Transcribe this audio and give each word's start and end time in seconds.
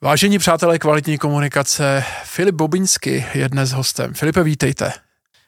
Vážení 0.00 0.38
přátelé 0.38 0.78
kvalitní 0.78 1.18
komunikace, 1.18 2.04
Filip 2.24 2.54
Bobinsky 2.54 3.26
je 3.34 3.48
dnes 3.48 3.70
hostem. 3.70 4.14
Filipe, 4.14 4.42
vítejte. 4.42 4.92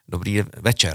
Dobrý 0.08 0.42
večer. 0.56 0.94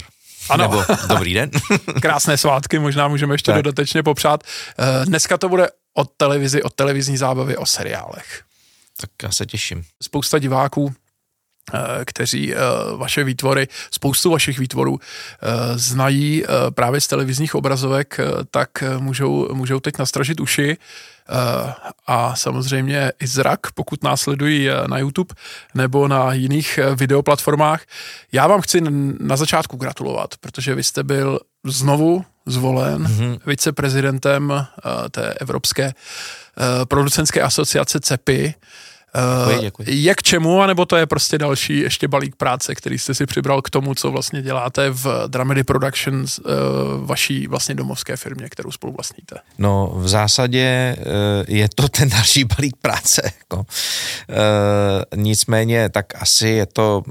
Ano. 0.50 0.64
Nebo 0.64 0.84
dobrý 1.08 1.34
den. 1.34 1.50
Krásné 2.00 2.36
svátky, 2.36 2.78
možná 2.78 3.08
můžeme 3.08 3.34
ještě 3.34 3.52
tak. 3.52 3.62
dodatečně 3.62 4.02
popřát. 4.02 4.44
Eh, 4.78 5.06
dneska 5.06 5.38
to 5.38 5.48
bude 5.48 5.68
o 5.94 6.04
televizi, 6.04 6.62
o 6.62 6.70
televizní 6.70 7.16
zábavě, 7.16 7.56
o 7.58 7.66
seriálech. 7.66 8.42
Tak 9.00 9.10
já 9.22 9.32
se 9.32 9.46
těším. 9.46 9.84
Spousta 10.02 10.38
diváků 10.38 10.94
kteří 12.04 12.54
eh, 12.54 12.58
vaše 12.96 13.24
výtvory, 13.24 13.68
spoustu 13.90 14.30
vašich 14.30 14.58
výtvorů 14.58 15.00
eh, 15.00 15.46
znají 15.78 16.44
právě 16.70 17.00
z 17.00 17.06
televizních 17.06 17.54
obrazovek, 17.54 18.20
tak 18.50 18.68
můžou, 18.98 19.54
můžou 19.54 19.80
teď 19.80 19.98
nastražit 19.98 20.40
uši 20.40 20.76
a 22.06 22.36
samozřejmě 22.36 23.12
i 23.20 23.26
zrak, 23.26 23.60
pokud 23.74 24.04
následují 24.04 24.68
na 24.86 24.98
YouTube 24.98 25.34
nebo 25.74 26.08
na 26.08 26.32
jiných 26.32 26.78
videoplatformách. 26.94 27.82
Já 28.32 28.46
vám 28.46 28.60
chci 28.60 28.80
na 29.20 29.36
začátku 29.36 29.76
gratulovat, 29.76 30.34
protože 30.40 30.74
vy 30.74 30.82
jste 30.82 31.02
byl 31.04 31.40
znovu 31.64 32.24
zvolen 32.46 33.06
mm-hmm. 33.06 33.38
viceprezidentem 33.46 34.66
té 35.10 35.34
Evropské 35.40 35.92
producentské 36.88 37.42
asociace 37.42 38.00
CEPI 38.00 38.54
Děkuji, 39.16 39.60
děkuji. 39.60 39.84
Je 39.88 40.14
k 40.14 40.22
čemu, 40.22 40.62
anebo 40.62 40.86
to 40.86 40.96
je 40.96 41.06
prostě 41.06 41.38
další 41.38 41.78
ještě 41.78 42.08
balík 42.08 42.36
práce, 42.36 42.74
který 42.74 42.98
jste 42.98 43.14
si 43.14 43.26
přibral 43.26 43.62
k 43.62 43.70
tomu, 43.70 43.94
co 43.94 44.10
vlastně 44.10 44.42
děláte 44.42 44.90
v 44.90 45.06
Dramedy 45.26 45.64
Productions, 45.64 46.38
eh, 46.38 46.42
vaší 46.98 47.46
vlastně 47.46 47.74
domovské 47.74 48.16
firmě, 48.16 48.48
kterou 48.48 48.70
spolu 48.70 48.92
vlastníte? 48.92 49.36
No 49.58 49.92
v 49.94 50.08
zásadě 50.08 50.96
eh, 50.98 51.04
je 51.48 51.68
to 51.74 51.88
ten 51.98 52.08
další 52.08 52.44
balík 52.44 52.76
práce. 52.82 53.22
Jako. 53.38 53.66
Eh, 54.28 55.16
nicméně 55.16 55.88
tak 55.88 56.22
asi 56.22 56.48
je 56.48 56.66
to 56.66 57.02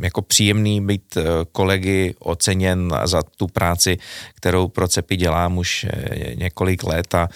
jako 0.00 0.22
příjemný 0.22 0.80
být 0.80 1.18
kolegy 1.52 2.14
oceněn 2.18 2.92
za 3.04 3.22
tu 3.22 3.46
práci, 3.46 3.98
kterou 4.34 4.68
pro 4.68 4.88
CEPI 4.88 5.16
dělám 5.16 5.58
už 5.58 5.86
několik 6.34 6.84
let 6.84 7.14
a 7.14 7.28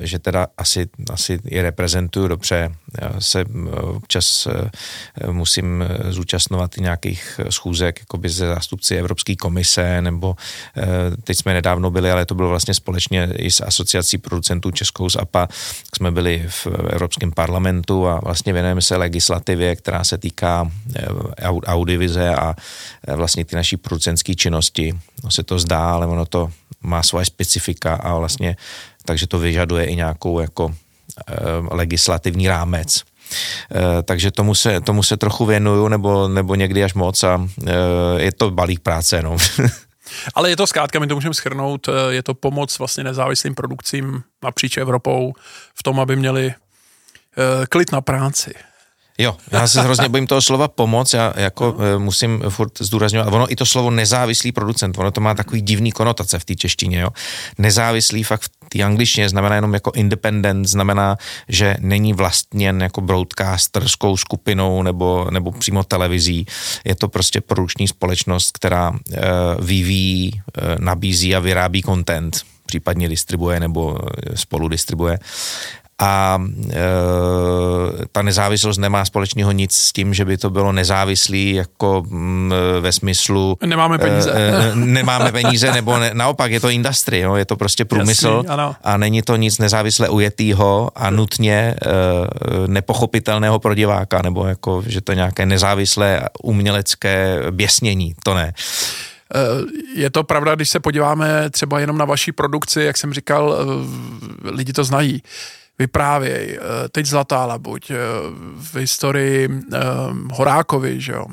že 0.00 0.18
teda 0.18 0.46
asi, 0.58 0.86
asi 1.10 1.38
je 1.44 1.62
reprezentuju 1.62 2.28
dobře 2.28 2.73
se 3.18 3.40
eh, 3.40 3.80
občas 3.80 4.46
eh, 4.46 4.70
musím 5.32 5.82
eh, 5.82 6.12
zúčastnovat 6.12 6.78
i 6.78 6.80
nějakých 6.80 7.40
schůzek 7.50 8.00
jakoby 8.00 8.28
ze 8.28 8.46
zástupci 8.46 8.96
Evropské 8.96 9.36
komise, 9.36 10.02
nebo 10.02 10.36
teď 11.24 11.38
jsme 11.38 11.54
nedávno 11.54 11.90
byli, 11.90 12.10
ale 12.10 12.26
to 12.26 12.34
bylo 12.34 12.48
vlastně 12.48 12.74
společně 12.74 13.28
i 13.36 13.50
s 13.50 13.60
asociací 13.60 14.18
producentů 14.18 14.70
Českou 14.70 15.08
z 15.08 15.16
APA, 15.16 15.48
jsme 15.94 16.10
byli 16.10 16.44
v 16.48 16.66
Evropském 16.66 17.32
parlamentu 17.32 18.08
a 18.08 18.20
vlastně 18.20 18.52
věnujeme 18.52 18.82
se 18.82 18.96
legislativě, 18.96 19.76
která 19.76 20.04
se 20.04 20.18
týká 20.18 20.70
audivize 21.66 22.34
a 22.34 22.54
vlastně 23.16 23.44
ty 23.44 23.56
naší 23.56 23.76
producentské 23.76 24.34
činnosti. 24.34 24.98
No 25.24 25.30
se 25.30 25.42
to 25.42 25.58
zdá, 25.58 25.90
ale 25.90 26.06
ono 26.06 26.26
to 26.26 26.50
má 26.82 27.02
svoje 27.02 27.24
specifika 27.24 27.94
a 27.94 28.18
vlastně 28.18 28.56
takže 29.04 29.26
to 29.26 29.38
vyžaduje 29.38 29.84
i 29.84 29.96
nějakou 29.96 30.40
jako 30.40 30.74
legislativní 31.70 32.48
rámec. 32.48 33.02
Eh, 33.74 34.02
takže 34.02 34.30
tomu 34.30 34.54
se, 34.54 34.80
tomu 34.80 35.02
se 35.02 35.16
trochu 35.16 35.44
věnuju, 35.44 35.88
nebo, 35.88 36.28
nebo 36.28 36.54
někdy 36.54 36.84
až 36.84 36.94
moc 36.94 37.24
a 37.24 37.48
eh, 37.66 37.72
je 38.16 38.32
to 38.32 38.50
balík 38.50 38.80
práce. 38.80 39.22
No. 39.22 39.36
Ale 40.34 40.50
je 40.50 40.56
to 40.56 40.66
zkrátka, 40.66 40.98
my 40.98 41.06
to 41.06 41.14
můžeme 41.14 41.34
schrnout, 41.34 41.88
je 42.08 42.22
to 42.22 42.34
pomoc 42.34 42.78
vlastně 42.78 43.04
nezávislým 43.04 43.54
produkcím 43.54 44.22
napříč 44.42 44.76
Evropou 44.76 45.32
v 45.74 45.82
tom, 45.82 46.00
aby 46.00 46.16
měli 46.16 46.54
klid 47.68 47.92
na 47.92 48.00
práci. 48.00 48.54
Jo, 49.18 49.36
já 49.52 49.66
se 49.66 49.82
hrozně 49.82 50.08
bojím 50.08 50.26
toho 50.26 50.42
slova 50.42 50.68
pomoc, 50.68 51.12
já 51.12 51.32
jako 51.36 51.76
no. 51.78 52.00
musím 52.00 52.42
furt 52.48 52.72
zdůrazňovat, 52.80 53.32
ono 53.32 53.52
i 53.52 53.56
to 53.56 53.66
slovo 53.66 53.90
nezávislý 53.90 54.52
producent, 54.52 54.98
ono 54.98 55.10
to 55.10 55.20
má 55.20 55.34
takový 55.34 55.60
divný 55.60 55.92
konotace 55.92 56.38
v 56.38 56.44
té 56.44 56.54
češtině, 56.54 57.00
jo. 57.00 57.10
Nezávislý 57.58 58.22
fakt 58.22 58.42
v 58.42 58.68
té 58.68 58.82
angličtině 58.82 59.28
znamená 59.28 59.54
jenom 59.54 59.74
jako 59.74 59.92
independent, 59.94 60.68
znamená, 60.68 61.16
že 61.48 61.76
není 61.80 62.12
vlastněn 62.12 62.82
jako 62.82 63.00
broadcasterskou 63.00 64.16
skupinou 64.16 64.82
nebo, 64.82 65.26
nebo 65.30 65.52
přímo 65.52 65.84
televizí. 65.84 66.46
Je 66.84 66.94
to 66.94 67.08
prostě 67.08 67.40
produkční 67.40 67.88
společnost, 67.88 68.50
která 68.52 68.90
uh, 68.90 68.96
vyvíjí, 69.60 70.32
uh, 70.34 70.84
nabízí 70.84 71.36
a 71.36 71.40
vyrábí 71.40 71.82
content 71.82 72.42
případně 72.66 73.08
distribuje 73.08 73.60
nebo 73.60 73.98
spolu 74.34 74.68
distribuje 74.68 75.18
a 75.98 76.42
e, 76.70 76.76
ta 78.12 78.22
nezávislost 78.22 78.78
nemá 78.78 79.04
společného 79.04 79.52
nic 79.52 79.72
s 79.72 79.92
tím, 79.92 80.14
že 80.14 80.24
by 80.24 80.36
to 80.38 80.50
bylo 80.50 80.72
nezávislý 80.72 81.54
jako 81.54 82.02
m, 82.10 82.16
mm, 82.18 82.52
ve 82.80 82.92
smyslu... 82.92 83.58
Nemáme 83.66 83.98
peníze. 83.98 84.32
E, 84.32 84.72
e, 84.72 84.74
nemáme 84.74 85.32
peníze, 85.32 85.72
nebo 85.72 85.98
ne, 85.98 86.10
naopak 86.14 86.52
je 86.52 86.60
to 86.60 86.68
industry, 86.68 87.20
jo, 87.20 87.34
je 87.34 87.44
to 87.44 87.56
prostě 87.56 87.84
průmysl 87.84 88.42
Jasný, 88.48 88.76
a 88.84 88.96
není 88.96 89.22
to 89.22 89.36
nic 89.36 89.58
nezávisle 89.58 90.08
ujetýho 90.08 90.90
a 90.94 91.10
nutně 91.10 91.54
e, 91.54 91.76
nepochopitelného 92.66 93.58
pro 93.58 93.74
diváka, 93.74 94.22
nebo 94.22 94.46
jako, 94.46 94.82
že 94.86 95.00
to 95.00 95.12
je 95.12 95.16
nějaké 95.16 95.46
nezávislé 95.46 96.22
umělecké 96.42 97.38
běsnění, 97.50 98.14
to 98.22 98.34
ne. 98.34 98.52
E, 99.34 100.00
je 100.00 100.10
to 100.10 100.24
pravda, 100.24 100.54
když 100.54 100.70
se 100.70 100.80
podíváme 100.80 101.50
třeba 101.50 101.80
jenom 101.80 101.98
na 101.98 102.04
vaší 102.04 102.32
produkci, 102.32 102.82
jak 102.82 102.96
jsem 102.96 103.12
říkal, 103.12 103.54
e, 103.54 104.50
lidi 104.50 104.72
to 104.72 104.84
znají 104.84 105.22
vyprávěj, 105.78 106.58
eh, 106.58 106.88
teď 106.88 107.06
Zlatá 107.06 107.46
labuť, 107.46 107.90
eh, 107.90 107.96
v 108.56 108.74
historii 108.76 109.48
eh, 109.48 109.78
Horákovi, 110.32 111.00
že 111.00 111.12
jo, 111.12 111.26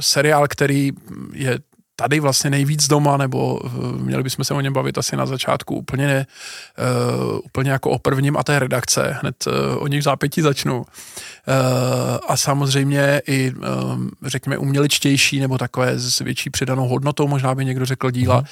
seriál, 0.00 0.48
který 0.48 0.92
je 1.32 1.58
tady 2.02 2.20
vlastně 2.20 2.50
nejvíc 2.50 2.88
doma, 2.88 3.16
nebo 3.16 3.60
měli 3.96 4.22
bychom 4.22 4.44
se 4.44 4.54
o 4.54 4.60
něm 4.60 4.72
bavit 4.72 4.98
asi 4.98 5.16
na 5.16 5.26
začátku 5.26 5.74
úplně, 5.74 6.06
ne, 6.06 6.26
uh, 7.30 7.38
úplně 7.44 7.70
jako 7.70 7.90
o 7.90 7.98
prvním 7.98 8.36
a 8.36 8.42
té 8.42 8.58
redakce, 8.58 9.16
hned 9.20 9.46
uh, 9.46 9.52
o 9.82 9.86
nich 9.86 10.02
zápětí 10.02 10.40
začnu. 10.40 10.78
Uh, 10.78 10.84
a 12.28 12.36
samozřejmě 12.36 13.22
i, 13.26 13.52
um, 13.52 14.10
řekněme, 14.26 14.58
uměličtější 14.58 15.40
nebo 15.40 15.58
takové 15.58 15.98
s 15.98 16.18
větší 16.20 16.50
přidanou 16.50 16.88
hodnotou, 16.88 17.28
možná 17.28 17.54
by 17.54 17.64
někdo 17.64 17.86
řekl 17.86 18.10
díla, 18.10 18.38
uh, 18.38 18.44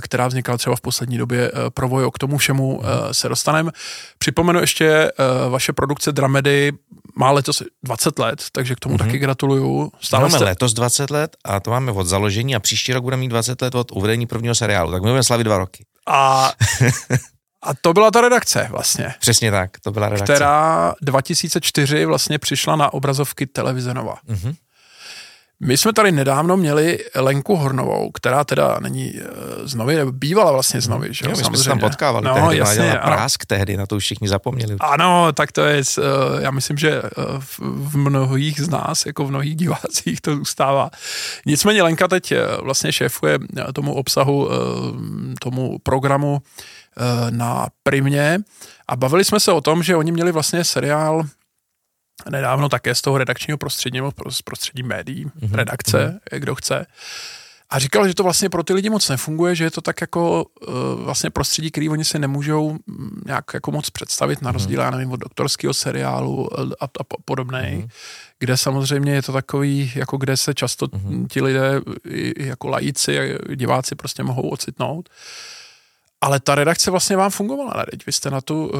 která 0.00 0.28
vznikala 0.28 0.58
třeba 0.58 0.76
v 0.76 0.80
poslední 0.80 1.18
době 1.18 1.52
uh, 1.52 1.58
pro 1.70 1.88
Vojo, 1.88 2.10
k 2.10 2.18
tomu 2.18 2.38
všemu 2.38 2.76
uh, 2.76 2.84
se 3.12 3.28
dostaneme. 3.28 3.70
Připomenu 4.18 4.60
ještě 4.60 5.12
uh, 5.12 5.52
vaše 5.52 5.72
produkce 5.72 6.12
Dramedy, 6.12 6.72
má 7.16 7.30
letos 7.30 7.62
20 7.82 8.18
let, 8.18 8.44
takže 8.52 8.74
k 8.74 8.80
tomu 8.80 8.94
mm-hmm. 8.94 8.98
taky 9.06 9.18
gratuluju. 9.18 9.92
Stále 10.00 10.24
máme 10.24 10.38
jste... 10.38 10.44
letos 10.44 10.72
20 10.72 11.10
let 11.10 11.36
a 11.44 11.60
to 11.60 11.70
máme 11.70 11.92
od 11.92 12.06
založení 12.06 12.54
a 12.54 12.60
příští 12.60 12.92
rok 12.92 13.04
budeme 13.04 13.20
mít 13.20 13.28
20 13.28 13.62
let 13.62 13.74
od 13.74 13.92
uvedení 13.92 14.26
prvního 14.26 14.54
seriálu, 14.54 14.90
tak 14.90 15.02
my 15.02 15.06
budeme 15.06 15.22
slavit 15.24 15.44
dva 15.44 15.58
roky. 15.58 15.84
A, 16.06 16.52
a 17.62 17.74
to 17.80 17.92
byla 17.92 18.10
ta 18.10 18.20
redakce 18.20 18.66
vlastně. 18.70 19.14
Přesně 19.20 19.50
tak, 19.50 19.70
to 19.80 19.90
byla 19.90 20.08
redakce. 20.08 20.34
Která 20.34 20.94
2004 21.02 22.04
vlastně 22.04 22.38
přišla 22.38 22.76
na 22.76 22.94
obrazovky 22.94 23.46
televize 23.46 23.94
Nova. 23.94 24.16
Mm-hmm. 24.28 24.54
My 25.60 25.76
jsme 25.76 25.92
tady 25.92 26.12
nedávno 26.12 26.56
měli 26.56 26.98
Lenku 27.14 27.56
Hornovou, 27.56 28.10
která 28.10 28.44
teda 28.44 28.78
není 28.80 29.12
uh, 29.12 29.20
z 29.64 29.74
Novy, 29.74 29.98
bývala 30.10 30.52
vlastně 30.52 30.80
z 30.80 30.88
Novy, 30.88 31.08
že 31.10 31.24
jo? 31.24 31.30
My 31.30 31.44
jsme 31.44 31.56
se 31.56 31.68
tam 31.68 31.78
potkávali 31.78 32.26
no, 32.26 32.34
tehdy, 32.34 32.56
jasně, 32.56 32.88
na 32.88 32.96
prásk 32.96 33.46
tehdy, 33.46 33.76
na 33.76 33.86
to 33.86 33.96
už 33.96 34.04
všichni 34.04 34.28
zapomněli. 34.28 34.76
Ano, 34.80 35.32
tak 35.32 35.52
to 35.52 35.64
je, 35.64 35.82
uh, 35.98 36.04
já 36.40 36.50
myslím, 36.50 36.76
že 36.76 37.02
uh, 37.02 37.08
v 37.60 37.96
mnohých 37.96 38.60
z 38.60 38.68
nás, 38.68 39.06
jako 39.06 39.24
v 39.24 39.30
mnohých 39.30 39.56
divácích 39.56 40.20
to 40.20 40.36
zůstává. 40.36 40.90
Nicméně 41.46 41.82
Lenka 41.82 42.08
teď 42.08 42.32
vlastně 42.62 42.92
šéfuje 42.92 43.38
tomu 43.74 43.94
obsahu, 43.94 44.48
tomu 45.40 45.78
programu 45.82 46.42
na 47.30 47.66
Primě 47.82 48.38
a 48.88 48.96
bavili 48.96 49.24
jsme 49.24 49.40
se 49.40 49.52
o 49.52 49.60
tom, 49.60 49.82
že 49.82 49.96
oni 49.96 50.12
měli 50.12 50.32
vlastně 50.32 50.64
seriál 50.64 51.22
nedávno 52.30 52.68
také 52.68 52.94
z 52.94 53.00
toho 53.02 53.18
redakčního 53.18 53.58
prostředí, 53.58 53.96
nebo 53.96 54.12
z 54.30 54.42
prostředí 54.42 54.82
médií, 54.82 55.26
mm-hmm. 55.26 55.54
redakce, 55.54 56.20
mm-hmm. 56.32 56.38
kdo 56.38 56.54
chce. 56.54 56.86
A 57.70 57.78
říkal, 57.78 58.08
že 58.08 58.14
to 58.14 58.22
vlastně 58.22 58.50
pro 58.50 58.62
ty 58.62 58.72
lidi 58.72 58.90
moc 58.90 59.08
nefunguje, 59.08 59.54
že 59.54 59.64
je 59.64 59.70
to 59.70 59.80
tak 59.80 60.00
jako 60.00 60.44
uh, 60.44 60.74
vlastně 61.04 61.30
prostředí, 61.30 61.70
který 61.70 61.88
oni 61.88 62.04
si 62.04 62.18
nemůžou 62.18 62.72
mm, 62.86 63.22
nějak 63.26 63.44
jako 63.54 63.70
moc 63.70 63.90
představit, 63.90 64.42
na 64.42 64.50
mhm. 64.50 64.54
rozdíl, 64.54 64.80
mm. 64.80 64.84
já 64.84 64.90
nevím, 64.90 65.12
od 65.12 65.20
doktorského 65.20 65.74
seriálu 65.74 66.48
a, 66.60 66.84
a 66.84 67.04
podobnej, 67.24 67.76
mm. 67.76 67.88
kde 68.38 68.56
samozřejmě 68.56 69.12
je 69.14 69.22
to 69.22 69.32
takový, 69.32 69.92
jako 69.94 70.16
kde 70.16 70.36
se 70.36 70.54
často 70.54 70.88
mm. 70.92 71.28
ti 71.28 71.42
lidé 71.42 71.80
jako 72.36 72.68
lajíci, 72.68 73.38
diváci 73.54 73.94
prostě 73.94 74.22
mohou 74.22 74.48
ocitnout. 74.48 75.08
Ale 76.24 76.40
ta 76.40 76.54
redakce 76.54 76.90
vlastně 76.90 77.16
vám 77.16 77.30
fungovala, 77.30 77.74
ne? 77.76 77.84
Vy 78.06 78.12
jste 78.12 78.30
na 78.30 78.40
tu, 78.40 78.66
uh, 78.66 78.70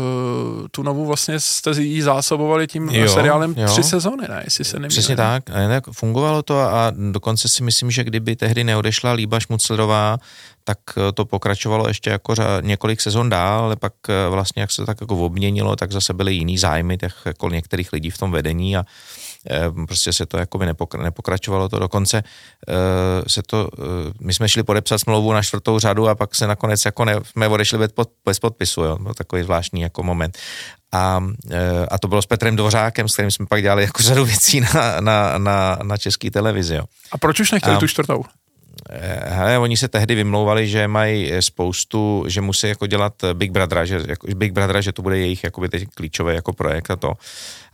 tu 0.70 0.82
novou 0.82 1.06
vlastně 1.06 1.40
jste 1.40 1.70
jí 1.82 2.02
zásobovali 2.02 2.66
tím 2.66 2.88
jo, 2.88 3.08
seriálem 3.08 3.54
jo. 3.56 3.66
tři 3.66 3.82
sezóny, 3.82 4.26
ne? 4.28 4.42
Jestli 4.44 4.64
se 4.64 4.76
nemýlím. 4.76 4.88
Přesně 4.88 5.16
tak. 5.16 5.44
Fungovalo 5.92 6.42
to 6.42 6.60
a 6.60 6.92
dokonce 7.12 7.48
si 7.48 7.62
myslím, 7.62 7.90
že 7.90 8.04
kdyby 8.04 8.36
tehdy 8.36 8.64
neodešla 8.64 9.12
Líba 9.12 9.40
Šmuclerová, 9.40 10.18
tak 10.64 10.78
eh, 10.96 11.12
to 11.12 11.24
pokračovalo 11.24 11.88
ještě 11.88 12.10
jako 12.10 12.34
několik 12.60 13.00
sezon 13.00 13.30
dál, 13.30 13.64
ale 13.64 13.76
pak 13.76 13.92
eh, 14.08 14.28
vlastně 14.30 14.62
jak 14.62 14.72
se 14.72 14.86
tak 14.86 15.00
jako 15.00 15.16
obměnilo, 15.16 15.76
tak 15.76 15.92
zase 15.92 16.14
byly 16.14 16.34
jiný 16.34 16.58
zájmy 16.58 16.98
těch 16.98 17.16
jako 17.24 17.50
některých 17.50 17.92
lidí 17.92 18.10
v 18.10 18.18
tom 18.18 18.32
vedení 18.32 18.76
a 18.76 18.80
eh, 18.80 19.23
prostě 19.86 20.12
se 20.12 20.26
to 20.26 20.38
jako 20.38 20.58
by 20.58 20.66
nepokračovalo 21.02 21.68
to. 21.68 21.78
Dokonce 21.78 22.22
se 23.26 23.42
to, 23.42 23.68
my 24.20 24.34
jsme 24.34 24.48
šli 24.48 24.62
podepsat 24.62 24.98
smlouvu 24.98 25.32
na 25.32 25.42
čtvrtou 25.42 25.78
řadu 25.78 26.08
a 26.08 26.14
pak 26.14 26.34
se 26.34 26.46
nakonec 26.46 26.84
jako 26.84 27.04
ne, 27.04 27.14
jsme 27.24 27.48
odešli 27.48 27.78
bez, 27.78 27.92
pod, 27.92 28.10
bez 28.24 28.38
podpisu, 28.38 28.82
jo. 28.82 28.98
Byl 28.98 29.14
takový 29.14 29.42
zvláštní 29.42 29.80
jako 29.80 30.02
moment. 30.02 30.38
A, 30.92 31.24
a 31.90 31.98
to 31.98 32.08
bylo 32.08 32.22
s 32.22 32.26
Petrem 32.26 32.56
Dvořákem, 32.56 33.08
s 33.08 33.12
kterým 33.12 33.30
jsme 33.30 33.46
pak 33.46 33.62
dělali 33.62 33.82
jako 33.82 34.02
řadu 34.02 34.24
věcí 34.24 34.60
na, 34.60 35.00
na, 35.00 35.38
na, 35.38 35.78
na 35.82 35.96
české 35.96 36.30
televizi. 36.30 36.74
Jo. 36.74 36.84
A 37.12 37.18
proč 37.18 37.40
už 37.40 37.52
nechtěli 37.52 37.76
a, 37.76 37.80
tu 37.80 37.88
čtvrtou? 37.88 38.24
Eh, 38.90 39.34
hele, 39.34 39.58
oni 39.58 39.76
se 39.76 39.88
tehdy 39.88 40.14
vymlouvali, 40.14 40.68
že 40.68 40.88
mají 40.88 41.32
spoustu, 41.40 42.24
že 42.28 42.40
musí 42.40 42.68
jako 42.68 42.86
dělat 42.86 43.12
Big 43.32 43.50
Brother, 43.50 43.86
že 43.86 44.00
jako 44.06 44.26
Big 44.34 44.52
Brother, 44.52 44.82
že 44.82 44.92
to 44.92 45.02
bude 45.02 45.18
jejich 45.18 45.44
jakoby 45.44 45.68
teď 45.68 45.88
klíčové 45.94 46.34
jako 46.34 46.52
projekt 46.52 46.90
a 46.90 46.96
to. 46.96 47.12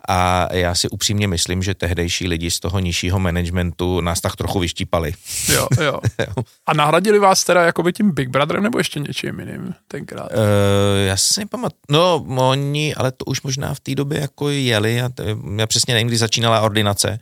A 0.08 0.48
já 0.52 0.74
si 0.74 0.88
upřímně 0.88 1.28
myslím, 1.28 1.62
že 1.62 1.74
tehdejší 1.74 2.28
lidi 2.28 2.50
z 2.50 2.60
toho 2.60 2.78
nižšího 2.78 3.18
managementu 3.18 4.00
nás 4.00 4.20
tak 4.20 4.36
trochu 4.36 4.58
vyštípali. 4.58 5.12
Jo, 5.48 5.66
jo. 5.80 6.00
A 6.66 6.74
nahradili 6.74 7.18
vás 7.18 7.44
teda 7.44 7.62
jakoby 7.62 7.92
tím 7.92 8.10
Big 8.10 8.28
Brotherem 8.28 8.62
nebo 8.62 8.78
ještě 8.78 9.00
něčím 9.00 9.40
jiným 9.40 9.74
tenkrát? 9.88 10.30
Uh, 10.32 11.06
já 11.06 11.16
si 11.16 11.40
nepamatuji. 11.40 11.80
No, 11.88 12.24
oni, 12.36 12.94
ale 12.94 13.12
to 13.12 13.24
už 13.24 13.42
možná 13.42 13.74
v 13.74 13.80
té 13.80 13.94
době 13.94 14.20
jako 14.20 14.48
jeli. 14.48 15.02
A 15.02 15.08
to, 15.08 15.22
já 15.56 15.66
přesně 15.66 15.94
nevím, 15.94 16.08
kdy 16.08 16.16
začínala 16.16 16.60
ordinace 16.60 17.20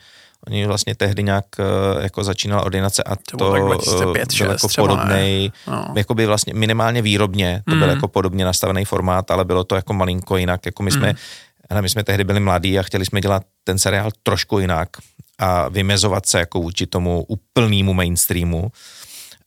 Oni 0.48 0.66
vlastně 0.66 0.94
tehdy 0.94 1.22
nějak 1.22 1.44
eh, 1.58 2.02
jako 2.02 2.24
začínala 2.24 2.62
ordinace 2.62 3.02
a 3.02 3.16
to, 3.16 3.36
to 3.36 3.52
2005, 3.66 4.28
byl 4.38 4.50
jako 4.50 4.68
podobný, 4.76 5.52
no. 5.66 5.92
jako 5.96 6.14
by 6.14 6.26
vlastně 6.26 6.54
minimálně 6.54 7.02
výrobně, 7.02 7.62
to 7.68 7.74
mm. 7.74 7.80
byl 7.80 7.90
jako 7.90 8.08
podobně 8.08 8.44
nastavený 8.44 8.84
formát, 8.84 9.30
ale 9.30 9.44
bylo 9.44 9.64
to 9.64 9.74
jako 9.74 9.92
malinko 9.92 10.36
jinak, 10.36 10.66
jako 10.66 10.82
my 10.82 10.90
jsme, 10.90 11.14
mm. 11.72 11.82
my 11.82 11.88
jsme 11.88 12.04
tehdy 12.04 12.24
byli 12.24 12.40
mladí 12.40 12.78
a 12.78 12.82
chtěli 12.82 13.04
jsme 13.04 13.20
dělat 13.20 13.42
ten 13.64 13.78
seriál 13.78 14.10
trošku 14.22 14.58
jinak 14.58 14.88
a 15.38 15.68
vymezovat 15.68 16.26
se 16.26 16.38
jako 16.38 16.60
vůči 16.60 16.86
tomu 16.86 17.24
úplnému 17.28 17.94
mainstreamu 17.94 18.70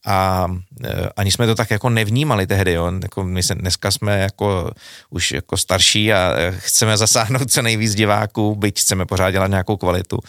a 0.06 0.48
e, 0.84 1.10
ani 1.16 1.32
jsme 1.32 1.48
to 1.48 1.56
tak 1.56 1.72
jako 1.72 1.90
nevnímali 1.90 2.48
tehdy, 2.48 2.74
jo. 2.74 2.92
Jako 3.02 3.24
my 3.24 3.44
se, 3.44 3.56
dneska 3.56 3.92
jsme 3.92 4.20
jako 4.20 4.72
už 5.10 5.32
jako 5.32 5.58
starší 5.58 6.14
a 6.14 6.34
e, 6.38 6.52
chceme 6.58 6.98
zasáhnout 6.98 7.52
co 7.52 7.62
nejvíc 7.62 7.96
diváků, 7.96 8.56
byť 8.56 8.80
chceme 8.80 9.06
pořád 9.06 9.32
dělat 9.32 9.48
nějakou 9.48 9.78
kvalitu, 9.78 10.20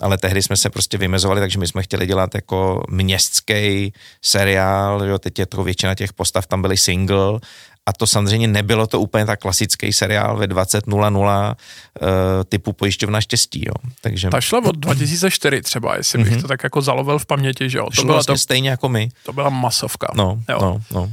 ale 0.00 0.18
tehdy 0.18 0.42
jsme 0.42 0.56
se 0.56 0.70
prostě 0.70 0.98
vymezovali, 0.98 1.40
takže 1.40 1.58
my 1.58 1.66
jsme 1.66 1.82
chtěli 1.82 2.06
dělat 2.06 2.34
jako 2.34 2.82
městský 2.90 3.92
seriál, 4.22 5.04
jo. 5.04 5.18
teď 5.18 5.38
je 5.38 5.46
to 5.46 5.64
většina 5.64 5.94
těch 5.94 6.12
postav 6.12 6.46
tam 6.46 6.62
byly 6.62 6.76
single 6.76 7.40
a 7.88 7.92
to 7.92 8.06
samozřejmě 8.06 8.48
nebylo 8.48 8.86
to 8.86 9.00
úplně 9.00 9.26
tak 9.26 9.40
klasický 9.40 9.92
seriál 9.92 10.36
ve 10.36 10.46
20.00 10.46 11.54
uh, 12.00 12.08
typu 12.48 12.72
pojišťovna 12.72 13.20
štěstí, 13.20 13.64
jo. 13.66 13.74
Takže... 14.00 14.28
Ta 14.28 14.40
šla 14.40 14.60
od 14.64 14.76
2004 14.76 15.62
třeba, 15.62 15.96
jestli 15.96 16.18
bych 16.18 16.32
mm-hmm. 16.32 16.42
to 16.42 16.48
tak 16.48 16.64
jako 16.64 16.82
zalovil 16.82 17.18
v 17.18 17.26
paměti, 17.26 17.70
že 17.70 17.78
jo. 17.78 17.88
To 17.96 18.02
byla 18.02 18.14
vlastně 18.14 18.34
to, 18.34 18.38
stejně 18.38 18.70
jako 18.70 18.88
my. 18.88 19.08
To 19.24 19.32
byla 19.32 19.48
masovka. 19.48 20.06
No, 20.14 20.42
jo. 20.48 20.58
no, 20.60 20.80
no. 20.90 21.10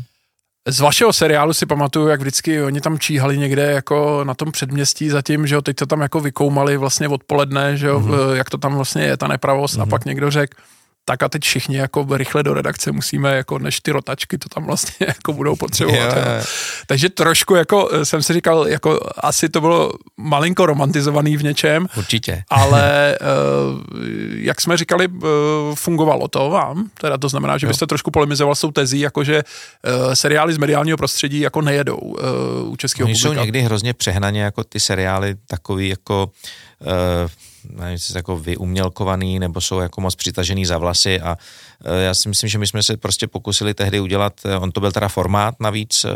Z 0.67 0.79
vašeho 0.79 1.13
seriálu 1.13 1.53
si 1.53 1.65
pamatuju, 1.65 2.07
jak 2.07 2.21
vždycky 2.21 2.63
oni 2.63 2.81
tam 2.81 2.99
číhali 2.99 3.37
někde 3.37 3.71
jako 3.71 4.23
na 4.23 4.33
tom 4.33 4.51
předměstí 4.51 5.09
zatím, 5.09 5.47
že 5.47 5.55
jo, 5.55 5.61
teď 5.61 5.75
to 5.75 5.85
tam 5.85 6.01
jako 6.01 6.19
vykoumali 6.19 6.77
vlastně 6.77 7.07
odpoledne, 7.07 7.77
že 7.77 7.87
jo, 7.87 7.99
mm-hmm. 7.99 8.33
jak 8.33 8.49
to 8.49 8.57
tam 8.57 8.75
vlastně 8.75 9.03
je 9.03 9.17
ta 9.17 9.27
nepravost 9.27 9.75
mm-hmm. 9.75 9.81
a 9.81 9.85
mhm. 9.85 9.89
pak 9.89 10.05
někdo 10.05 10.31
řekl, 10.31 10.57
tak 11.05 11.23
a 11.23 11.29
teď 11.29 11.43
všichni 11.43 11.77
jako 11.77 12.07
rychle 12.11 12.43
do 12.43 12.53
redakce 12.53 12.91
musíme, 12.91 13.35
jako 13.35 13.59
než 13.59 13.79
ty 13.79 13.91
rotačky 13.91 14.37
to 14.37 14.49
tam 14.49 14.65
vlastně 14.65 14.95
jako 15.07 15.33
budou 15.33 15.55
potřebovat. 15.55 16.17
Jo. 16.17 16.43
Takže 16.87 17.09
trošku 17.09 17.55
jako 17.55 17.89
eh, 17.91 18.05
jsem 18.05 18.23
si 18.23 18.33
říkal, 18.33 18.67
jako 18.67 18.99
asi 19.17 19.49
to 19.49 19.61
bylo 19.61 19.91
malinko 20.17 20.65
romantizovaný 20.65 21.37
v 21.37 21.43
něčem. 21.43 21.87
Určitě. 21.97 22.43
Ale 22.49 23.15
eh, 23.15 23.17
jak 24.35 24.61
jsme 24.61 24.77
říkali, 24.77 25.07
eh, 25.23 25.27
fungovalo 25.75 26.27
to 26.27 26.49
vám, 26.49 26.89
teda 27.01 27.17
to 27.17 27.29
znamená, 27.29 27.57
že 27.57 27.65
jo. 27.65 27.69
byste 27.69 27.87
trošku 27.87 28.11
polemizoval 28.11 28.55
s 28.55 28.61
tou 28.61 28.71
tezí, 28.71 28.99
jakože 28.99 29.43
seriály 30.13 30.53
z 30.53 30.57
mediálního 30.57 30.97
prostředí 30.97 31.39
jako 31.39 31.61
nejedou 31.61 32.15
u 32.63 32.75
českého 32.75 33.05
Oni 33.05 33.13
publika. 33.13 33.35
jsou 33.35 33.41
někdy 33.41 33.61
hrozně 33.61 33.93
přehnaně 33.93 34.41
jako 34.41 34.63
ty 34.63 34.79
seriály 34.79 35.35
takový 35.47 35.89
jako 35.89 36.31
nevím, 37.69 37.97
jako 38.15 38.37
vyumělkovaný 38.37 39.39
nebo 39.39 39.61
jsou 39.61 39.79
jako 39.79 40.01
moc 40.01 40.15
přitažený 40.15 40.65
za 40.65 40.77
vlasy 40.77 41.21
a 41.21 41.37
e, 41.85 42.03
já 42.03 42.13
si 42.13 42.29
myslím, 42.29 42.49
že 42.49 42.57
my 42.57 42.67
jsme 42.67 42.83
se 42.83 42.97
prostě 42.97 43.27
pokusili 43.27 43.73
tehdy 43.73 43.99
udělat, 43.99 44.33
e, 44.45 44.57
on 44.57 44.71
to 44.71 44.79
byl 44.79 44.91
teda 44.91 45.07
formát 45.07 45.55
navíc, 45.59 46.05
e, 46.05 46.09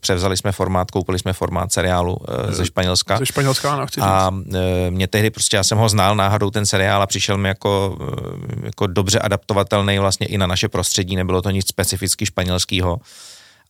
převzali 0.00 0.36
jsme 0.36 0.52
formát, 0.52 0.90
koupili 0.90 1.18
jsme 1.18 1.32
formát 1.32 1.72
seriálu 1.72 2.16
ze 2.48 2.66
Španělska. 2.66 3.18
Ze 3.18 3.26
Španělska, 3.26 3.72
ano, 3.72 3.86
chci 3.86 4.00
A 4.00 4.30
mě 4.90 5.06
tehdy 5.06 5.30
prostě, 5.30 5.56
já 5.56 5.64
jsem 5.64 5.78
ho 5.78 5.88
znal 5.88 6.16
náhodou 6.16 6.50
ten 6.50 6.66
seriál 6.66 7.02
a 7.02 7.06
přišel 7.06 7.38
mi 7.38 7.48
jako, 7.48 7.98
jako 8.62 8.86
dobře 8.86 9.18
adaptovatelný 9.18 9.98
vlastně 9.98 10.26
i 10.26 10.38
na 10.38 10.46
naše 10.46 10.68
prostředí, 10.68 11.16
nebylo 11.16 11.42
to 11.42 11.50
nic 11.50 11.68
specificky 11.68 12.26
španělského 12.26 12.98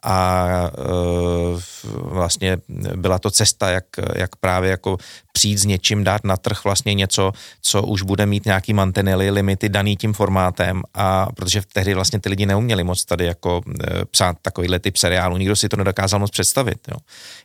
a 0.02 0.46
e, 0.68 1.60
vlastně 1.94 2.56
byla 2.96 3.18
to 3.18 3.30
cesta, 3.30 3.70
jak, 3.70 3.84
jak 4.14 4.36
právě 4.36 4.70
jako 4.70 4.98
přijít 5.32 5.58
s 5.58 5.64
něčím, 5.64 6.04
dát 6.04 6.24
na 6.24 6.36
trh 6.36 6.64
vlastně 6.64 6.94
něco, 6.94 7.32
co 7.62 7.82
už 7.82 8.02
bude 8.02 8.26
mít 8.26 8.44
nějaký 8.44 8.74
mantinely, 8.74 9.30
limity 9.30 9.68
daný 9.68 9.96
tím 9.96 10.12
formátem 10.12 10.82
a 10.94 11.26
protože 11.32 11.62
tehdy 11.72 11.94
vlastně 11.94 12.20
ty 12.20 12.28
lidi 12.28 12.46
neuměli 12.46 12.84
moc 12.84 13.04
tady 13.04 13.26
jako 13.26 13.60
e, 13.68 14.04
psát 14.04 14.36
takovýhle 14.42 14.78
typ 14.78 14.96
seriálu, 14.96 15.36
nikdo 15.36 15.56
si 15.56 15.68
to 15.68 15.76
nedokázal 15.76 16.20
moc 16.20 16.30
představit. 16.30 16.78
Jo. 16.88 16.96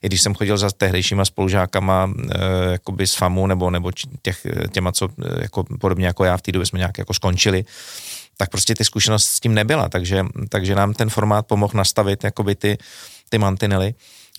I 0.01 0.07
když 0.07 0.21
jsem 0.21 0.36
chodil 0.36 0.57
za 0.57 0.69
tehdejšíma 0.69 1.25
spolužákama 1.25 2.12
e, 2.31 2.71
jakoby 2.71 3.07
z 3.07 3.15
FAMu 3.15 3.48
nebo, 3.48 3.69
nebo 3.69 3.92
těch, 4.21 4.48
těma, 4.71 4.92
co 4.92 5.09
jako, 5.42 5.63
podobně 5.80 6.06
jako 6.06 6.24
já 6.24 6.38
v 6.38 6.42
té 6.42 6.51
době 6.51 6.65
jsme 6.65 6.80
nějak 6.80 6.98
jako 6.98 7.13
skončili, 7.13 7.65
tak 8.38 8.50
prostě 8.50 8.75
ty 8.75 8.86
zkušenost 8.86 9.25
s 9.25 9.39
tím 9.39 9.54
nebyla, 9.54 9.89
takže, 9.89 10.25
takže 10.50 10.75
nám 10.75 10.94
ten 10.94 11.10
formát 11.10 11.48
pomohl 11.48 11.74
nastavit 11.75 12.24
jakoby 12.24 12.56
ty, 12.56 12.78
ty 13.30 13.38
mantinely. 13.38 13.94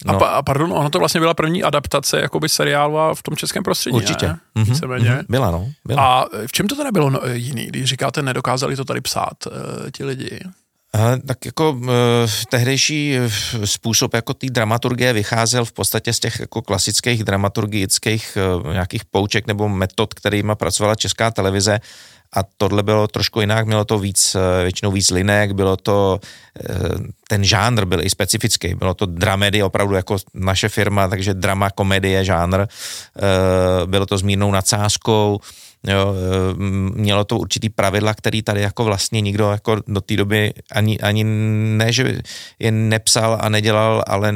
No. 0.05 0.15
A, 0.15 0.19
pa, 0.19 0.27
a 0.29 0.43
pardon, 0.43 0.73
ono 0.73 0.91
to 0.91 0.99
vlastně 0.99 1.21
byla 1.21 1.35
první 1.35 1.63
adaptace 1.63 2.21
jakoby 2.21 2.49
seriálu 2.49 3.15
v 3.15 3.23
tom 3.23 3.37
českém 3.37 3.63
prostředí, 3.63 3.97
Určitě. 3.97 4.29
Ne? 4.29 4.39
Mm-hmm, 4.57 4.89
mm-hmm. 4.89 5.25
Byla, 5.29 5.51
no. 5.51 5.69
Byla. 5.87 6.03
A 6.03 6.25
v 6.47 6.53
čem 6.53 6.69
to 6.69 6.77
teda 6.77 6.93
bylo 6.93 7.11
no, 7.11 7.21
jiný, 7.33 7.67
když 7.67 7.85
říkáte, 7.85 8.23
nedokázali 8.23 8.77
to 8.77 8.85
tady 8.85 9.01
psát 9.01 9.47
uh, 9.47 9.53
ti 9.91 10.05
lidi? 10.05 10.41
Tak 11.27 11.47
jako 11.47 11.71
uh, 11.71 11.89
tehdejší 12.51 13.19
způsob 13.65 14.15
jako 14.15 14.35
té 14.35 14.47
dramaturgie 14.47 15.13
vycházel 15.13 15.65
v 15.65 15.73
podstatě 15.73 16.13
z 16.13 16.21
těch 16.21 16.41
jako 16.41 16.63
klasických 16.63 17.25
dramaturgických 17.25 18.39
uh, 18.65 18.73
nějakých 18.73 19.05
pouček 19.05 19.47
nebo 19.47 19.69
metod, 19.69 20.15
kterými 20.15 20.53
pracovala 20.55 20.95
česká 20.95 21.31
televize 21.31 21.81
a 22.33 22.41
tohle 22.57 22.83
bylo 22.83 23.09
trošku 23.09 23.41
jinak, 23.41 23.67
mělo 23.67 23.85
to 23.85 23.99
víc, 23.99 24.35
eh, 24.35 24.63
většinou 24.63 24.93
víc 24.93 25.11
linek, 25.11 25.53
bylo 25.53 25.77
to, 25.77 26.21
eh, 26.61 26.75
ten 27.29 27.45
žánr 27.45 27.85
byl 27.85 28.01
i 28.01 28.11
specifický, 28.11 28.75
bylo 28.75 28.95
to 28.95 29.07
dramedy 29.07 29.63
opravdu 29.63 29.95
jako 29.95 30.17
naše 30.35 30.69
firma, 30.69 31.09
takže 31.09 31.35
drama, 31.35 31.71
komedie, 31.71 32.25
žánr, 32.25 32.61
eh, 32.61 32.67
bylo 33.87 34.07
to 34.07 34.19
s 34.19 34.23
mírnou 34.23 34.51
nadsázkou, 34.51 35.41
Jo, 35.87 36.15
eh, 36.15 36.55
mělo 36.95 37.25
to 37.25 37.39
určitý 37.39 37.69
pravidla, 37.69 38.15
který 38.15 38.43
tady 38.43 38.61
jako 38.61 38.85
vlastně 38.85 39.21
nikdo 39.21 39.51
jako 39.51 39.77
do 39.87 40.01
té 40.01 40.17
doby 40.17 40.53
ani, 40.73 40.99
ani 40.99 41.25
ne, 41.77 41.93
že 41.93 42.21
je 42.59 42.71
nepsal 42.73 43.39
a 43.41 43.49
nedělal, 43.49 44.05
ale 44.07 44.33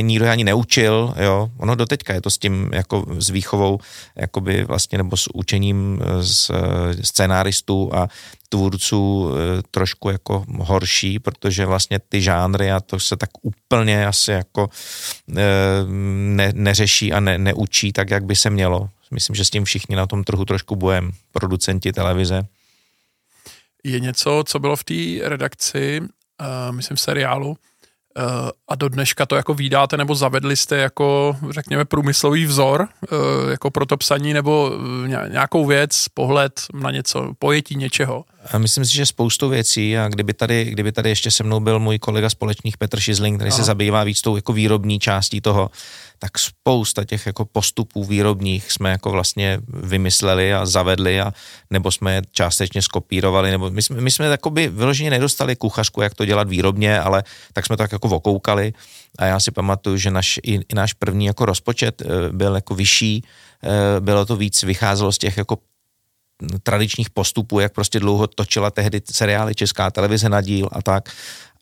nikdo 0.00 0.24
je 0.24 0.30
ani 0.30 0.44
neučil, 0.44 1.14
jo. 1.16 1.50
Ono 1.56 1.74
doteďka 1.74 2.14
je 2.14 2.20
to 2.20 2.30
s 2.30 2.38
tím 2.38 2.70
jako 2.72 3.04
s 3.18 3.30
výchovou, 3.30 3.78
jakoby 4.16 4.64
vlastně 4.64 4.98
nebo 4.98 5.16
s 5.16 5.34
učením 5.34 6.00
z 6.20 6.50
scénáristů 7.02 7.90
a 7.94 8.08
tvůrců 8.54 9.30
eh, 9.30 9.62
trošku 9.70 10.10
jako 10.10 10.44
horší, 10.58 11.18
protože 11.18 11.66
vlastně 11.66 11.98
ty 12.08 12.22
žánry 12.22 12.72
a 12.72 12.80
to 12.80 13.00
se 13.00 13.16
tak 13.16 13.30
úplně 13.42 14.06
asi 14.06 14.30
jako 14.30 14.68
eh, 15.30 15.42
ne, 16.36 16.52
neřeší 16.54 17.12
a 17.12 17.20
ne, 17.20 17.38
neučí 17.38 17.92
tak, 17.92 18.10
jak 18.10 18.24
by 18.24 18.36
se 18.36 18.50
mělo. 18.50 18.88
Myslím, 19.14 19.36
že 19.36 19.44
s 19.44 19.50
tím 19.50 19.64
všichni 19.64 19.96
na 19.96 20.06
tom 20.06 20.24
trhu 20.24 20.44
trošku 20.44 20.76
bojem, 20.76 21.10
producenti 21.32 21.92
televize. 21.92 22.46
Je 23.84 24.00
něco, 24.00 24.44
co 24.46 24.58
bylo 24.58 24.76
v 24.76 24.84
té 24.84 24.94
redakci, 25.28 26.00
uh, 26.00 26.06
myslím 26.74 26.96
seriálu, 26.96 27.48
uh, 27.48 27.54
a 28.68 28.74
do 28.74 28.88
dneška 28.88 29.26
to 29.26 29.36
jako 29.36 29.54
vydáte 29.54 29.96
nebo 29.96 30.14
zavedli 30.14 30.56
jste 30.56 30.76
jako, 30.76 31.36
řekněme, 31.50 31.84
průmyslový 31.84 32.46
vzor 32.46 32.88
uh, 33.12 33.50
jako 33.50 33.70
pro 33.70 33.86
to 33.86 33.96
psaní 33.96 34.32
nebo 34.32 34.72
nějakou 35.28 35.66
věc, 35.66 36.08
pohled 36.14 36.60
na 36.74 36.90
něco, 36.90 37.32
pojetí 37.38 37.76
něčeho? 37.76 38.24
Myslím 38.58 38.84
si, 38.84 38.94
že 38.94 39.06
spoustu 39.06 39.48
věcí 39.48 39.98
a 39.98 40.08
kdyby 40.08 40.34
tady, 40.34 40.64
kdyby 40.64 40.92
tady 40.92 41.08
ještě 41.08 41.30
se 41.30 41.44
mnou 41.44 41.60
byl 41.60 41.78
můj 41.78 41.98
kolega 41.98 42.30
společných 42.30 42.76
Petr 42.78 43.00
Šizling, 43.00 43.38
který 43.38 43.50
Aha. 43.50 43.56
se 43.56 43.64
zabývá 43.64 44.04
víc 44.04 44.20
tou 44.20 44.36
jako 44.36 44.52
výrobní 44.52 44.98
částí 44.98 45.40
toho, 45.40 45.70
tak 46.18 46.38
spousta 46.38 47.04
těch 47.04 47.26
jako 47.26 47.44
postupů 47.44 48.04
výrobních 48.04 48.72
jsme 48.72 48.90
jako 48.90 49.10
vlastně 49.10 49.58
vymysleli 49.68 50.54
a 50.54 50.66
zavedli 50.66 51.20
a 51.20 51.32
nebo 51.70 51.90
jsme 51.90 52.14
je 52.14 52.22
částečně 52.32 52.82
skopírovali, 52.82 53.50
nebo 53.50 53.70
my 53.70 53.82
jsme, 53.82 54.00
my 54.00 54.10
jsme 54.10 54.28
takoby 54.28 54.68
vyloženě 54.68 55.10
nedostali 55.10 55.56
kuchařku, 55.56 56.02
jak 56.02 56.14
to 56.14 56.24
dělat 56.24 56.48
výrobně, 56.48 57.00
ale 57.00 57.24
tak 57.52 57.66
jsme 57.66 57.76
to 57.76 57.82
tak 57.82 57.92
jako 57.92 58.08
vokoukali 58.08 58.72
a 59.18 59.24
já 59.26 59.40
si 59.40 59.50
pamatuju, 59.50 59.96
že 59.96 60.10
naš, 60.10 60.40
i, 60.42 60.54
i 60.54 60.74
náš 60.74 60.92
první 60.92 61.26
jako 61.26 61.44
rozpočet 61.44 62.02
eh, 62.02 62.06
byl 62.32 62.54
jako 62.54 62.74
vyšší, 62.74 63.24
eh, 63.62 64.00
bylo 64.00 64.26
to 64.26 64.36
víc, 64.36 64.62
vycházelo 64.62 65.12
z 65.12 65.18
těch 65.18 65.36
jako 65.36 65.58
tradičních 66.62 67.10
postupů, 67.10 67.60
jak 67.60 67.72
prostě 67.72 68.00
dlouho 68.00 68.26
točila 68.26 68.70
tehdy 68.70 69.00
seriály 69.12 69.54
Česká 69.54 69.90
televize 69.90 70.28
na 70.28 70.40
díl 70.40 70.68
a 70.72 70.82
tak. 70.82 71.08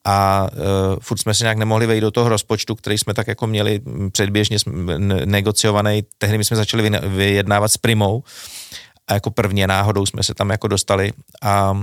A 0.04 0.48
uh, 0.52 0.58
furt 1.00 1.18
jsme 1.18 1.34
se 1.34 1.44
nějak 1.44 1.58
nemohli 1.58 1.86
vejít 1.86 2.00
do 2.00 2.10
toho 2.10 2.28
rozpočtu, 2.28 2.74
který 2.74 2.98
jsme 2.98 3.14
tak 3.14 3.26
jako 3.26 3.46
měli 3.46 3.80
předběžně 4.12 4.56
negociovaný. 5.24 6.02
Tehdy 6.18 6.38
my 6.38 6.44
jsme 6.44 6.56
začali 6.56 6.90
vyjednávat 6.90 7.72
s 7.72 7.76
Primou 7.76 8.22
a 9.08 9.14
jako 9.14 9.30
prvně 9.30 9.66
náhodou 9.66 10.06
jsme 10.06 10.22
se 10.22 10.34
tam 10.34 10.50
jako 10.50 10.68
dostali 10.68 11.12
a 11.42 11.82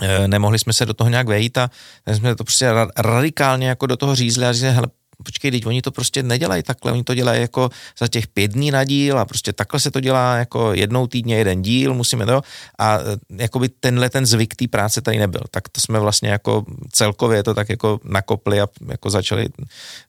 e, 0.00 0.28
nemohli 0.28 0.58
jsme 0.58 0.72
se 0.72 0.86
do 0.86 0.94
toho 0.94 1.10
nějak 1.10 1.28
vejít 1.28 1.58
a 1.58 1.70
jsme 2.06 2.34
to 2.34 2.44
prostě 2.44 2.70
radikálně 2.96 3.68
jako 3.68 3.86
do 3.86 3.96
toho 3.96 4.14
řízli 4.14 4.46
a 4.46 4.52
řízli, 4.52 4.70
hele, 4.70 4.86
počkej, 5.24 5.50
teď 5.50 5.66
oni 5.66 5.82
to 5.82 5.90
prostě 5.90 6.22
nedělají 6.22 6.62
takhle, 6.62 6.92
oni 6.92 7.04
to 7.04 7.14
dělají 7.14 7.40
jako 7.40 7.70
za 7.98 8.08
těch 8.08 8.26
pět 8.26 8.52
dní 8.52 8.70
na 8.70 8.84
díl 8.84 9.18
a 9.18 9.24
prostě 9.24 9.52
takhle 9.52 9.80
se 9.80 9.90
to 9.90 10.00
dělá 10.00 10.36
jako 10.36 10.72
jednou 10.72 11.06
týdně 11.06 11.36
jeden 11.36 11.62
díl, 11.62 11.94
musíme 11.94 12.26
to 12.26 12.42
a 12.78 12.98
e, 12.98 13.02
jakoby 13.42 13.68
tenhle 13.68 14.10
ten 14.10 14.26
zvyk 14.26 14.54
té 14.54 14.68
práce 14.68 15.00
tady 15.00 15.18
nebyl. 15.18 15.40
Tak 15.50 15.68
to 15.68 15.80
jsme 15.80 16.00
vlastně 16.00 16.28
jako 16.28 16.64
celkově 16.92 17.42
to 17.42 17.54
tak 17.54 17.68
jako 17.68 18.00
nakopli 18.04 18.60
a 18.60 18.68
jako 18.88 19.10
začali 19.10 19.48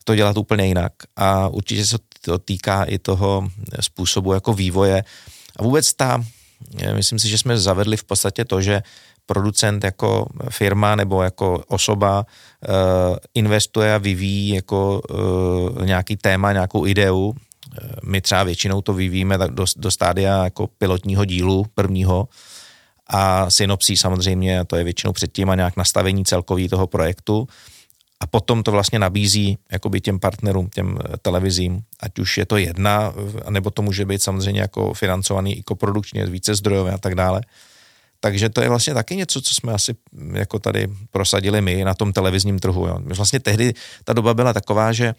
to 0.03 0.15
dělat 0.15 0.37
úplně 0.37 0.67
jinak. 0.67 0.93
A 1.15 1.47
určitě 1.47 1.85
se 1.85 1.97
to 2.21 2.37
týká 2.37 2.83
i 2.83 2.99
toho 2.99 3.47
způsobu 3.79 4.33
jako 4.33 4.53
vývoje. 4.53 5.03
A 5.57 5.63
vůbec 5.63 5.93
ta, 5.93 6.23
myslím 6.93 7.19
si, 7.19 7.29
že 7.29 7.37
jsme 7.37 7.57
zavedli 7.57 7.97
v 7.97 8.03
podstatě 8.03 8.45
to, 8.45 8.61
že 8.61 8.83
producent 9.25 9.83
jako 9.83 10.27
firma 10.49 10.95
nebo 10.95 11.23
jako 11.23 11.63
osoba 11.67 12.25
uh, 12.25 13.17
investuje 13.33 13.95
a 13.95 13.97
vyvíjí 13.97 14.49
jako 14.49 15.01
uh, 15.09 15.85
nějaký 15.85 16.17
téma, 16.17 16.53
nějakou 16.53 16.85
ideu. 16.85 17.33
Eh, 17.81 17.89
my 18.03 18.21
třeba 18.21 18.43
většinou 18.43 18.81
to 18.81 18.93
vyvíjíme 18.93 19.37
do, 19.37 19.65
do 19.77 19.91
stádia 19.91 20.43
jako 20.43 20.67
pilotního 20.67 21.25
dílu 21.25 21.65
prvního 21.73 22.27
a 23.07 23.49
synopsí 23.49 23.97
samozřejmě, 23.97 24.65
to 24.65 24.75
je 24.75 24.83
většinou 24.83 25.13
předtím 25.13 25.49
a 25.49 25.55
nějak 25.55 25.77
nastavení 25.77 26.25
celkový 26.25 26.69
toho 26.69 26.87
projektu 26.87 27.47
a 28.19 28.27
potom 28.27 28.63
to 28.63 28.71
vlastně 28.71 28.99
nabízí 28.99 29.57
jakoby 29.71 30.01
těm 30.01 30.19
partnerům, 30.19 30.69
těm 30.69 30.99
televizím, 31.21 31.81
ať 31.99 32.19
už 32.19 32.37
je 32.37 32.45
to 32.45 32.57
jedna, 32.57 33.13
nebo 33.49 33.69
to 33.69 33.81
může 33.81 34.05
být 34.05 34.23
samozřejmě 34.23 34.61
jako 34.61 34.93
financovaný 34.93 35.57
i 35.57 35.63
koprodukčně, 35.63 36.25
více 36.25 36.55
zdrojové 36.55 36.91
a 36.91 36.97
tak 36.97 37.15
dále. 37.15 37.41
Takže 38.19 38.49
to 38.49 38.61
je 38.61 38.69
vlastně 38.69 38.93
taky 38.93 39.15
něco, 39.15 39.41
co 39.41 39.53
jsme 39.53 39.73
asi 39.73 39.95
jako 40.33 40.59
tady 40.59 40.87
prosadili 41.11 41.61
my 41.61 41.83
na 41.83 41.93
tom 41.93 42.13
televizním 42.13 42.59
trhu. 42.59 42.87
Jo. 42.87 42.97
Vlastně 43.01 43.39
tehdy 43.39 43.73
ta 44.03 44.13
doba 44.13 44.33
byla 44.33 44.53
taková, 44.53 44.91
že 44.91 45.05
e, 45.05 45.15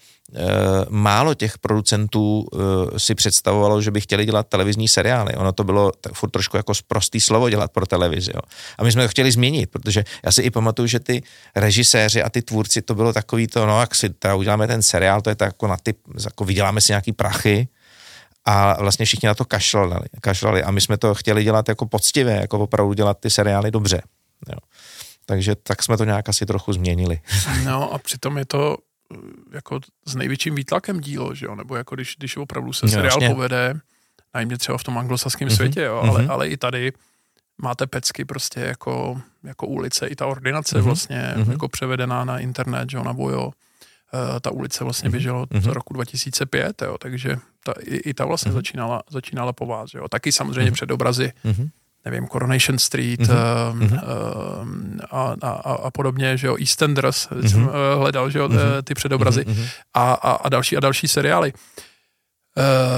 málo 0.89 1.33
těch 1.33 1.57
producentů 1.57 2.47
e, 2.95 2.99
si 2.99 3.15
představovalo, 3.15 3.81
že 3.81 3.91
by 3.91 4.01
chtěli 4.01 4.25
dělat 4.25 4.47
televizní 4.47 4.87
seriály. 4.87 5.35
Ono 5.35 5.51
to 5.51 5.63
bylo 5.63 5.91
tak 6.01 6.13
furt 6.13 6.29
trošku 6.29 6.57
jako 6.57 6.73
prostý 6.87 7.21
slovo 7.21 7.49
dělat 7.49 7.71
pro 7.71 7.85
televizi. 7.85 8.31
Jo. 8.35 8.41
A 8.77 8.83
my 8.83 8.91
jsme 8.91 9.03
to 9.03 9.09
chtěli 9.09 9.31
změnit, 9.31 9.69
protože 9.69 10.03
já 10.25 10.31
si 10.31 10.41
i 10.41 10.49
pamatuju, 10.49 10.87
že 10.87 10.99
ty 10.99 11.23
režiséři 11.55 12.23
a 12.23 12.29
ty 12.29 12.41
tvůrci, 12.41 12.81
to 12.81 12.95
bylo 12.95 13.13
takový 13.13 13.47
to, 13.47 13.65
no 13.65 13.79
jak 13.79 13.95
si 13.95 14.09
teda 14.09 14.35
uděláme 14.35 14.67
ten 14.67 14.83
seriál, 14.83 15.21
to 15.21 15.29
je 15.29 15.35
tak 15.35 15.47
jako 15.47 15.67
na 15.67 15.77
ty, 15.83 15.93
jako 16.23 16.45
vyděláme 16.45 16.81
si 16.81 16.91
nějaký 16.91 17.11
prachy, 17.11 17.67
a 18.47 18.81
vlastně 18.81 19.05
všichni 19.05 19.27
na 19.27 19.35
to 19.35 19.45
kašlali, 19.45 20.07
kašlali 20.21 20.63
a 20.63 20.71
my 20.71 20.81
jsme 20.81 20.97
to 20.97 21.15
chtěli 21.15 21.43
dělat 21.43 21.69
jako 21.69 21.85
poctivě, 21.85 22.33
jako 22.33 22.59
opravdu 22.59 22.93
dělat 22.93 23.19
ty 23.19 23.29
seriály 23.29 23.71
dobře. 23.71 24.01
Jo. 24.49 24.57
Takže 25.25 25.55
tak 25.55 25.83
jsme 25.83 25.97
to 25.97 26.03
nějak 26.03 26.29
asi 26.29 26.45
trochu 26.45 26.73
změnili. 26.73 27.19
No 27.63 27.93
a 27.93 27.97
přitom 27.97 28.37
je 28.37 28.45
to 28.45 28.77
eh, 29.13 29.17
jako 29.53 29.79
s 30.05 30.15
největším 30.15 30.55
výtlakem 30.55 30.99
dílo, 30.99 31.35
že 31.35 31.45
jo? 31.45 31.55
nebo 31.55 31.75
jako 31.75 31.95
když, 31.95 32.15
když 32.17 32.37
opravdu 32.37 32.73
se 32.73 32.87
seriál 32.87 33.03
vlastně. 33.03 33.29
povede, 33.29 33.79
najmě 34.33 34.57
třeba 34.57 34.77
v 34.77 34.83
tom 34.83 34.97
anglosaském 34.97 35.47
mm-hmm. 35.47 35.55
světě, 35.55 35.81
jo? 35.81 35.95
Ale, 35.95 36.21
mm-hmm. 36.21 36.31
ale 36.31 36.47
i 36.47 36.57
tady 36.57 36.93
máte 37.57 37.87
pecky 37.87 38.25
prostě 38.25 38.59
jako, 38.59 39.21
jako 39.43 39.67
ulice, 39.67 40.07
i 40.07 40.15
ta 40.15 40.25
ordinace 40.25 40.77
mm-hmm. 40.77 40.81
vlastně 40.81 41.33
mm-hmm. 41.37 41.51
jako 41.51 41.67
převedená 41.67 42.25
na 42.25 42.39
internet, 42.39 42.89
že 42.91 42.97
jo, 42.97 43.03
na 43.03 43.11
Vojo 43.11 43.51
Eh, 44.13 44.39
ta 44.39 44.51
ulice 44.51 44.83
vlastně 44.83 45.09
mhm. 45.09 45.11
běžela 45.11 45.45
mm-hmm. 45.45 45.71
roku 45.71 45.93
2005, 45.93 46.81
jo, 46.81 46.97
takže 46.97 47.37
ta, 47.67 47.73
i, 47.81 47.95
i 47.95 48.13
ta 48.13 48.25
vlastně 48.25 48.51
mm-hmm. 48.51 48.55
začínala, 48.55 49.03
začínala 49.09 49.53
po 49.53 49.65
vás. 49.65 49.93
Jo. 49.93 50.07
Taky 50.07 50.31
samozřejmě 50.31 50.71
mm-hmm. 50.71 50.73
předobrazy, 50.73 51.31
mm-hmm. 51.45 51.69
nevím, 52.05 52.27
Coronation 52.27 52.79
Street 52.79 53.19
mm-hmm. 53.19 53.93
uh, 53.93 54.67
a, 55.11 55.35
a, 55.41 55.73
a 55.73 55.91
podobně, 55.91 56.37
že 56.37 56.47
jo, 56.47 56.57
EastEnders 56.59 57.27
mm-hmm. 57.29 57.49
jsem 57.49 57.63
uh, 57.63 57.73
hledal, 57.97 58.29
že 58.29 58.39
jo, 58.39 58.47
mm-hmm. 58.47 58.81
ty 58.83 58.93
předobrazy 58.93 59.41
mm-hmm. 59.41 59.67
a, 59.93 60.13
a, 60.13 60.31
a 60.31 60.49
další 60.49 60.77
a 60.77 60.79
další 60.79 61.07
seriály. 61.07 61.53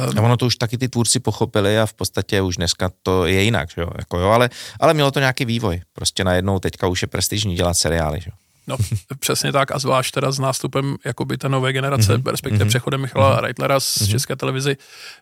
Uh, 0.10 0.20
a 0.20 0.22
ono 0.22 0.38
to 0.38 0.46
už 0.46 0.56
taky 0.56 0.78
ty 0.78 0.88
tvůrci 0.90 1.20
pochopili 1.20 1.80
a 1.80 1.86
v 1.86 1.94
podstatě 1.94 2.42
už 2.42 2.56
dneska 2.58 2.92
to 3.04 3.26
je 3.26 3.44
jinak, 3.44 3.70
že 3.70 3.82
jo, 3.82 3.90
jako 3.98 4.20
jo 4.20 4.30
ale, 4.30 4.50
ale 4.80 4.94
mělo 4.94 5.12
to 5.12 5.20
nějaký 5.20 5.46
vývoj. 5.46 5.82
Prostě 5.94 6.24
najednou 6.24 6.60
teďka 6.60 6.88
už 6.88 7.02
je 7.02 7.08
prestižní 7.08 7.56
dělat 7.56 7.74
seriály, 7.74 8.22
že 8.22 8.30
jo. 8.30 8.49
No, 8.70 8.78
přesně 9.20 9.52
tak 9.52 9.72
a 9.72 9.80
zvlášť 9.80 10.14
teda 10.14 10.32
s 10.32 10.40
nástupem 10.40 10.96
jakoby 11.06 11.38
té 11.38 11.50
nové 11.50 11.74
generace, 11.74 12.18
mm-hmm. 12.18 12.32
respektive 12.32 12.66
mm-hmm. 12.66 12.70
přechodem 12.70 13.02
Michala 13.02 13.36
mm-hmm. 13.36 13.42
Reitlera 13.42 13.80
z 13.80 13.98
mm-hmm. 13.98 14.12
České 14.12 14.36
televizi, 14.36 14.78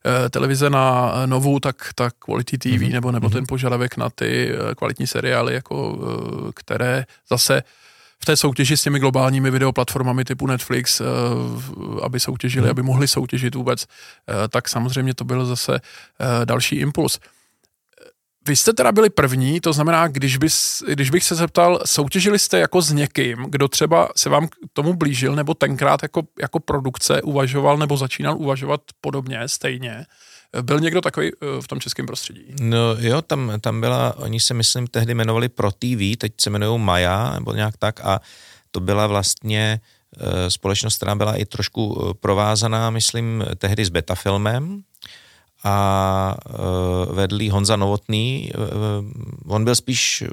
eh, 0.05 0.29
televize 0.29 0.69
na 0.69 1.13
novou, 1.25 1.59
tak, 1.59 1.89
tak 1.95 2.13
Quality 2.13 2.57
TV 2.57 2.67
mm-hmm. 2.67 2.91
nebo, 2.91 3.11
nebo 3.11 3.27
mm-hmm. 3.27 3.33
ten 3.33 3.45
požadavek 3.47 3.97
na 3.97 4.09
ty 4.09 4.51
eh, 4.51 4.75
kvalitní 4.75 5.07
seriály, 5.07 5.53
jako, 5.53 5.99
eh, 5.99 6.51
které 6.55 7.05
zase 7.29 7.63
v 8.19 8.25
té 8.25 8.37
soutěži 8.37 8.77
s 8.77 8.83
těmi 8.83 8.99
globálními 8.99 9.51
videoplatformami 9.51 10.25
typu 10.25 10.47
Netflix, 10.47 11.01
aby 12.03 12.19
soutěžili, 12.19 12.65
mm. 12.65 12.71
aby 12.71 12.83
mohli 12.83 13.07
soutěžit 13.07 13.55
vůbec, 13.55 13.85
tak 14.49 14.69
samozřejmě 14.69 15.13
to 15.13 15.23
byl 15.23 15.45
zase 15.45 15.79
další 16.45 16.75
impuls. 16.75 17.19
Vy 18.47 18.55
jste 18.55 18.73
teda 18.73 18.91
byli 18.91 19.09
první, 19.09 19.61
to 19.61 19.73
znamená, 19.73 20.07
když, 20.07 20.37
bys, 20.37 20.83
když 20.93 21.09
bych 21.09 21.23
se 21.23 21.35
zeptal, 21.35 21.79
soutěžili 21.85 22.39
jste 22.39 22.59
jako 22.59 22.81
s 22.81 22.91
někým, 22.91 23.45
kdo 23.49 23.67
třeba 23.67 24.09
se 24.15 24.29
vám 24.29 24.47
k 24.47 24.55
tomu 24.73 24.93
blížil, 24.93 25.35
nebo 25.35 25.53
tenkrát 25.53 26.03
jako, 26.03 26.21
jako 26.41 26.59
produkce 26.59 27.21
uvažoval 27.21 27.77
nebo 27.77 27.97
začínal 27.97 28.37
uvažovat 28.37 28.81
podobně, 29.01 29.39
stejně? 29.47 30.05
Byl 30.61 30.79
někdo 30.79 31.01
takový 31.01 31.27
eh, 31.27 31.61
v 31.61 31.67
tom 31.67 31.79
českém 31.79 32.05
prostředí? 32.05 32.55
No 32.61 32.95
jo, 32.99 33.21
tam, 33.21 33.51
tam 33.61 33.81
byla, 33.81 34.17
oni 34.17 34.39
se 34.39 34.53
myslím 34.53 34.87
tehdy 34.87 35.11
jmenovali 35.11 35.49
Pro 35.49 35.71
TV, 35.71 36.17
teď 36.17 36.33
se 36.41 36.49
jmenují 36.49 36.81
Maja, 36.81 37.33
nebo 37.33 37.53
nějak 37.53 37.77
tak 37.77 37.99
a 38.03 38.21
to 38.71 38.79
byla 38.79 39.07
vlastně 39.07 39.81
eh, 40.17 40.51
společnost, 40.51 40.95
která 40.95 41.15
byla 41.15 41.35
i 41.35 41.45
trošku 41.45 42.07
eh, 42.09 42.13
provázaná, 42.13 42.89
myslím, 42.89 43.45
tehdy 43.57 43.85
s 43.85 43.89
Betafilmem, 43.89 44.83
a 45.63 46.35
uh, 46.49 47.15
vedl 47.15 47.51
Honza 47.51 47.75
Novotný. 47.75 48.51
Uh, 48.57 49.53
on 49.53 49.63
byl 49.63 49.75
spíš 49.75 50.23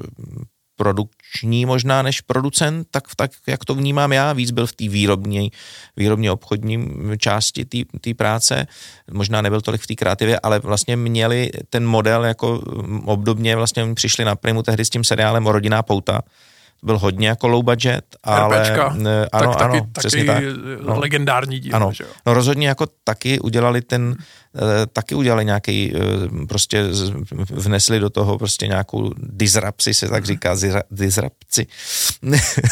produkční 0.76 1.66
možná 1.66 2.02
než 2.02 2.20
producent, 2.20 2.88
tak, 2.90 3.04
tak 3.16 3.30
jak 3.46 3.64
to 3.64 3.74
vnímám 3.74 4.12
já, 4.12 4.32
víc 4.32 4.50
byl 4.50 4.66
v 4.66 4.72
té 4.72 4.88
výrobní, 4.88 5.52
výrobně 5.96 6.32
obchodní 6.32 6.88
části 7.18 7.64
té 8.00 8.14
práce, 8.14 8.66
možná 9.10 9.42
nebyl 9.42 9.60
tolik 9.60 9.80
v 9.80 9.86
té 9.86 9.94
kreativě, 9.94 10.40
ale 10.42 10.58
vlastně 10.58 10.96
měli 10.96 11.50
ten 11.70 11.86
model 11.86 12.24
jako 12.24 12.62
obdobně, 13.04 13.56
vlastně 13.56 13.82
oni 13.82 13.94
přišli 13.94 14.24
na 14.24 14.36
primu 14.36 14.62
tehdy 14.62 14.84
s 14.84 14.90
tím 14.90 15.04
seriálem 15.04 15.46
o 15.46 15.52
rodinná 15.52 15.82
pouta, 15.82 16.20
byl 16.84 16.98
hodně 16.98 17.28
jako 17.28 17.48
low 17.48 17.64
budget, 17.64 18.04
ale... 18.24 18.58
RPčka. 18.58 18.84
Ano, 18.86 19.00
tak, 19.30 19.42
ano, 19.42 19.54
taky, 19.54 19.82
přesně 19.98 20.24
taky 20.24 20.46
tak. 20.46 20.54
No. 20.86 21.00
legendární 21.00 21.58
díl. 21.58 21.76
Ano, 21.76 21.92
že 21.92 22.04
jo? 22.04 22.10
no 22.26 22.34
rozhodně 22.34 22.68
jako 22.68 22.86
taky 23.04 23.40
udělali 23.40 23.82
ten, 23.82 24.16
eh, 24.56 24.86
taky 24.92 25.14
udělali 25.14 25.44
nějaký, 25.44 25.92
eh, 25.96 26.46
prostě 26.46 26.84
vnesli 27.50 28.00
do 28.00 28.10
toho 28.10 28.38
prostě 28.38 28.66
nějakou 28.66 29.10
disrupci, 29.16 29.94
se 29.94 30.08
tak 30.08 30.24
říká, 30.24 30.56
disrupci. 30.90 31.66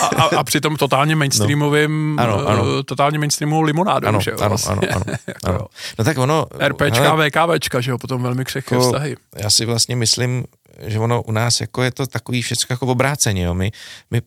A, 0.00 0.06
a, 0.06 0.36
a 0.36 0.44
přitom 0.44 0.76
totálně 0.76 1.16
mainstreamovým, 1.16 2.16
no. 2.16 2.22
ano, 2.22 2.48
ano. 2.48 2.82
totálně 2.82 3.18
mainstreamovou 3.18 3.62
limonádu, 3.62 4.08
ano, 4.08 4.20
že 4.20 4.30
jo? 4.30 4.36
Ano, 4.40 4.48
vlastně. 4.48 4.72
ano, 4.72 4.82
ano, 4.94 5.04
jako 5.26 5.48
ano. 5.48 5.66
No 5.98 6.04
tak 6.04 6.18
ono... 6.18 6.46
RPčka, 6.68 7.02
hele, 7.02 7.30
VKVčka, 7.30 7.80
že 7.80 7.90
jo, 7.90 7.98
potom 7.98 8.22
velmi 8.22 8.44
křehké 8.44 8.74
jako, 8.74 8.84
vztahy. 8.84 9.16
Já 9.36 9.50
si 9.50 9.64
vlastně 9.64 9.96
myslím, 9.96 10.44
že 10.80 10.98
ono 10.98 11.22
u 11.22 11.32
nás 11.32 11.60
jako 11.60 11.82
je 11.82 11.90
to 11.90 12.06
takový 12.06 12.42
všechno 12.42 12.66
jako 12.70 12.86
obráceně, 12.86 13.42
jo. 13.42 13.54
My, 13.54 13.72
my 14.10 14.22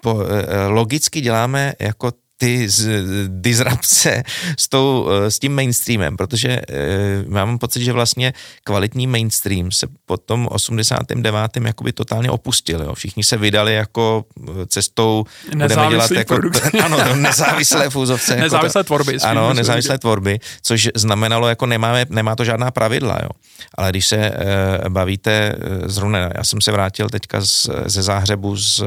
po, 0.00 0.22
eh, 0.22 0.66
logicky 0.66 1.20
děláme 1.20 1.72
jako 1.78 2.12
ty 2.40 2.68
z, 2.68 2.88
disrupce 3.28 4.22
s, 4.58 4.68
tou, 4.68 5.08
s 5.28 5.38
tím 5.38 5.54
mainstreamem, 5.54 6.16
protože 6.16 6.48
e, 6.48 6.62
mám 7.28 7.58
pocit, 7.58 7.82
že 7.82 7.92
vlastně 7.92 8.32
kvalitní 8.64 9.06
mainstream 9.06 9.70
se 9.70 9.86
po 10.06 10.16
tom 10.16 10.48
89. 10.50 11.34
jakoby 11.64 11.92
totálně 11.92 12.30
opustil. 12.30 12.82
Jo. 12.82 12.94
Všichni 12.94 13.24
se 13.24 13.36
vydali 13.36 13.74
jako 13.74 14.24
cestou, 14.66 15.24
budeme 15.52 15.88
dělat 15.90 16.10
jako, 16.10 16.38
ano, 16.84 17.14
nezávislé 17.14 17.90
fúzovce. 17.90 18.36
nezávislé 18.36 18.78
jako 18.78 18.86
tvorby. 18.86 19.18
Ano, 19.22 19.54
nezávislé 19.54 19.98
tvorby, 19.98 20.38
což 20.62 20.88
znamenalo, 20.94 21.48
jako 21.48 21.66
nemáme, 21.66 22.06
nemá 22.08 22.36
to 22.36 22.44
žádná 22.44 22.70
pravidla. 22.70 23.18
Jo. 23.22 23.28
Ale 23.74 23.90
když 23.90 24.06
se 24.06 24.16
e, 24.16 24.34
bavíte, 24.88 25.56
zrovna 25.86 26.18
já 26.18 26.44
jsem 26.44 26.60
se 26.60 26.72
vrátil 26.72 27.08
teďka 27.08 27.40
z, 27.40 27.68
ze 27.86 28.02
Záhřebu 28.02 28.56
z 28.56 28.80
e, 28.80 28.84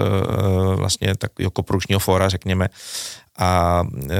vlastně 0.75 1.15
takového 1.15 1.51
kopručního 1.51 1.99
fóra, 1.99 2.29
řekněme, 2.29 2.69
a 3.37 3.83
e, 4.09 4.17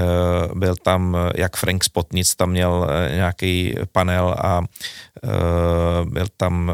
byl 0.55 0.75
tam 0.75 1.17
jak 1.35 1.57
Frank 1.57 1.83
Spotnic, 1.83 2.35
tam 2.35 2.49
měl 2.49 2.87
e, 2.89 3.15
nějaký 3.15 3.75
panel 3.91 4.35
a 4.37 4.61
e, 4.61 6.05
byl 6.05 6.27
tam 6.37 6.73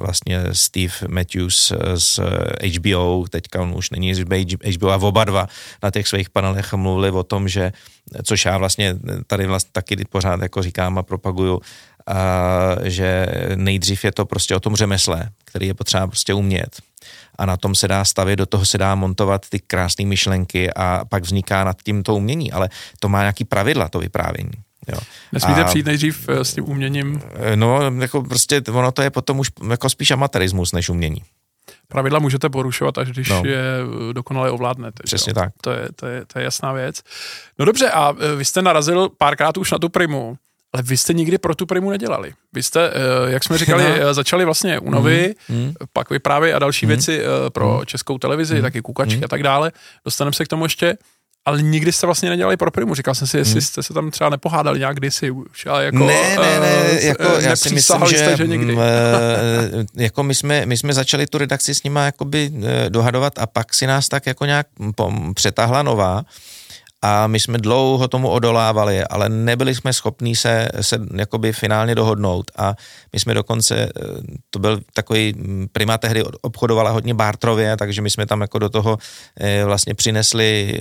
vlastně 0.00 0.44
Steve 0.52 0.94
Matthews 1.08 1.72
z 1.94 2.20
HBO, 2.76 3.24
teďka 3.30 3.62
on 3.62 3.72
už 3.76 3.90
není 3.90 4.14
z 4.14 4.24
HBO 4.76 4.90
a 4.90 4.96
oba 4.96 5.24
dva 5.24 5.48
na 5.82 5.90
těch 5.90 6.08
svých 6.08 6.30
panelech 6.30 6.72
mluvili 6.72 7.10
o 7.10 7.22
tom, 7.22 7.48
že 7.48 7.72
což 8.24 8.44
já 8.44 8.58
vlastně 8.58 8.96
tady 9.26 9.46
vlastně 9.46 9.70
taky 9.72 9.96
pořád 10.04 10.42
jako 10.42 10.62
říkám 10.62 10.98
a 10.98 11.02
propaguju, 11.02 11.60
a 12.06 12.76
že 12.82 13.26
nejdřív 13.54 14.04
je 14.04 14.12
to 14.12 14.24
prostě 14.24 14.56
o 14.56 14.60
tom 14.60 14.76
řemesle, 14.76 15.28
který 15.44 15.66
je 15.66 15.74
potřeba 15.74 16.06
prostě 16.06 16.34
umět 16.34 16.87
a 17.38 17.46
na 17.46 17.56
tom 17.56 17.74
se 17.74 17.88
dá 17.88 18.04
stavět, 18.04 18.36
do 18.36 18.46
toho 18.46 18.66
se 18.66 18.78
dá 18.78 18.94
montovat 18.94 19.48
ty 19.48 19.58
krásné 19.58 20.04
myšlenky 20.06 20.74
a 20.74 21.04
pak 21.08 21.22
vzniká 21.22 21.64
nad 21.64 21.82
tím 21.82 22.02
to 22.02 22.14
umění, 22.14 22.52
ale 22.52 22.68
to 23.00 23.08
má 23.08 23.20
nějaký 23.20 23.44
pravidla, 23.44 23.88
to 23.88 23.98
vyprávění. 23.98 24.52
Jo. 24.88 24.98
Nesmíte 25.32 25.60
a, 25.60 25.64
přijít 25.64 25.86
nejdřív 25.86 26.28
eh, 26.28 26.44
s 26.44 26.54
tím 26.54 26.68
uměním? 26.68 27.22
Eh, 27.34 27.56
no, 27.56 27.80
jako 28.00 28.22
prostě 28.22 28.62
ono 28.72 28.92
to 28.92 29.02
je 29.02 29.10
potom 29.10 29.38
už 29.38 29.48
jako 29.70 29.90
spíš 29.90 30.10
amatérismus 30.10 30.72
než 30.72 30.88
umění. 30.88 31.22
Pravidla 31.88 32.18
můžete 32.18 32.48
porušovat, 32.48 32.98
až 32.98 33.08
když 33.08 33.28
no. 33.28 33.42
je 33.44 33.58
eh, 34.10 34.12
dokonale 34.12 34.50
ovládnete. 34.50 35.02
Přesně 35.02 35.30
jo? 35.30 35.34
tak. 35.34 35.52
To 35.60 35.70
je, 35.70 35.88
to, 35.96 36.06
je, 36.06 36.24
to 36.24 36.38
je 36.38 36.44
jasná 36.44 36.72
věc. 36.72 37.02
No 37.58 37.64
dobře, 37.64 37.90
a 37.90 38.14
vy 38.36 38.44
jste 38.44 38.62
narazil 38.62 39.08
párkrát 39.18 39.56
už 39.56 39.70
na 39.70 39.78
tu 39.78 39.88
primu. 39.88 40.36
Ale 40.74 40.82
vy 40.82 40.96
jste 40.96 41.12
nikdy 41.12 41.38
pro 41.38 41.54
tu 41.54 41.66
primu 41.66 41.90
nedělali. 41.90 42.32
Vy 42.52 42.62
jste, 42.62 42.90
eh, 42.90 43.30
jak 43.32 43.44
jsme 43.44 43.58
říkali, 43.58 43.84
no. 44.00 44.14
začali 44.14 44.44
vlastně 44.44 44.78
u 44.78 44.90
Novy, 44.90 45.34
mm, 45.48 45.56
mm. 45.56 45.74
pak 45.92 46.10
vyprávět 46.10 46.54
a 46.54 46.58
další 46.58 46.86
mm. 46.86 46.88
věci 46.88 47.22
pro 47.52 47.78
mm. 47.78 47.86
českou 47.86 48.18
televizi, 48.18 48.54
mm. 48.54 48.62
taky 48.62 48.80
kukačky 48.80 49.16
mm. 49.16 49.24
a 49.24 49.28
tak 49.28 49.42
dále. 49.42 49.72
Dostaneme 50.04 50.32
se 50.34 50.44
k 50.44 50.48
tomu 50.48 50.64
ještě. 50.64 50.96
Ale 51.44 51.62
nikdy 51.62 51.92
jste 51.92 52.06
vlastně 52.06 52.30
nedělali 52.30 52.56
pro 52.56 52.70
primu. 52.70 52.94
Říkal 52.94 53.14
jsem 53.14 53.26
si, 53.26 53.36
jestli 53.36 53.52
hmm. 53.52 53.60
jste 53.60 53.82
se 53.82 53.94
tam 53.94 54.10
třeba 54.10 54.30
nepohádali 54.30 54.78
nějak 54.78 54.96
kdysi 54.96 55.30
už, 55.30 55.66
jako... 55.80 55.98
Ne, 55.98 56.36
ne, 56.36 56.60
ne, 56.60 57.00
jako 57.02 57.22
já 57.22 57.56
si 57.56 57.74
myslím, 57.74 58.06
že, 58.06 58.18
jste, 58.18 58.36
že 58.36 58.46
nikdy. 58.46 58.76
Jako 59.94 60.22
my 60.22 60.34
jsme, 60.34 60.66
my 60.66 60.76
jsme 60.76 60.92
začali 60.92 61.26
tu 61.26 61.38
redakci 61.38 61.74
s 61.74 61.82
nima 61.82 62.04
jakoby 62.04 62.52
dohadovat 62.88 63.38
a 63.38 63.46
pak 63.46 63.74
si 63.74 63.86
nás 63.86 64.08
tak 64.08 64.26
jako 64.26 64.44
nějak 64.44 64.66
přetáhla 65.34 65.82
nová 65.82 66.22
a 67.02 67.26
my 67.26 67.40
jsme 67.40 67.58
dlouho 67.58 68.08
tomu 68.08 68.28
odolávali, 68.28 69.04
ale 69.04 69.28
nebyli 69.28 69.74
jsme 69.74 69.92
schopní 69.92 70.36
se, 70.36 70.68
se 70.80 70.98
jakoby 71.14 71.52
finálně 71.52 71.94
dohodnout. 71.94 72.50
A 72.56 72.74
my 73.12 73.20
jsme 73.20 73.34
dokonce, 73.34 73.76
eh, 73.76 73.90
to 74.50 74.58
byl 74.58 74.80
takový, 74.94 75.32
mm, 75.36 75.66
Prima 75.72 75.98
tehdy 75.98 76.24
obchodovala 76.24 76.90
hodně 76.90 77.14
bartrově, 77.14 77.76
takže 77.76 78.02
my 78.02 78.10
jsme 78.10 78.26
tam 78.26 78.40
jako 78.40 78.58
do 78.58 78.68
toho 78.68 78.98
eh, 79.40 79.64
vlastně 79.64 79.94
přinesli 79.94 80.80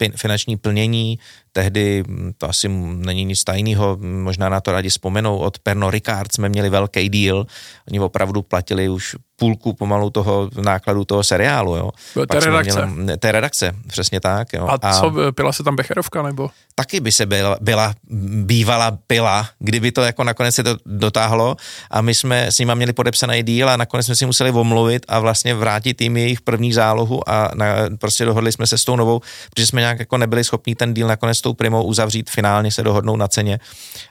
eh, 0.00 0.10
finanční 0.16 0.56
plnění, 0.56 1.18
tehdy, 1.52 2.02
hm, 2.06 2.32
to 2.38 2.48
asi 2.48 2.68
není 2.68 3.24
nic 3.24 3.44
tajného, 3.44 3.98
možná 4.00 4.48
na 4.48 4.60
to 4.60 4.72
rádi 4.72 4.88
vzpomenou, 4.88 5.38
od 5.38 5.58
Perno 5.58 5.90
Ricard 5.90 6.32
jsme 6.32 6.48
měli 6.48 6.70
velký 6.70 7.08
deal, 7.08 7.46
oni 7.88 8.00
opravdu 8.00 8.42
platili 8.42 8.88
už 8.88 9.16
půlku 9.38 9.72
pomalu 9.72 10.10
toho 10.10 10.50
nákladu 10.60 11.04
toho 11.04 11.24
seriálu, 11.24 11.76
jo. 11.76 11.90
Té 12.30 12.40
redakce. 12.40 12.86
Měli, 12.86 13.18
té 13.18 13.32
redakce, 13.32 13.72
přesně 13.86 14.20
tak, 14.20 14.52
jo. 14.52 14.66
A, 14.66 14.78
a 14.82 15.00
co, 15.00 15.12
pila 15.32 15.52
se 15.52 15.62
tam 15.62 15.76
Becherovka, 15.76 16.22
nebo? 16.22 16.50
Taky 16.74 17.00
by 17.00 17.12
se 17.12 17.26
byla, 17.26 17.56
byla, 17.60 17.94
bývala 18.42 18.98
pila, 19.06 19.48
kdyby 19.58 19.92
to 19.92 20.02
jako 20.02 20.24
nakonec 20.24 20.54
se 20.54 20.62
to 20.62 20.76
dotáhlo 20.86 21.56
a 21.90 22.00
my 22.00 22.14
jsme 22.14 22.46
s 22.46 22.58
nima 22.58 22.74
měli 22.74 22.92
podepsaný 22.92 23.42
díl 23.42 23.70
a 23.70 23.76
nakonec 23.76 24.06
jsme 24.06 24.16
si 24.16 24.26
museli 24.26 24.50
omluvit 24.50 25.06
a 25.08 25.18
vlastně 25.18 25.54
vrátit 25.54 26.00
jim 26.00 26.16
jejich 26.16 26.40
první 26.40 26.72
zálohu 26.72 27.30
a 27.30 27.50
na, 27.54 27.66
prostě 27.98 28.24
dohodli 28.24 28.52
jsme 28.52 28.66
se 28.66 28.78
s 28.78 28.84
tou 28.84 28.96
novou, 28.96 29.20
protože 29.50 29.66
jsme 29.66 29.80
nějak 29.80 29.98
jako 29.98 30.18
nebyli 30.18 30.44
schopni 30.44 30.74
ten 30.74 30.94
díl 30.94 31.08
nakonec 31.08 31.38
s 31.38 31.40
tou 31.40 31.54
primou 31.54 31.82
uzavřít, 31.82 32.30
finálně 32.30 32.72
se 32.72 32.82
dohodnout 32.82 33.16
na 33.16 33.28
ceně, 33.28 33.58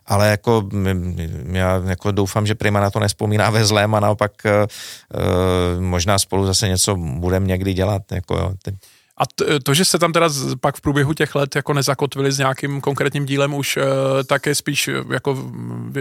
ale 0.05 0.29
jako 0.29 0.69
já 1.51 1.81
jako 1.85 2.11
doufám, 2.11 2.47
že 2.47 2.55
Prima 2.55 2.79
na 2.79 2.89
to 2.89 2.99
nespomíná 2.99 3.49
ve 3.49 3.65
zlém 3.65 3.95
a 3.95 3.99
naopak 3.99 4.31
uh, 4.45 5.16
možná 5.79 6.19
spolu 6.19 6.45
zase 6.45 6.67
něco 6.67 6.95
budeme 6.95 7.45
někdy 7.45 7.73
dělat. 7.73 8.01
Jako, 8.11 8.35
jo. 8.35 8.53
A 9.19 9.23
to, 9.35 9.59
to, 9.59 9.73
že 9.73 9.85
jste 9.85 9.99
tam 9.99 10.13
teda 10.13 10.29
pak 10.59 10.77
v 10.77 10.81
průběhu 10.81 11.13
těch 11.13 11.35
let 11.35 11.55
jako 11.55 11.73
nezakotvili 11.73 12.31
s 12.31 12.37
nějakým 12.37 12.81
konkrétním 12.81 13.25
dílem 13.25 13.53
už, 13.53 13.77
uh, 13.77 13.83
tak 14.25 14.45
je 14.45 14.55
spíš 14.55 14.89
jako 15.11 15.37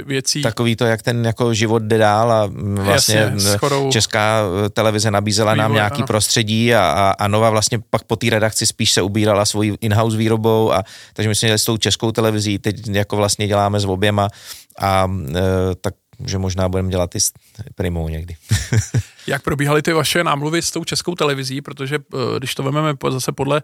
věcí... 0.07 0.43
Takový 0.43 0.77
to, 0.77 0.85
jak 0.85 1.03
ten 1.03 1.27
jako 1.27 1.55
život 1.55 1.83
jde 1.83 1.99
dál 1.99 2.33
a 2.33 2.51
vlastně 2.85 3.17
Jasně, 3.17 3.91
česká 3.91 4.43
televize 4.71 5.11
nabízela 5.11 5.53
vývoj, 5.53 5.63
nám 5.63 5.73
nějaký 5.73 5.99
ano. 5.99 6.07
prostředí 6.07 6.75
a, 6.75 6.81
a, 6.81 7.11
a 7.11 7.29
Nova 7.29 7.51
vlastně 7.51 7.79
pak 7.91 8.05
po 8.05 8.17
té 8.17 8.31
redakci 8.31 8.67
spíš 8.67 8.93
se 8.93 9.03
ubírala 9.03 9.45
svojí 9.45 9.75
in-house 9.81 10.17
výrobou 10.17 10.73
a 10.73 10.83
takže 11.13 11.29
myslím, 11.29 11.49
že 11.49 11.59
s 11.59 11.65
tou 11.65 11.77
českou 11.77 12.13
televizí 12.13 12.59
teď 12.59 12.89
jako 12.89 13.17
vlastně 13.17 13.49
děláme 13.49 13.81
s 13.81 13.85
oběma 13.85 14.29
a 14.79 15.05
uh, 15.07 15.35
tak 15.81 15.95
že 16.25 16.39
možná 16.39 16.69
budeme 16.69 16.91
dělat 16.91 17.15
i 17.15 17.21
s 17.21 17.33
primou 17.75 18.09
někdy. 18.09 18.37
Jak 19.27 19.43
probíhaly 19.43 19.83
ty 19.83 19.93
vaše 19.93 20.25
námluvy 20.25 20.63
s 20.63 20.71
tou 20.71 20.85
českou 20.85 21.15
televizí, 21.15 21.63
protože 21.63 21.97
eh, 21.97 22.39
když 22.39 22.55
to 22.55 22.63
vezmeme 22.63 22.95
zase 23.11 23.33
podle 23.33 23.63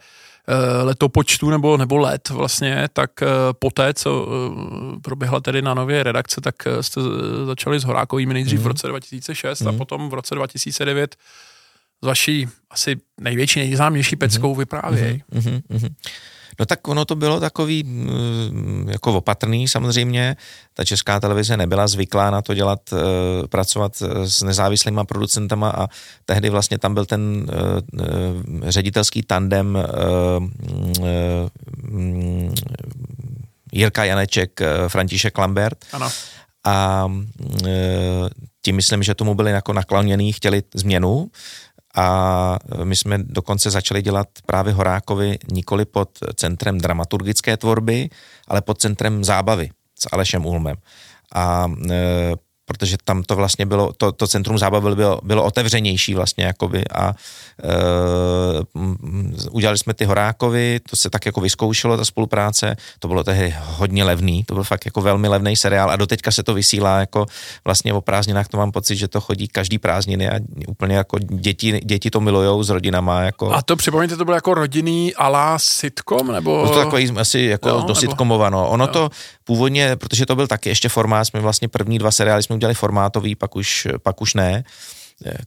eh, 0.49 0.83
letopočtu 0.83 1.51
nebo, 1.51 1.77
nebo 1.77 1.99
let 1.99 2.29
vlastně, 2.29 2.89
tak 2.93 3.23
eh, 3.23 3.27
poté, 3.59 3.95
co 3.95 4.29
proběhla 5.03 5.41
tedy 5.41 5.63
na 5.63 5.75
nově 5.75 6.03
redakce, 6.03 6.41
tak 6.41 6.55
jste 6.81 7.01
začali 7.47 7.81
s 7.81 7.85
Horákovými 7.85 8.35
nejdřív 8.35 8.59
mm. 8.59 8.63
v 8.63 8.67
mhm. 8.67 8.69
roce 8.69 8.87
2006 8.87 9.61
mm. 9.61 9.69
a 9.69 9.71
mhm. 9.71 9.79
potom 9.79 10.11
v 10.11 10.15
roce 10.15 10.35
2009 10.35 11.17
s 12.03 12.07
vaší 12.07 12.49
asi 12.71 12.97
největší, 13.21 13.61
nejznámější 13.61 14.17
peckou 14.17 14.53
mm. 14.53 14.59
vyprávěj. 14.59 15.23
Mm. 15.31 15.61
Mm. 15.69 15.95
No 16.61 16.67
tak 16.67 16.89
ono 16.89 17.05
to 17.05 17.17
bylo 17.17 17.41
takový 17.41 17.83
mm, 17.83 18.89
jako 18.91 19.13
opatrný 19.13 19.69
samozřejmě. 19.69 20.37
Ta 20.75 20.85
česká 20.85 21.21
televize 21.21 21.57
nebyla 21.57 21.89
zvyklá 21.89 22.31
na 22.31 22.43
to 22.43 22.55
dělat, 22.55 22.81
eh, 22.93 23.49
pracovat 23.49 24.03
eh, 24.03 24.29
s 24.31 24.43
nezávislýma 24.43 25.05
producentama 25.05 25.71
a 25.71 25.89
tehdy 26.25 26.51
vlastně 26.51 26.79
tam 26.79 26.95
byl 26.95 27.05
ten 27.05 27.47
eh, 27.49 28.71
ředitelský 28.71 29.23
tandem 29.23 29.79
mm, 31.83 32.55
Jirka 33.73 34.05
Janeček, 34.05 34.61
František 34.89 35.39
Lambert. 35.39 35.85
Ano. 35.93 36.11
A 36.65 37.09
tím 38.63 38.77
myslím, 38.77 39.03
že 39.03 39.15
tomu 39.15 39.35
byli 39.35 39.51
jako 39.51 39.73
nakloněný, 39.73 40.33
chtěli 40.33 40.63
změnu 40.75 41.31
a 41.97 42.59
my 42.85 42.97
jsme 42.97 43.19
dokonce 43.19 43.71
začali 43.71 44.03
dělat 44.03 44.29
právě 44.47 44.73
Horákovi 44.73 45.39
nikoli 45.53 45.85
pod 45.85 46.11
centrem 46.35 46.79
dramaturgické 46.79 47.57
tvorby, 47.57 48.11
ale 48.49 48.63
pod 48.63 48.81
centrem 48.81 49.25
zábavy 49.25 49.71
s 49.99 50.09
Alešem 50.13 50.47
Ulmem. 50.47 50.77
A 51.35 51.67
e, 51.91 52.35
protože 52.73 52.97
tam 53.05 53.23
to 53.23 53.37
vlastně 53.37 53.67
bylo, 53.67 53.93
to, 53.97 54.13
to 54.13 54.27
centrum 54.27 54.59
zábavy 54.59 54.95
bylo, 54.95 55.21
bylo 55.23 55.45
otevřenější 55.45 56.15
vlastně 56.15 56.45
jakoby 56.45 56.85
a 56.89 57.13
e, 57.13 57.15
udělali 59.51 59.79
jsme 59.79 59.95
ty 59.95 60.05
Horákovi, 60.05 60.81
to 60.91 60.97
se 60.97 61.11
tak 61.11 61.27
jako 61.27 61.41
vyzkoušelo 61.41 61.97
ta 61.97 62.05
spolupráce, 62.05 62.77
to 62.99 63.09
bylo 63.09 63.25
tehdy 63.25 63.55
hodně 63.59 64.05
levný, 64.05 64.45
to 64.45 64.55
byl 64.55 64.65
fakt 64.65 64.85
jako 64.85 65.01
velmi 65.01 65.29
levný 65.29 65.57
seriál 65.57 65.91
a 65.91 65.97
doteďka 65.97 66.31
se 66.31 66.43
to 66.43 66.55
vysílá 66.55 67.01
jako 67.01 67.27
vlastně 67.65 67.93
o 67.93 68.01
prázdninách, 68.01 68.49
to 68.49 68.57
mám 68.57 68.73
pocit, 68.73 68.97
že 68.97 69.09
to 69.09 69.21
chodí 69.21 69.49
každý 69.49 69.79
prázdniny 69.79 70.31
a 70.31 70.41
úplně 70.69 70.97
jako 70.97 71.19
děti, 71.19 71.81
děti 71.85 72.11
to 72.11 72.21
milujou 72.21 72.63
s 72.63 72.71
rodinama. 72.71 73.23
Jako. 73.23 73.53
A 73.53 73.63
to 73.63 73.77
připomeňte, 73.77 74.17
to 74.17 74.25
bylo 74.25 74.35
jako 74.35 74.55
rodinný 74.55 75.15
ala 75.15 75.59
sitcom, 75.59 76.33
nebo? 76.33 76.69
To 76.69 76.79
takový 76.79 77.11
asi 77.19 77.41
jako 77.41 77.69
jo, 77.69 77.85
do. 77.87 77.95
Ono 78.69 78.85
jo. 78.85 78.93
to 78.93 79.11
původně, 79.45 79.97
protože 79.97 80.27
to 80.27 80.37
byl 80.37 80.47
taky 80.47 80.69
ještě 80.69 80.89
formát, 80.89 81.25
jsme 81.25 81.41
vlastně 81.41 81.69
první 81.69 81.99
dva 81.99 82.11
seriály 82.11 82.43
jsme 82.43 82.57
udělali 82.57 82.75
formátový, 82.75 83.35
pak 83.35 83.57
už, 83.57 83.89
pak 84.03 84.21
už 84.21 84.35
ne. 84.35 84.65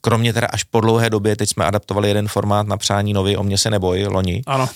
kromě 0.02 0.34
teda 0.34 0.48
až 0.48 0.64
po 0.64 0.82
dlouhé 0.82 1.10
době, 1.10 1.36
teď 1.36 1.50
jsme 1.50 1.66
adaptovali 1.66 2.08
jeden 2.08 2.28
formát 2.28 2.68
na 2.68 2.78
přání 2.78 3.14
nový, 3.14 3.38
o 3.38 3.44
mě 3.44 3.58
se 3.58 3.70
neboj, 3.70 4.06
loni. 4.06 4.42
Ano. 4.48 4.70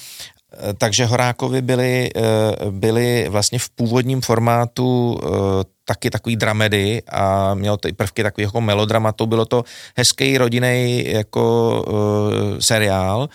Takže 0.77 1.05
Horákovi 1.05 1.62
byli, 1.62 2.10
byli 2.69 3.29
vlastně 3.29 3.60
v 3.60 3.69
původním 3.69 4.21
formátu 4.21 5.19
taky 5.86 6.10
takový 6.10 6.36
dramedy 6.36 7.01
a 7.12 7.53
mělo 7.53 7.77
i 7.88 7.93
prvky 7.93 8.23
takových 8.23 8.47
jako 8.47 8.62
melodramatu. 8.62 9.25
Bylo 9.25 9.45
to 9.45 9.63
hezký 9.97 10.38
rodinný 10.38 11.03
jako 11.08 11.86
seriál, 12.60 13.29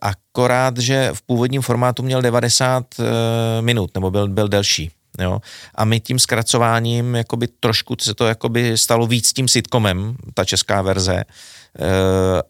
akorát, 0.00 0.78
že 0.78 1.10
v 1.12 1.22
původním 1.22 1.62
formátu 1.62 2.02
měl 2.02 2.22
90 2.22 2.84
uh, 2.98 3.06
minut, 3.60 3.90
nebo 3.94 4.10
byl, 4.10 4.28
byl 4.28 4.48
delší. 4.48 4.90
Jo? 5.20 5.40
A 5.74 5.84
my 5.84 6.00
tím 6.00 6.18
zkracováním 6.18 7.14
jakoby 7.14 7.48
trošku 7.60 7.96
se 8.00 8.14
to 8.14 8.26
jakoby 8.26 8.78
stalo 8.78 9.06
víc 9.06 9.32
tím 9.32 9.48
sitcomem, 9.48 10.16
ta 10.34 10.44
česká 10.44 10.82
verze, 10.82 11.24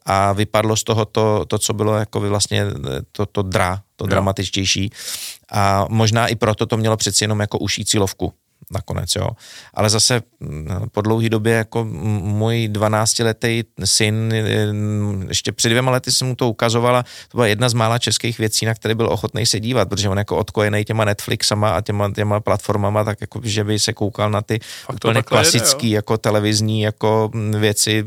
a 0.07 0.33
vypadlo 0.33 0.77
z 0.77 0.85
toho 0.85 1.05
to, 1.05 1.45
to 1.49 1.59
co 1.59 1.73
bylo 1.73 1.95
jakoby 1.95 2.29
vlastně 2.29 2.65
to, 3.13 3.27
to 3.27 3.43
dra, 3.43 3.83
to 3.97 4.05
jo. 4.05 4.09
dramatičtější. 4.09 4.91
A 5.51 5.87
možná 5.89 6.27
i 6.27 6.35
proto 6.35 6.67
to 6.67 6.77
mělo 6.77 6.97
přeci 6.97 7.25
jenom 7.25 7.41
jako 7.41 7.59
uší 7.59 7.85
cílovku 7.85 8.33
nakonec, 8.71 9.15
jo. 9.17 9.29
Ale 9.75 9.91
zase 9.91 10.23
mm, 10.41 10.69
po 10.93 11.01
dlouhé 11.01 11.29
době 11.29 11.55
jako 11.55 11.85
můj 11.85 12.69
12-letý 12.73 13.65
syn, 13.85 14.35
ještě 15.29 15.53
před 15.53 15.69
dvěma 15.69 15.91
lety 15.91 16.13
jsem 16.13 16.29
mu 16.29 16.35
to 16.35 16.51
ukazovala, 16.51 17.03
to 17.03 17.39
byla 17.39 17.47
jedna 17.47 17.69
z 17.69 17.75
mála 17.75 17.99
českých 17.99 18.39
věcí, 18.39 18.67
na 18.67 18.75
které 18.75 18.95
byl 18.95 19.09
ochotný 19.13 19.47
se 19.47 19.61
dívat, 19.61 19.89
protože 19.89 20.09
on 20.09 20.19
jako 20.19 20.37
odkojený 20.37 20.85
těma 20.85 21.05
Netflixama 21.05 21.71
a 21.71 21.81
těma, 21.81 22.13
těma 22.13 22.41
platformama, 22.41 23.05
tak 23.05 23.21
jako, 23.21 23.41
že 23.45 23.65
by 23.65 23.79
se 23.79 23.93
koukal 23.93 24.31
na 24.31 24.43
ty 24.43 24.61
úplně 24.93 25.23
klasický 25.23 25.91
jede, 25.91 25.97
jako 25.97 26.19
televizní 26.19 26.83
jako 26.83 27.31
věci 27.59 28.05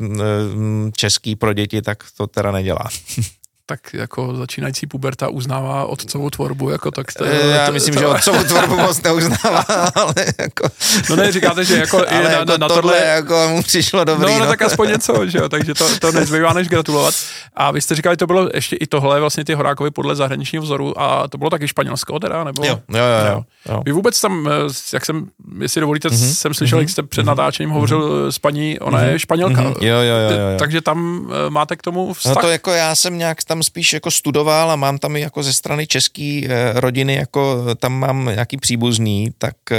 český 0.95 1.35
pro 1.35 1.53
děti, 1.53 1.81
tak 1.81 2.03
to 2.17 2.27
teda 2.27 2.51
nedělá. 2.51 2.89
tak 3.69 3.93
jako 3.93 4.35
začínající 4.35 4.87
puberta 4.87 5.27
uznává 5.27 5.85
otcovou 5.85 6.29
tvorbu, 6.29 6.69
jako 6.69 6.91
tak 6.91 7.13
to, 7.13 7.25
eh, 7.25 7.47
Já 7.47 7.71
myslím, 7.71 7.93
to, 7.93 7.99
že 7.99 8.07
otcovou 8.07 8.43
tvorbu 8.43 8.75
moc 8.77 9.01
neuznává, 9.01 9.65
ale 9.95 10.13
jako... 10.39 10.69
No 11.09 11.15
ne, 11.15 11.31
říkáte, 11.31 11.65
že 11.65 11.77
jako 11.77 11.97
ale 11.97 12.23
na, 12.23 12.29
jako 12.29 12.45
na, 12.45 12.57
na 12.57 12.67
tohle, 12.67 12.81
tohle 12.81 13.05
jako 13.05 13.47
mu 13.49 13.63
přišlo 13.63 14.03
dobrý. 14.03 14.33
No, 14.33 14.39
no, 14.39 14.45
no, 14.45 14.51
tak 14.51 14.61
aspoň 14.61 14.89
něco, 14.89 15.27
že 15.27 15.37
jo, 15.37 15.49
takže 15.49 15.73
to, 15.73 15.99
to 15.99 16.11
nezbývá 16.11 16.53
než 16.53 16.67
gratulovat. 16.67 17.13
A 17.55 17.71
vy 17.71 17.81
jste 17.81 17.95
říkali, 17.95 18.17
to 18.17 18.27
bylo 18.27 18.49
ještě 18.53 18.75
i 18.75 18.87
tohle, 18.87 19.19
vlastně 19.19 19.45
ty 19.45 19.53
horákovi 19.53 19.91
podle 19.91 20.15
zahraničního 20.15 20.63
vzoru 20.63 21.01
a 21.01 21.27
to 21.27 21.37
bylo 21.37 21.49
taky 21.49 21.67
Španělsko 21.67 22.19
teda, 22.19 22.43
nebo? 22.43 22.65
Jo, 22.65 22.79
jo, 22.89 22.97
jo. 22.97 23.33
jo, 23.33 23.43
jo. 23.69 23.81
Vy 23.85 23.91
vůbec 23.91 24.21
tam, 24.21 24.47
eh, 24.47 24.51
jak 24.93 25.05
jsem, 25.05 25.27
jestli 25.61 25.81
dovolíte, 25.81 26.07
mm-hmm. 26.07 26.33
jsem 26.33 26.53
slyšel, 26.53 26.77
mm-hmm. 26.77 26.81
jak 26.81 26.89
jste 26.89 27.03
před 27.03 27.21
mhm. 27.21 27.27
natáčením 27.27 27.69
mm-hmm. 27.69 27.73
hovořil 27.73 28.31
s 28.31 28.39
paní, 28.39 28.79
ona 28.79 28.99
mm-hmm. 28.99 29.11
je 29.11 29.19
Španělka. 29.19 29.61
Mm-hmm. 29.61 29.83
Jo, 29.83 29.95
jo, 29.95 30.03
jo, 30.03 30.29
jo, 30.29 30.51
jo. 30.51 30.59
Takže 30.59 30.81
tam 30.81 31.29
eh, 31.31 31.49
máte 31.49 31.75
k 31.75 31.81
tomu 31.81 32.13
vztah? 32.13 32.35
No 32.35 32.41
to 32.41 32.49
jako 32.49 32.71
já 32.71 32.95
jsem 32.95 33.17
nějak 33.17 33.43
tam 33.43 33.58
spíš 33.63 33.93
jako 33.93 34.11
studoval 34.11 34.71
a 34.71 34.75
mám 34.75 34.97
tam 34.97 35.15
i 35.15 35.21
jako 35.21 35.43
ze 35.43 35.53
strany 35.53 35.87
české 35.87 36.41
eh, 36.45 36.73
rodiny, 36.79 37.15
jako 37.15 37.65
tam 37.75 37.93
mám 37.93 38.25
nějaký 38.25 38.57
příbuzný, 38.57 39.33
tak 39.37 39.55
eh, 39.71 39.77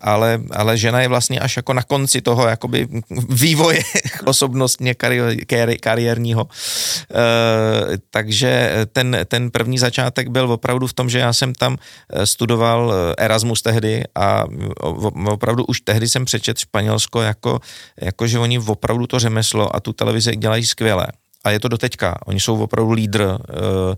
ale, 0.00 0.40
ale 0.50 0.78
žena 0.78 1.00
je 1.00 1.08
vlastně 1.08 1.40
až 1.40 1.56
jako 1.56 1.72
na 1.72 1.82
konci 1.82 2.20
toho 2.20 2.48
jakoby 2.48 2.88
vývoje 3.28 3.80
osobnostně 4.24 4.94
kari, 4.94 5.36
kari, 5.46 5.78
kariérního. 5.78 6.48
Eh, 7.10 7.98
takže 8.10 8.72
ten, 8.92 9.16
ten 9.24 9.50
první 9.50 9.78
začátek 9.78 10.28
byl 10.28 10.52
opravdu 10.52 10.86
v 10.86 10.92
tom, 10.92 11.10
že 11.10 11.18
já 11.18 11.32
jsem 11.32 11.54
tam 11.54 11.76
studoval 12.24 12.94
Erasmus 13.18 13.62
tehdy 13.62 14.04
a 14.14 14.44
opravdu 15.26 15.64
už 15.64 15.80
tehdy 15.80 16.08
jsem 16.08 16.24
přečet 16.24 16.58
Španělsko 16.58 17.22
jako, 17.22 17.60
jako 18.00 18.26
že 18.26 18.38
oni 18.38 18.58
opravdu 18.58 19.06
to 19.06 19.18
řemeslo 19.18 19.76
a 19.76 19.80
tu 19.80 19.92
televizi 19.92 20.36
dělají 20.36 20.66
skvěle 20.66 21.06
a 21.44 21.50
je 21.50 21.60
to 21.60 21.68
doteďka. 21.68 22.18
Oni 22.26 22.40
jsou 22.40 22.62
opravdu 22.62 22.92
lídr 22.92 23.22
eh, 23.22 23.96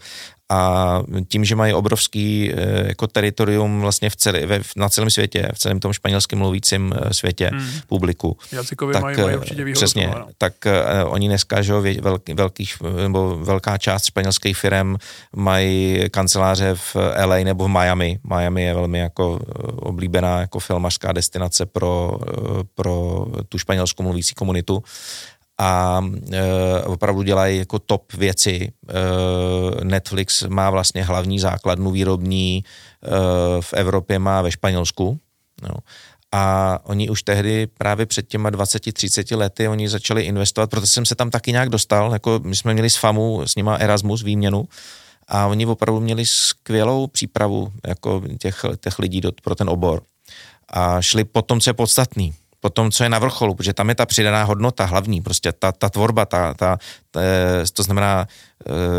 a 0.53 1.03
tím, 1.29 1.44
že 1.44 1.57
mají 1.57 1.72
obrovský 1.72 2.53
eh, 2.53 2.88
jako 2.88 3.07
teritorium 3.07 3.81
vlastně 3.81 4.11
v 4.11 4.16
celé, 4.16 4.46
ve, 4.46 4.61
na 4.76 4.88
celém 4.88 5.11
světě, 5.11 5.48
v 5.55 5.59
celém 5.59 5.81
tom 5.81 5.92
španělském 5.92 6.38
mluvícím 6.38 6.94
eh, 6.96 7.14
světě, 7.14 7.50
hmm. 7.53 7.70
publiku. 7.87 8.37
Jazykově 8.53 8.92
tak, 8.92 9.03
mají, 9.03 9.16
mají 9.16 9.37
určitě 9.37 9.64
výhodu. 9.64 9.79
Přesně, 9.79 10.07
toho, 10.09 10.18
no. 10.18 10.26
tak 10.38 10.53
uh, 10.66 11.12
oni 11.12 11.29
dneska, 11.29 11.62
že 11.62 11.72
velký, 12.00 12.35
velký, 12.35 12.68
nebo 13.03 13.37
velká 13.37 13.79
část 13.79 14.05
španělských 14.05 14.57
firm 14.57 14.96
mají 15.37 16.05
kanceláře 16.11 16.74
v 16.74 16.96
LA 17.24 17.37
nebo 17.37 17.64
v 17.64 17.68
Miami. 17.68 18.18
Miami 18.24 18.62
je 18.62 18.74
velmi 18.74 18.98
jako 18.98 19.40
oblíbená 19.76 20.40
jako 20.40 20.59
filmařská 20.59 21.12
destinace 21.12 21.66
pro, 21.66 22.18
pro 22.74 23.26
tu 23.48 23.59
španělskou 23.59 24.03
mluvící 24.03 24.35
komunitu 24.35 24.83
a 25.61 26.01
e, 26.33 26.83
opravdu 26.83 27.23
dělají 27.23 27.59
jako 27.59 27.79
top 27.79 28.12
věci. 28.12 28.73
E, 28.88 29.85
Netflix 29.85 30.42
má 30.42 30.70
vlastně 30.70 31.05
hlavní 31.05 31.40
základnu 31.40 31.90
výrobní 31.90 32.64
e, 32.64 33.09
v 33.62 33.73
Evropě, 33.73 34.18
má 34.18 34.42
ve 34.42 34.51
Španělsku. 34.51 35.18
No. 35.62 35.75
A 36.33 36.79
oni 36.83 37.11
už 37.11 37.23
tehdy 37.23 37.66
právě 37.66 38.07
před 38.07 38.29
těma 38.29 38.51
20-30 38.51 39.37
lety 39.37 39.68
oni 39.68 39.88
začali 39.88 40.23
investovat, 40.23 40.70
protože 40.70 40.87
jsem 40.87 41.07
se 41.07 41.14
tam 41.14 41.31
taky 41.31 41.53
nějak 41.53 41.68
dostal, 41.68 42.12
jako 42.12 42.40
my 42.44 42.57
jsme 42.57 42.73
měli 42.73 42.90
s 42.90 42.96
FAMu, 42.96 43.42
s 43.46 43.57
nima 43.57 43.77
Erasmus 43.77 44.23
výměnu 44.23 44.68
a 45.29 45.46
oni 45.46 45.66
opravdu 45.66 46.01
měli 46.01 46.27
skvělou 46.27 47.07
přípravu 47.07 47.73
jako 47.87 48.23
těch, 48.38 48.64
těch 48.81 48.99
lidí 48.99 49.20
do, 49.20 49.33
pro 49.42 49.55
ten 49.55 49.70
obor 49.70 50.03
a 50.68 51.03
šli 51.03 51.25
po 51.25 51.42
tom, 51.42 51.61
co 51.61 51.70
je 51.70 51.75
podstatný 51.75 52.35
po 52.61 52.70
tom, 52.70 52.90
co 52.90 53.03
je 53.03 53.09
na 53.09 53.18
vrcholu, 53.18 53.55
protože 53.55 53.73
tam 53.73 53.88
je 53.88 53.94
ta 53.94 54.07
přidaná 54.07 54.44
hodnota 54.44 54.85
hlavní, 54.85 55.20
prostě 55.20 55.53
ta, 55.53 55.73
ta 55.73 55.88
tvorba, 55.88 56.27
ta, 56.27 56.55
ta, 56.55 56.79
ta, 57.11 57.20
to 57.73 57.83
znamená 57.83 58.27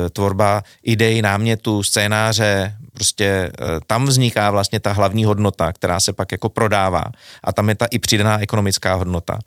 e, 0.05 0.09
tvorba 0.09 0.63
idei, 0.83 1.21
námětu, 1.21 1.83
scénáře, 1.83 2.75
prostě 2.93 3.25
e, 3.25 3.51
tam 3.87 4.05
vzniká 4.05 4.51
vlastně 4.51 4.79
ta 4.79 4.91
hlavní 4.91 5.25
hodnota, 5.25 5.73
která 5.73 5.99
se 5.99 6.13
pak 6.13 6.31
jako 6.31 6.49
prodává 6.49 7.03
a 7.43 7.53
tam 7.53 7.69
je 7.69 7.75
ta 7.75 7.85
i 7.85 7.99
přidaná 7.99 8.41
ekonomická 8.41 8.93
hodnota. 8.93 9.39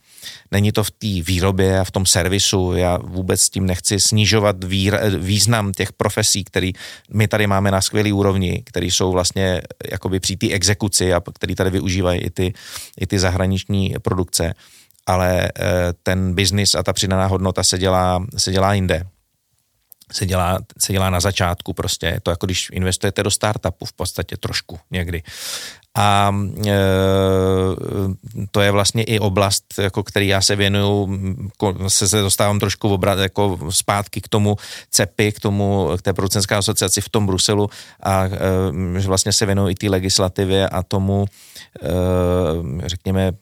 Není 0.50 0.72
to 0.72 0.84
v 0.84 0.90
té 0.90 1.22
výrobě 1.22 1.80
a 1.80 1.84
v 1.84 1.90
tom 1.90 2.06
servisu, 2.06 2.72
já 2.72 2.98
vůbec 3.02 3.40
s 3.40 3.50
tím 3.50 3.66
nechci 3.66 4.00
snižovat 4.00 4.64
vír, 4.64 5.00
význam 5.18 5.72
těch 5.72 5.92
profesí, 5.92 6.44
který 6.44 6.72
my 7.12 7.28
tady 7.28 7.46
máme 7.46 7.70
na 7.70 7.80
skvělý 7.80 8.12
úrovni, 8.12 8.62
který 8.66 8.90
jsou 8.90 9.12
vlastně 9.12 9.62
jakoby 9.90 10.20
při 10.20 10.36
té 10.36 10.50
exekuci 10.50 11.14
a 11.14 11.22
který 11.34 11.54
tady 11.54 11.70
využívají 11.70 12.20
i 12.20 12.30
ty, 12.30 12.52
i 13.00 13.06
ty 13.06 13.18
zahraniční 13.18 13.94
produkce 14.02 14.54
ale 15.06 15.44
eh, 15.44 15.50
ten 16.02 16.34
biznis 16.34 16.74
a 16.74 16.82
ta 16.82 16.92
přidaná 16.92 17.26
hodnota 17.26 17.62
se 17.62 17.78
dělá, 17.78 18.26
se 18.36 18.52
dělá 18.52 18.74
jinde 18.74 19.06
se 20.12 20.26
dělá, 20.26 20.58
se 20.78 20.92
dělá 20.92 21.10
na 21.10 21.20
začátku 21.20 21.72
prostě. 21.72 22.06
Je 22.06 22.20
to 22.20 22.30
jako 22.30 22.46
když 22.46 22.68
investujete 22.72 23.22
do 23.22 23.30
startupu 23.30 23.84
v 23.84 23.92
podstatě 23.92 24.36
trošku 24.36 24.80
někdy. 24.90 25.22
A 25.96 26.34
e, 26.66 26.72
to 28.50 28.60
je 28.60 28.70
vlastně 28.70 29.02
i 29.02 29.18
oblast, 29.18 29.64
jako 29.78 30.02
který 30.02 30.28
já 30.28 30.40
se 30.40 30.56
věnuju, 30.56 31.18
se, 31.88 32.08
se 32.08 32.20
dostávám 32.20 32.58
trošku 32.58 32.88
obrat, 32.88 33.18
jako 33.18 33.58
zpátky 33.70 34.20
k 34.20 34.28
tomu 34.28 34.56
CEPI, 34.90 35.32
k 35.32 35.40
tomu, 35.40 35.90
k 35.98 36.02
té 36.02 36.12
producenské 36.12 36.54
asociaci 36.54 37.00
v 37.00 37.08
tom 37.08 37.26
Bruselu 37.26 37.70
a 38.02 38.24
e, 38.24 39.00
že 39.00 39.08
vlastně 39.08 39.32
se 39.32 39.46
věnuju 39.46 39.68
i 39.68 39.74
té 39.74 39.88
legislativě 39.88 40.68
a 40.68 40.82
tomu, 40.82 41.26
e, 41.82 41.88
řekněme, 42.88 43.32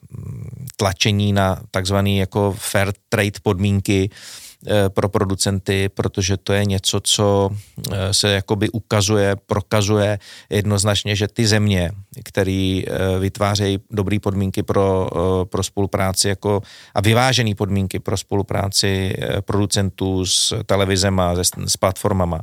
tlačení 0.77 1.33
na 1.33 1.61
takzvaný 1.71 2.17
jako 2.17 2.55
fair 2.57 2.93
trade 3.09 3.39
podmínky, 3.43 4.09
Eh, 4.09 4.42
pro 4.89 5.09
producenty, 5.09 5.89
protože 5.89 6.37
to 6.37 6.53
je 6.53 6.65
něco, 6.65 6.99
co 6.99 7.49
eh, 7.91 8.13
se 8.13 8.31
jakoby 8.31 8.69
ukazuje, 8.69 9.35
prokazuje 9.45 10.19
jednoznačně, 10.49 11.15
že 11.15 11.27
ty 11.27 11.47
země, 11.47 11.91
které 12.23 12.81
eh, 12.87 13.19
vytvářejí 13.19 13.79
dobré 13.91 14.19
podmínky 14.19 14.63
pro, 14.63 15.09
pro 15.43 15.63
spolupráci 15.63 16.27
jako, 16.27 16.61
a 16.95 17.01
vyvážené 17.01 17.55
podmínky 17.55 17.99
pro 17.99 18.17
spolupráci 18.17 19.15
producentů 19.41 20.25
s 20.25 20.53
televizem 20.65 21.19
a 21.19 21.35
s 21.65 21.77
platformama, 21.77 22.41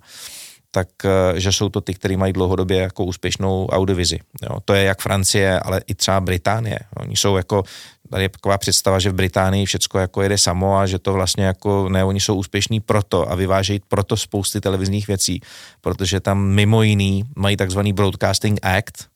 tak 0.70 0.88
že 1.34 1.52
jsou 1.52 1.68
to 1.68 1.80
ty, 1.80 1.94
kteří 1.94 2.16
mají 2.16 2.32
dlouhodobě 2.32 2.78
jako 2.78 3.04
úspěšnou 3.04 3.66
audiovizi. 3.66 4.18
Jo. 4.42 4.60
To 4.64 4.74
je 4.74 4.84
jak 4.84 5.00
Francie, 5.00 5.60
ale 5.60 5.80
i 5.86 5.94
třeba 5.94 6.20
Británie. 6.20 6.78
Oni 6.96 7.16
jsou 7.16 7.36
jako 7.36 7.62
tady 8.10 8.24
je 8.24 8.28
taková 8.28 8.58
představa, 8.58 8.98
že 8.98 9.10
v 9.10 9.14
Británii 9.14 9.66
všechno 9.66 10.00
jako 10.00 10.22
jede 10.22 10.38
samo 10.38 10.78
a 10.78 10.86
že 10.86 10.98
to 10.98 11.12
vlastně 11.12 11.44
jako, 11.44 11.88
ne, 11.88 12.04
oni 12.04 12.20
jsou 12.20 12.34
úspěšní 12.34 12.80
proto 12.80 13.30
a 13.30 13.34
vyvážejí 13.34 13.80
proto 13.88 14.16
spousty 14.16 14.60
televizních 14.60 15.06
věcí, 15.06 15.40
protože 15.80 16.20
tam 16.20 16.44
mimo 16.44 16.82
jiný 16.82 17.24
mají 17.36 17.56
takzvaný 17.56 17.92
Broadcasting 17.92 18.58
Act, 18.62 19.08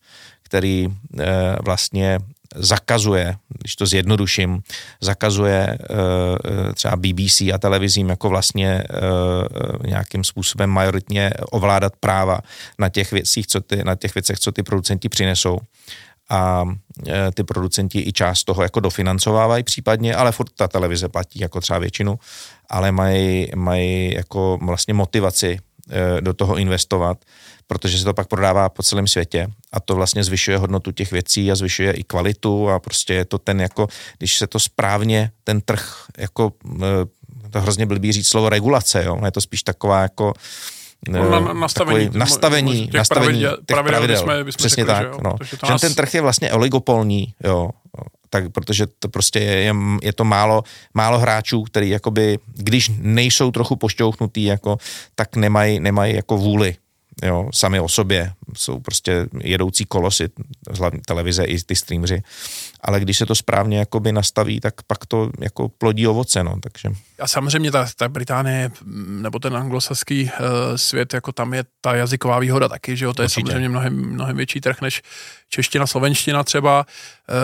který 0.42 0.88
e, 0.88 1.56
vlastně 1.62 2.18
zakazuje, 2.54 3.36
když 3.58 3.76
to 3.76 3.86
zjednoduším, 3.86 4.62
zakazuje 5.00 5.78
e, 6.70 6.72
třeba 6.72 6.96
BBC 6.96 7.40
a 7.40 7.58
televizím 7.58 8.08
jako 8.08 8.28
vlastně 8.28 8.68
e, 8.68 8.86
nějakým 9.86 10.24
způsobem 10.24 10.70
majoritně 10.70 11.30
ovládat 11.50 11.92
práva 12.00 12.38
na 12.78 12.88
těch 12.88 13.12
věcích, 13.12 13.46
co 13.46 13.60
ty, 13.60 13.84
na 13.84 13.94
těch 13.94 14.14
věcech, 14.14 14.38
co 14.38 14.52
ty 14.52 14.62
producenti 14.62 15.08
přinesou. 15.08 15.58
A 16.30 16.64
ty 17.34 17.44
producenti 17.44 18.00
i 18.00 18.12
část 18.12 18.44
toho 18.44 18.62
jako 18.62 18.80
dofinancovávají 18.80 19.64
případně, 19.64 20.14
ale 20.14 20.32
furt 20.32 20.50
ta 20.56 20.68
televize 20.68 21.08
platí 21.08 21.38
jako 21.40 21.60
třeba 21.60 21.78
většinu, 21.78 22.18
ale 22.70 22.92
mají, 22.92 23.48
mají 23.54 24.14
jako 24.14 24.58
vlastně 24.62 24.94
motivaci 24.94 25.58
do 26.20 26.34
toho 26.34 26.56
investovat, 26.56 27.18
protože 27.66 27.98
se 27.98 28.04
to 28.04 28.14
pak 28.14 28.28
prodává 28.28 28.68
po 28.68 28.82
celém 28.82 29.06
světě 29.06 29.46
a 29.72 29.80
to 29.80 29.94
vlastně 29.94 30.24
zvyšuje 30.24 30.58
hodnotu 30.58 30.92
těch 30.92 31.12
věcí 31.12 31.52
a 31.52 31.54
zvyšuje 31.54 31.92
i 31.92 32.04
kvalitu 32.04 32.70
a 32.70 32.78
prostě 32.78 33.14
je 33.14 33.24
to 33.24 33.38
ten 33.38 33.60
jako, 33.60 33.88
když 34.18 34.38
se 34.38 34.46
to 34.46 34.58
správně, 34.58 35.30
ten 35.44 35.60
trh 35.60 36.04
jako, 36.18 36.52
e, 36.82 37.50
to 37.50 37.60
hrozně 37.60 37.86
blbý 37.86 38.12
říct 38.12 38.28
slovo 38.28 38.48
regulace, 38.48 39.04
jo, 39.04 39.20
je 39.24 39.30
to 39.30 39.40
spíš 39.40 39.62
taková 39.62 40.02
jako 40.02 40.32
No, 41.08 41.30
na, 41.30 41.52
nastavení, 41.52 42.10
nastavení, 42.12 42.84
těch 42.84 42.94
nastavení 42.94 43.40
pravidel, 43.40 43.56
těch 43.56 43.64
pravidel, 43.66 43.98
pravidel 43.98 44.26
bychom, 44.26 44.44
bychom 44.44 44.56
přesně 44.56 44.84
řekli, 44.84 44.94
tak. 44.94 45.02
Že, 45.02 45.08
jo, 45.08 45.18
no. 45.24 45.36
že 45.44 45.56
nás... 45.68 45.80
ten 45.80 45.94
trh 45.94 46.14
je 46.14 46.20
vlastně 46.20 46.52
oligopolní, 46.52 47.34
jo, 47.44 47.70
tak 48.34 48.50
protože 48.52 48.86
to 48.98 49.08
prostě 49.08 49.38
je, 49.38 49.54
je, 49.56 49.74
je 50.02 50.12
to 50.12 50.24
málo, 50.24 50.62
málo 50.94 51.18
hráčů, 51.18 51.62
který 51.62 51.90
jakoby, 51.90 52.38
když 52.54 52.90
nejsou 52.98 53.50
trochu 53.50 53.76
pošťouchnutý, 53.76 54.44
jako, 54.44 54.78
tak 55.14 55.36
nemají, 55.36 55.80
nemají 55.80 56.14
jako 56.14 56.36
vůli 56.36 56.76
jo, 57.22 57.48
sami 57.54 57.80
o 57.80 57.88
sobě, 57.88 58.32
jsou 58.56 58.80
prostě 58.80 59.26
jedoucí 59.40 59.84
kolosy, 59.84 60.28
hlavně 60.78 61.00
televize 61.06 61.44
i 61.44 61.62
ty 61.62 61.76
streameři, 61.76 62.22
ale 62.80 63.00
když 63.00 63.18
se 63.18 63.26
to 63.26 63.34
správně 63.34 63.78
jakoby 63.78 64.12
nastaví, 64.12 64.60
tak 64.60 64.82
pak 64.86 65.06
to 65.06 65.30
jako 65.40 65.68
plodí 65.68 66.06
ovoce, 66.06 66.44
no, 66.44 66.56
takže. 66.60 66.88
A 67.20 67.28
samozřejmě 67.28 67.70
ta, 67.70 67.86
ta 67.96 68.08
Británie 68.08 68.70
nebo 69.06 69.38
ten 69.38 69.56
anglosaský 69.56 70.24
uh, 70.24 70.30
svět, 70.76 71.14
jako 71.14 71.32
tam 71.32 71.54
je 71.54 71.64
ta 71.80 71.94
jazyková 71.94 72.38
výhoda 72.38 72.68
taky, 72.68 72.96
že 72.96 73.04
jo, 73.04 73.12
to 73.12 73.22
je 73.22 73.26
Určitě. 73.26 73.40
samozřejmě 73.40 73.68
mnohem, 73.68 73.94
mnohem 73.94 74.36
větší 74.36 74.60
trh 74.60 74.80
než 74.80 75.02
čeština, 75.48 75.86
slovenština 75.86 76.44
třeba. 76.44 76.86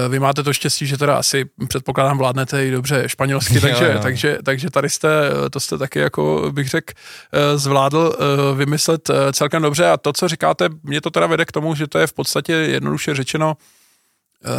Uh, 0.05 0.13
vy 0.13 0.19
máte 0.19 0.43
to 0.43 0.53
štěstí, 0.53 0.87
že 0.87 0.99
teda 0.99 1.17
asi 1.17 1.45
předpokládám 1.69 2.19
vládnete 2.19 2.67
i 2.67 2.71
dobře 2.71 3.09
španělsky, 3.09 3.61
takže, 3.61 3.85
jo, 3.85 3.93
jo. 3.93 3.99
takže, 4.03 4.39
takže 4.45 4.71
tady 4.71 4.89
jste, 4.91 5.09
to 5.51 5.61
jste 5.61 5.79
taky 5.79 5.99
jako 5.99 6.51
bych 6.53 6.69
řekl, 6.69 6.93
uh, 6.95 7.59
zvládl 7.59 8.17
uh, 8.19 8.59
vymyslet 8.59 9.11
uh, 9.11 9.17
celkem 9.33 9.63
dobře 9.63 9.87
a 9.87 9.97
to, 9.97 10.13
co 10.13 10.29
říkáte, 10.29 10.69
mě 10.90 11.00
to 11.00 11.11
teda 11.11 11.26
vede 11.26 11.44
k 11.44 11.53
tomu, 11.53 11.74
že 11.74 11.87
to 11.87 11.98
je 11.98 12.07
v 12.07 12.12
podstatě 12.12 12.53
jednoduše 12.53 13.14
řečeno, 13.14 13.57
uh, 13.57 14.50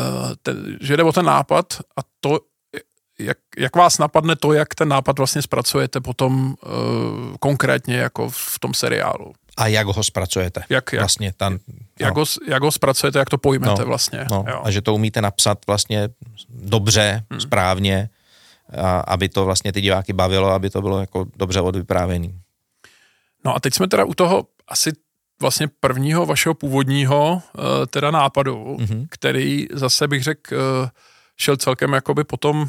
ten, 0.41 0.77
že 0.81 0.97
jde 0.97 1.03
o 1.03 1.11
ten 1.11 1.25
nápad 1.25 1.73
a 1.97 2.01
to, 2.19 2.39
jak, 3.19 3.37
jak 3.57 3.75
vás 3.75 3.97
napadne 3.97 4.35
to, 4.35 4.53
jak 4.53 4.75
ten 4.75 4.87
nápad 4.87 5.17
vlastně 5.17 5.41
zpracujete 5.41 5.99
potom 5.99 6.55
uh, 6.63 7.35
konkrétně 7.39 7.97
jako 7.97 8.29
v 8.29 8.59
tom 8.59 8.73
seriálu. 8.73 9.33
A 9.57 9.67
jak 9.67 9.87
ho 9.87 10.03
zpracujete. 10.03 10.63
Jak, 10.69 10.93
jak, 10.93 11.01
vlastně 11.01 11.33
tam, 11.37 11.53
no. 11.53 11.59
jak, 11.99 12.15
ho, 12.15 12.25
jak 12.47 12.63
ho 12.63 12.71
zpracujete, 12.71 13.19
jak 13.19 13.29
to 13.29 13.37
pojmete 13.37 13.81
no, 13.81 13.85
vlastně. 13.85 14.25
No. 14.31 14.45
Jo. 14.47 14.61
A 14.63 14.71
že 14.71 14.81
to 14.81 14.95
umíte 14.95 15.21
napsat 15.21 15.67
vlastně 15.67 16.09
dobře, 16.49 17.23
hmm. 17.29 17.41
správně, 17.41 18.09
a 18.77 18.99
aby 18.99 19.29
to 19.29 19.45
vlastně 19.45 19.73
ty 19.73 19.81
diváky 19.81 20.13
bavilo, 20.13 20.49
aby 20.49 20.69
to 20.69 20.81
bylo 20.81 20.99
jako 20.99 21.25
dobře 21.35 21.61
odvyprávěný. 21.61 22.39
No 23.45 23.55
a 23.55 23.59
teď 23.59 23.73
jsme 23.73 23.87
teda 23.87 24.05
u 24.05 24.13
toho 24.13 24.47
asi 24.67 24.91
vlastně 25.41 25.67
prvního 25.79 26.25
vašeho 26.25 26.55
původního 26.55 27.33
uh, 27.57 27.63
teda 27.89 28.11
nápadu, 28.11 28.77
mm-hmm. 28.79 29.05
který 29.09 29.67
zase 29.71 30.07
bych 30.07 30.23
řekl 30.23 30.55
uh, 30.55 30.59
šel 31.37 31.57
celkem 31.57 31.93
jakoby 31.93 32.23
potom, 32.23 32.61
uh, 32.61 32.67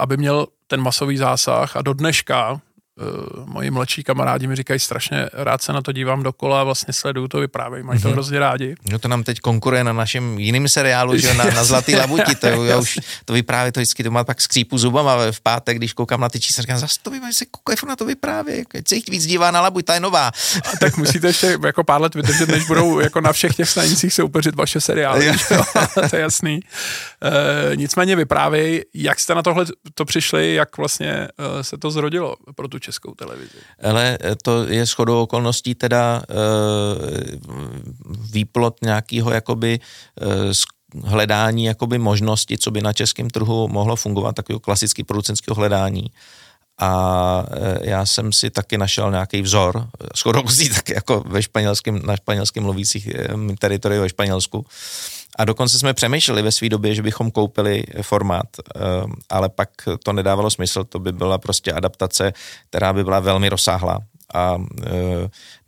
aby 0.00 0.16
měl 0.16 0.46
ten 0.66 0.80
masový 0.80 1.16
zásah 1.16 1.76
a 1.76 1.82
do 1.82 1.92
dneška 1.92 2.60
uh, 2.96 3.46
moji 3.46 3.70
mladší 3.70 4.02
kamarádi 4.02 4.46
mi 4.46 4.56
říkají 4.56 4.80
strašně, 4.80 5.28
rád 5.32 5.62
se 5.62 5.72
na 5.72 5.82
to 5.82 5.92
dívám 5.92 6.22
dokola, 6.22 6.64
vlastně 6.64 6.94
sleduju 6.94 7.28
to 7.28 7.38
vyprávějí, 7.38 7.84
mají 7.84 8.00
to 8.00 8.08
mm-hmm. 8.08 8.12
hrozně 8.12 8.38
rádi. 8.38 8.74
No 8.90 8.98
to 8.98 9.08
nám 9.08 9.24
teď 9.24 9.40
konkuruje 9.40 9.84
na 9.84 9.92
našem 9.92 10.38
jiném 10.38 10.68
seriálu, 10.68 11.16
že 11.16 11.34
na, 11.34 11.44
na 11.44 11.64
Zlatý 11.64 11.96
labuti, 11.96 12.34
to, 12.34 12.46
já 12.46 12.78
už, 12.78 12.98
to 13.24 13.32
vyprávějí 13.32 13.72
to 13.72 13.80
vždycky, 13.80 14.04
to 14.04 14.10
má 14.10 14.24
pak 14.24 14.40
skřípu 14.40 14.78
zubama 14.78 15.16
v 15.30 15.40
pátek, 15.40 15.76
když 15.76 15.92
koukám 15.92 16.20
na 16.20 16.28
ty 16.28 16.40
čísla, 16.40 16.62
říkám, 16.62 16.78
zase 16.78 16.98
to 17.02 17.10
vyprávějí, 17.10 17.34
se 17.34 17.44
koukají 17.44 17.76
na 17.88 17.96
to 17.96 18.04
vyprávějí, 18.04 18.64
se 18.88 18.94
jich 18.94 19.08
víc 19.08 19.26
dívá 19.26 19.50
na 19.50 19.60
labuť, 19.60 19.84
ta 19.84 19.94
je 19.94 20.00
nová. 20.00 20.28
A 20.72 20.76
tak 20.80 20.96
musíte 20.96 21.26
ještě 21.26 21.58
jako 21.64 21.84
pár 21.84 22.00
let 22.00 22.14
vydržet, 22.14 22.48
než 22.48 22.66
budou 22.66 23.00
jako 23.00 23.20
na 23.20 23.32
všech 23.32 23.54
těch 23.54 23.68
stanicích 23.68 24.14
soupeřit 24.14 24.54
vaše 24.54 24.80
seriály, 24.80 25.32
to 26.10 26.16
je 26.16 26.22
jasný. 26.22 26.60
E, 27.72 27.76
nicméně 27.76 28.16
vyprávějí, 28.16 28.80
jak 28.94 29.20
jste 29.20 29.34
na 29.34 29.42
tohle 29.42 29.66
to 29.94 30.04
přišli, 30.04 30.54
jak 30.54 30.76
vlastně 30.76 31.12
e, 31.12 31.28
se 31.64 31.78
to 31.78 31.90
zrodilo 31.90 32.36
pro 32.54 32.68
tu 32.68 32.78
českou 32.86 33.14
televizi. 33.14 33.58
Ale 33.82 34.18
to 34.42 34.70
je 34.70 34.86
shodou 34.86 35.22
okolností 35.22 35.74
teda 35.74 36.22
e, 36.22 36.34
výplot 38.30 38.78
nějakého 38.82 39.30
jakoby 39.30 39.72
e, 39.74 40.54
hledání 41.04 41.64
jakoby 41.64 41.98
možnosti, 41.98 42.58
co 42.58 42.70
by 42.70 42.80
na 42.80 42.92
českém 42.92 43.30
trhu 43.30 43.68
mohlo 43.68 43.96
fungovat, 43.96 44.38
takového 44.38 44.60
klasický 44.60 45.02
producentského 45.02 45.54
hledání. 45.54 46.10
A 46.78 46.92
já 47.80 48.06
jsem 48.06 48.32
si 48.32 48.50
taky 48.50 48.78
našel 48.78 49.10
nějaký 49.10 49.42
vzor, 49.42 49.88
shodou 50.16 50.42
tak 50.74 50.88
jako 50.88 51.24
ve 51.26 51.42
španělském, 51.42 52.00
na 52.04 52.16
španělském 52.16 52.62
mluvících 52.62 53.08
teritoriu 53.58 54.02
ve 54.02 54.08
Španělsku, 54.08 54.66
a 55.36 55.44
dokonce 55.44 55.78
jsme 55.78 55.94
přemýšleli 55.94 56.42
ve 56.42 56.52
své 56.52 56.68
době, 56.68 56.94
že 56.94 57.02
bychom 57.02 57.30
koupili 57.30 57.84
formát, 58.02 58.46
eh, 58.76 58.80
ale 59.30 59.48
pak 59.48 59.68
to 60.02 60.12
nedávalo 60.12 60.50
smysl, 60.50 60.84
to 60.84 60.98
by 60.98 61.12
byla 61.12 61.38
prostě 61.38 61.72
adaptace, 61.72 62.32
která 62.68 62.92
by 62.92 63.04
byla 63.04 63.20
velmi 63.20 63.48
rozsáhlá. 63.48 63.98
A 64.34 64.56
e, 64.58 64.90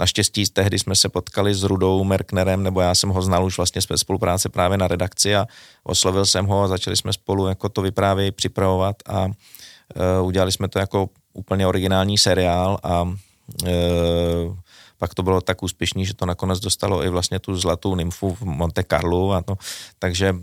naštěstí 0.01 0.45
tehdy 0.47 0.79
jsme 0.79 0.97
se 0.97 1.09
potkali 1.09 1.55
s 1.55 1.63
Rudou 1.63 2.05
Merknerem, 2.05 2.63
nebo 2.63 2.81
já 2.81 2.95
jsem 2.95 3.11
ho 3.11 3.23
znal 3.23 3.45
už 3.45 3.57
vlastně 3.57 3.83
z 3.83 3.87
spolupráce 3.97 4.49
právě 4.49 4.79
na 4.79 4.89
redakci 4.89 5.37
a 5.37 5.47
oslovil 5.85 6.27
jsem 6.27 6.47
ho 6.47 6.63
a 6.63 6.69
začali 6.69 6.97
jsme 6.97 7.13
spolu 7.13 7.47
jako 7.47 7.69
to 7.69 7.83
vyprávět, 7.83 8.37
připravovat 8.37 8.97
a 9.07 9.27
e, 9.27 10.21
udělali 10.21 10.53
jsme 10.53 10.69
to 10.69 10.79
jako 10.79 11.09
úplně 11.33 11.67
originální 11.67 12.19
seriál 12.19 12.79
a 12.83 13.13
pak 14.99 15.15
to 15.15 15.23
bylo 15.23 15.41
tak 15.41 15.63
úspěšný, 15.63 16.07
že 16.07 16.15
to 16.15 16.27
nakonec 16.27 16.61
dostalo 16.61 17.05
i 17.05 17.09
vlastně 17.09 17.39
tu 17.39 17.57
zlatou 17.57 17.95
nymfu 17.95 18.35
v 18.35 18.43
Monte 18.43 18.85
Carlo 18.85 19.33
a 19.33 19.43
to, 19.43 19.55
takže 19.99 20.35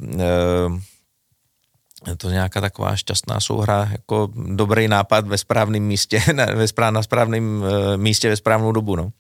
je 2.08 2.16
to 2.16 2.30
nějaká 2.30 2.62
taková 2.62 2.96
šťastná 2.96 3.40
souhra, 3.40 3.90
jako 3.92 4.30
dobrý 4.36 4.88
nápad 4.88 5.28
ve 5.28 5.38
správném 5.38 5.84
místě, 5.84 6.22
ve 6.56 6.68
správ, 6.68 6.94
na 6.94 7.04
správném 7.04 7.64
eh, 7.64 7.98
místě 7.98 8.30
ve 8.30 8.36
správnou 8.36 8.72
dobu, 8.72 8.96
no. 8.96 9.12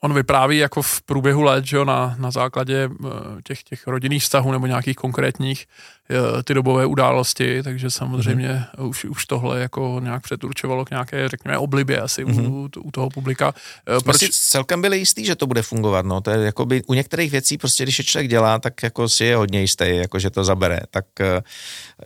On 0.00 0.14
vypráví 0.14 0.58
jako 0.58 0.82
v 0.82 1.02
průběhu 1.02 1.42
let, 1.42 1.64
že 1.64 1.76
jo, 1.76 1.84
na, 1.84 2.14
na 2.18 2.30
základě 2.30 2.88
eh, 2.90 3.08
těch, 3.44 3.62
těch 3.62 3.86
rodinných 3.86 4.22
vztahů 4.22 4.52
nebo 4.52 4.66
nějakých 4.66 4.96
konkrétních 4.96 5.66
eh, 5.66 5.95
ty 6.44 6.54
dobové 6.54 6.86
události, 6.86 7.62
takže 7.62 7.90
samozřejmě 7.90 8.48
mm-hmm. 8.48 8.88
už, 8.88 9.04
už 9.04 9.26
tohle 9.26 9.60
jako 9.60 10.00
nějak 10.02 10.22
přeturčovalo 10.22 10.84
k 10.84 10.90
nějaké, 10.90 11.28
řekněme, 11.28 11.58
oblibě 11.58 12.00
asi 12.00 12.24
mm-hmm. 12.24 12.50
u, 12.50 12.70
u 12.80 12.90
toho 12.90 13.10
publika. 13.10 13.54
Eh, 13.96 14.00
proč... 14.04 14.18
si 14.18 14.28
celkem 14.32 14.82
byli 14.82 14.98
jistý, 14.98 15.24
že 15.24 15.34
to 15.34 15.46
bude 15.46 15.62
fungovat, 15.62 16.06
no, 16.06 16.20
to 16.20 16.30
je 16.30 16.38
jako 16.38 16.66
by 16.66 16.82
u 16.86 16.94
některých 16.94 17.30
věcí 17.30 17.58
prostě, 17.58 17.82
když 17.82 17.98
je 17.98 18.04
člověk 18.04 18.30
dělá, 18.30 18.58
tak 18.58 18.82
jako 18.82 19.08
si 19.08 19.24
je 19.24 19.36
hodně 19.36 19.60
jistý, 19.60 19.96
jako 19.96 20.18
že 20.18 20.30
to 20.30 20.44
zabere, 20.44 20.80
tak 20.90 21.04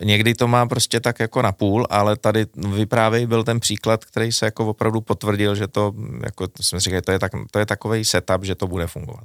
někdy 0.03 0.33
to 0.33 0.47
má 0.47 0.65
prostě 0.65 0.99
tak 0.99 1.19
jako 1.19 1.41
na 1.41 1.51
půl, 1.51 1.87
ale 1.89 2.17
tady 2.17 2.45
vyprávěj 2.55 3.27
byl 3.27 3.43
ten 3.43 3.59
příklad, 3.59 4.05
který 4.05 4.31
se 4.31 4.45
jako 4.45 4.65
opravdu 4.65 5.01
potvrdil, 5.01 5.55
že 5.55 5.67
to, 5.67 5.93
jako 6.23 6.47
jsme 6.61 6.79
říkali, 6.79 7.01
to 7.01 7.11
je, 7.11 7.19
tak, 7.19 7.31
to 7.51 7.59
je 7.59 7.65
takový 7.65 8.05
setup, 8.05 8.43
že 8.43 8.55
to 8.55 8.67
bude 8.67 8.87
fungovat. 8.87 9.23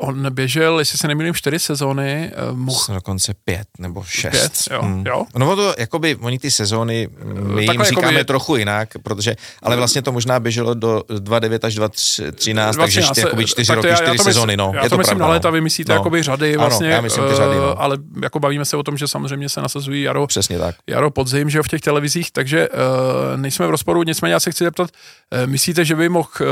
On 0.00 0.34
běžel, 0.34 0.78
jestli 0.78 0.98
se 0.98 1.08
nemýlím, 1.08 1.34
čtyři 1.34 1.58
sezóny. 1.58 2.32
Uh, 2.50 2.56
mohl... 2.58 2.94
Dokonce 2.94 3.34
pět 3.44 3.66
nebo 3.78 4.02
šest. 4.02 4.30
Pět, 4.30 4.52
jo, 4.70 4.82
hmm. 4.82 5.04
jo. 5.06 5.24
No 5.36 5.56
to, 5.56 5.74
jakoby, 5.78 6.16
oni 6.16 6.38
ty 6.38 6.50
sezóny, 6.50 7.08
my 7.24 7.66
Takhle 7.66 7.74
jim 7.74 7.96
říkáme 7.96 8.20
je... 8.20 8.24
trochu 8.24 8.56
jinak, 8.56 8.88
protože, 9.02 9.36
ale 9.62 9.76
vlastně 9.76 10.02
to 10.02 10.12
možná 10.12 10.40
běželo 10.40 10.74
do 10.74 11.02
2.9 11.08 11.66
až 11.66 11.78
2.13, 11.78 12.78
takže 12.78 13.02
čty, 13.02 13.20
jakoby 13.20 13.46
čtyři 13.46 13.74
roky, 13.74 13.88
čtyři 13.94 14.16
já 14.18 14.24
sezóny, 14.24 14.56
no. 14.56 14.72
Já 14.74 14.82
je 14.84 14.90
to, 14.90 14.96
to 14.96 14.98
myslím 14.98 15.18
pravda, 15.18 15.26
na 15.26 15.32
léta, 15.32 15.50
vy 15.50 15.60
myslíte 15.60 15.92
no. 15.92 15.98
jakoby 15.98 16.22
řady 16.22 16.56
vlastně, 16.56 16.86
ano, 16.86 16.94
já 16.94 17.00
myslím 17.00 17.24
ty 17.28 17.34
řady, 17.34 17.56
no. 17.56 17.82
ale 17.82 17.98
jako 18.22 18.40
bavíme 18.40 18.64
se 18.64 18.76
o 18.76 18.82
tom, 18.82 18.96
že 18.96 19.08
samozřejmě 19.08 19.48
se 19.48 19.62
nasazují 19.62 20.02
jaro, 20.02 20.26
Přesně 20.26 20.58
tak. 20.58 20.74
jaro 20.86 21.10
podzim, 21.10 21.50
že 21.50 21.58
jo, 21.58 21.62
v 21.62 21.68
těch 21.68 21.80
televizích, 21.80 22.30
takže 22.30 22.68
uh, 22.68 23.40
nejsme 23.40 23.66
v 23.66 23.70
rozporu, 23.70 24.02
nicméně 24.02 24.32
já 24.32 24.40
se 24.40 24.50
chci 24.50 24.64
zeptat, 24.64 24.90
uh, 24.90 25.46
myslíte, 25.50 25.84
že 25.84 25.94
by 25.94 26.08
mohl, 26.08 26.28
uh, 26.40 26.46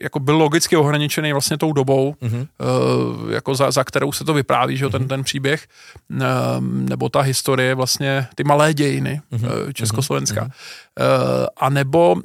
jako 0.00 0.18
byl 0.18 0.36
logicky 0.36 0.76
ohraničený 0.76 1.32
vlastně 1.32 1.58
tou 1.58 1.72
dobou, 1.72 2.14
mm-hmm. 2.22 2.39
Uh, 2.40 3.32
jako 3.32 3.54
za, 3.54 3.70
za 3.70 3.84
kterou 3.84 4.12
se 4.12 4.24
to 4.24 4.34
vypráví, 4.34 4.76
že 4.76 4.84
jo, 4.84 4.90
ten, 4.90 5.02
mhm. 5.02 5.08
ten 5.08 5.24
příběh, 5.24 5.66
nebo 6.62 7.08
ta 7.08 7.20
historie 7.20 7.74
vlastně, 7.74 8.26
ty 8.34 8.44
malé 8.44 8.74
dějiny 8.74 9.20
mm-hmm. 9.32 9.72
Československa. 9.72 10.44
Mm-hmm. 10.44 11.46
A 11.56 11.70
nebo, 11.70 12.16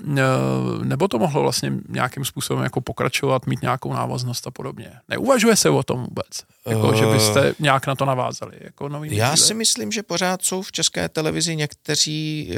nebo 0.83 1.07
to 1.07 1.19
mohlo 1.19 1.41
vlastně 1.41 1.71
nějakým 1.89 2.25
způsobem 2.25 2.63
jako 2.63 2.81
pokračovat, 2.81 3.47
mít 3.47 3.61
nějakou 3.61 3.93
návaznost 3.93 4.47
a 4.47 4.51
podobně. 4.51 4.91
Neuvažuje 5.09 5.55
se 5.55 5.69
o 5.69 5.83
tom 5.83 6.03
vůbec, 6.03 6.27
jako, 6.67 6.87
uh, 6.87 6.93
že 6.93 7.05
byste 7.05 7.53
nějak 7.59 7.87
na 7.87 7.95
to 7.95 8.05
navázali. 8.05 8.53
Jako 8.61 8.89
nový 8.89 9.15
já 9.15 9.35
si 9.35 9.53
myslím, 9.53 9.91
že 9.91 10.03
pořád 10.03 10.41
jsou 10.41 10.61
v 10.61 10.71
české 10.71 11.09
televizi 11.09 11.55
někteří, 11.55 12.53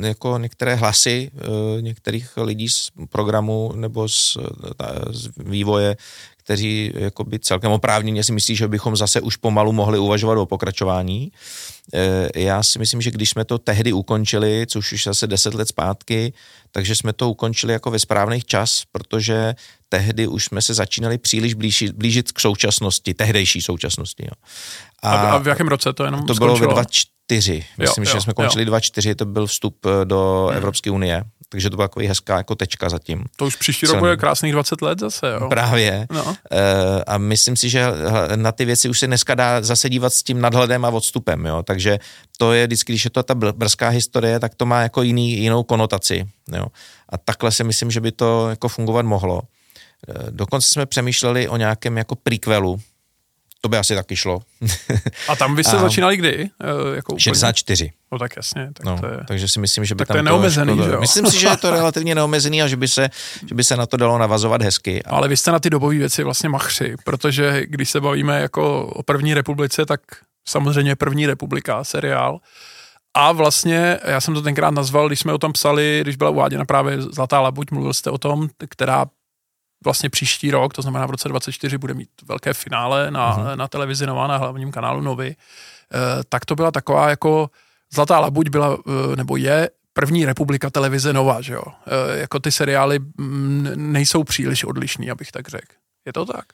jako 0.00 0.38
některé 0.38 0.74
hlasy 0.74 1.30
některých 1.80 2.36
lidí 2.36 2.68
z 2.68 2.90
programu 3.08 3.72
nebo 3.74 4.08
z, 4.08 4.36
z 5.10 5.28
vývoje, 5.36 5.96
kteří 6.44 6.92
jakoby 6.94 7.38
celkem 7.38 7.70
oprávněně 7.72 8.24
si 8.24 8.32
myslí, 8.32 8.56
že 8.56 8.68
bychom 8.68 8.96
zase 8.96 9.20
už 9.20 9.36
pomalu 9.36 9.72
mohli 9.72 9.98
uvažovat 9.98 10.38
o 10.38 10.46
pokračování. 10.46 11.32
E, 11.94 12.40
já 12.42 12.62
si 12.62 12.78
myslím, 12.78 13.00
že 13.02 13.10
když 13.10 13.30
jsme 13.30 13.44
to 13.44 13.58
tehdy 13.58 13.92
ukončili, 13.92 14.66
což 14.68 14.92
už 14.92 15.04
zase 15.04 15.26
deset 15.26 15.54
let 15.54 15.68
zpátky, 15.68 16.32
takže 16.70 16.94
jsme 16.94 17.12
to 17.12 17.30
ukončili 17.30 17.72
jako 17.72 17.90
ve 17.90 17.98
správných 17.98 18.44
čas, 18.44 18.82
protože 18.92 19.54
tehdy 19.88 20.26
už 20.26 20.44
jsme 20.44 20.62
se 20.62 20.74
začínali 20.74 21.18
příliš 21.18 21.54
blížit, 21.54 21.92
blížit 21.92 22.32
k 22.32 22.40
současnosti, 22.40 23.14
tehdejší 23.14 23.62
současnosti. 23.62 24.22
Jo. 24.24 24.32
A, 25.02 25.10
a 25.32 25.38
v 25.38 25.46
jakém 25.48 25.68
roce 25.68 25.92
to 25.92 26.04
jenom 26.04 26.26
To 26.26 26.34
skončilo? 26.34 26.58
bylo 26.58 26.68
ve 26.68 26.74
24. 26.74 27.64
Myslím, 27.78 28.04
Jo, 28.04 28.10
že 28.10 28.16
jo, 28.16 28.20
jsme 28.20 28.34
končili 28.34 28.62
jo. 28.62 28.66
24, 28.66 29.14
to 29.14 29.24
byl 29.24 29.46
vstup 29.46 29.86
eh, 29.86 30.04
do 30.04 30.48
Evropské 30.48 30.90
unie, 30.90 31.24
takže 31.52 31.70
to 31.70 31.76
byla 31.76 31.88
takový 31.88 32.06
hezká 32.06 32.36
jako 32.36 32.54
tečka 32.54 32.88
zatím. 32.88 33.24
To 33.36 33.46
už 33.46 33.56
příští 33.56 33.86
rok 33.86 33.98
bude 33.98 34.16
krásných 34.16 34.52
20 34.52 34.82
let 34.82 34.98
zase, 34.98 35.32
jo? 35.40 35.48
Právě. 35.48 36.06
No. 36.10 36.36
Eh, 36.52 37.04
A 37.06 37.18
myslím 37.18 37.56
si, 37.56 37.68
že 37.68 37.84
na 38.36 38.52
ty 38.52 38.64
věci 38.64 38.88
už 38.88 38.98
se 38.98 39.06
dneska 39.06 39.34
dá 39.34 39.62
zase 39.62 39.90
dívat 39.90 40.12
s 40.14 40.22
tím 40.22 40.40
nadhledem 40.40 40.84
a 40.84 40.88
odstupem, 40.88 41.46
jo. 41.46 41.62
Takže 41.62 41.98
to 42.36 42.52
je 42.52 42.66
vždycky, 42.66 42.92
když 42.92 43.04
je 43.04 43.10
to 43.10 43.22
ta 43.22 43.34
br- 43.34 43.52
brzká 43.52 43.88
historie, 43.88 44.40
tak 44.40 44.54
to 44.54 44.66
má 44.66 44.80
jako 44.82 45.02
jiný, 45.02 45.32
jinou 45.32 45.62
konotaci, 45.62 46.26
jo. 46.56 46.66
A 47.08 47.18
takhle 47.18 47.52
si 47.52 47.64
myslím, 47.64 47.90
že 47.90 48.00
by 48.00 48.12
to 48.12 48.48
jako 48.50 48.68
fungovat 48.68 49.04
mohlo. 49.06 49.42
Eh, 50.08 50.14
Dokonce 50.30 50.68
jsme 50.68 50.86
přemýšleli 50.86 51.48
o 51.48 51.56
nějakém 51.56 51.98
jako 51.98 52.14
prequelu, 52.16 52.80
to 53.64 53.68
by 53.68 53.78
asi 53.78 53.94
taky 53.94 54.16
šlo. 54.16 54.40
A 55.28 55.36
tam 55.36 55.56
vy 55.56 55.64
jste 55.64 55.76
A- 55.76 55.80
začínali 55.80 56.16
kdy? 56.16 56.50
Eh, 56.62 56.96
Jako 56.96 57.12
úplně? 57.12 57.20
64. 57.20 57.92
No 58.12 58.18
tak 58.18 58.36
jasně, 58.36 58.70
tak 58.74 58.86
No, 58.86 58.98
to 59.00 59.06
je... 59.06 59.18
takže 59.28 59.48
si 59.48 59.60
myslím, 59.60 59.84
že 59.84 59.94
by 59.94 59.98
Tak 59.98 60.08
to 60.08 60.12
tam 60.14 60.16
je 60.16 60.22
neomezený, 60.22 60.72
škoda- 60.72 60.84
že 60.84 60.90
jo? 60.92 61.00
Myslím 61.00 61.26
si, 61.26 61.40
že 61.40 61.46
je 61.48 61.56
to 61.56 61.70
relativně 61.80 62.14
neomezený 62.14 62.62
a 62.62 62.68
že 62.68 62.76
by 62.76 62.88
se, 62.88 63.08
že 63.48 63.54
by 63.54 63.64
se 63.64 63.76
na 63.76 63.86
to 63.86 63.96
dalo 63.96 64.18
navazovat 64.18 64.62
hezky. 64.62 65.02
Ale 65.02 65.28
vy 65.28 65.36
jste 65.36 65.52
na 65.52 65.58
ty 65.58 65.70
dobové 65.70 65.94
věci 65.96 66.22
vlastně 66.24 66.48
machři, 66.48 66.94
protože 67.04 67.62
když 67.66 67.90
se 67.90 68.00
bavíme 68.00 68.40
jako 68.40 68.86
o 68.86 69.02
první 69.02 69.34
republice, 69.34 69.86
tak 69.86 70.00
samozřejmě 70.48 70.96
první 70.96 71.26
republika, 71.26 71.84
seriál. 71.84 72.38
A 73.14 73.32
vlastně, 73.32 73.98
já 74.04 74.20
jsem 74.20 74.34
to 74.34 74.42
tenkrát 74.42 74.70
nazval, 74.70 75.06
když 75.08 75.20
jsme 75.20 75.32
o 75.32 75.38
tom 75.38 75.52
psali, 75.52 75.98
když 76.02 76.16
byla 76.16 76.30
uváděna 76.30 76.64
právě 76.64 77.02
Zlatá 77.02 77.40
labuť, 77.40 77.70
mluvil 77.70 77.92
jste 77.94 78.10
o 78.10 78.18
tom, 78.18 78.48
která 78.68 79.06
vlastně 79.84 80.10
příští 80.10 80.50
rok, 80.50 80.74
to 80.74 80.82
znamená 80.82 81.06
v 81.06 81.10
roce 81.10 81.28
24, 81.28 81.78
bude 81.78 81.94
mít 81.94 82.08
velké 82.24 82.54
finále 82.54 83.10
na, 83.10 83.36
uh-huh. 83.36 83.56
na 83.56 83.68
televizi 83.68 84.06
Nová, 84.06 84.26
na 84.26 84.36
hlavním 84.36 84.72
kanálu 84.72 85.00
Novy, 85.00 85.28
e, 85.28 85.36
tak 86.28 86.44
to 86.44 86.54
byla 86.54 86.70
taková 86.70 87.10
jako 87.10 87.50
Zlatá 87.94 88.20
labuť 88.20 88.48
byla, 88.48 88.78
e, 89.12 89.16
nebo 89.16 89.36
je 89.36 89.70
první 89.92 90.24
republika 90.24 90.70
televize 90.70 91.12
Nova, 91.12 91.40
že 91.40 91.52
jo. 91.52 91.62
E, 91.86 92.18
jako 92.18 92.38
ty 92.38 92.52
seriály 92.52 92.98
nejsou 93.74 94.24
příliš 94.24 94.64
odlišný, 94.64 95.10
abych 95.10 95.32
tak 95.32 95.48
řekl. 95.48 95.72
Je 96.06 96.12
to 96.12 96.24
tak? 96.26 96.44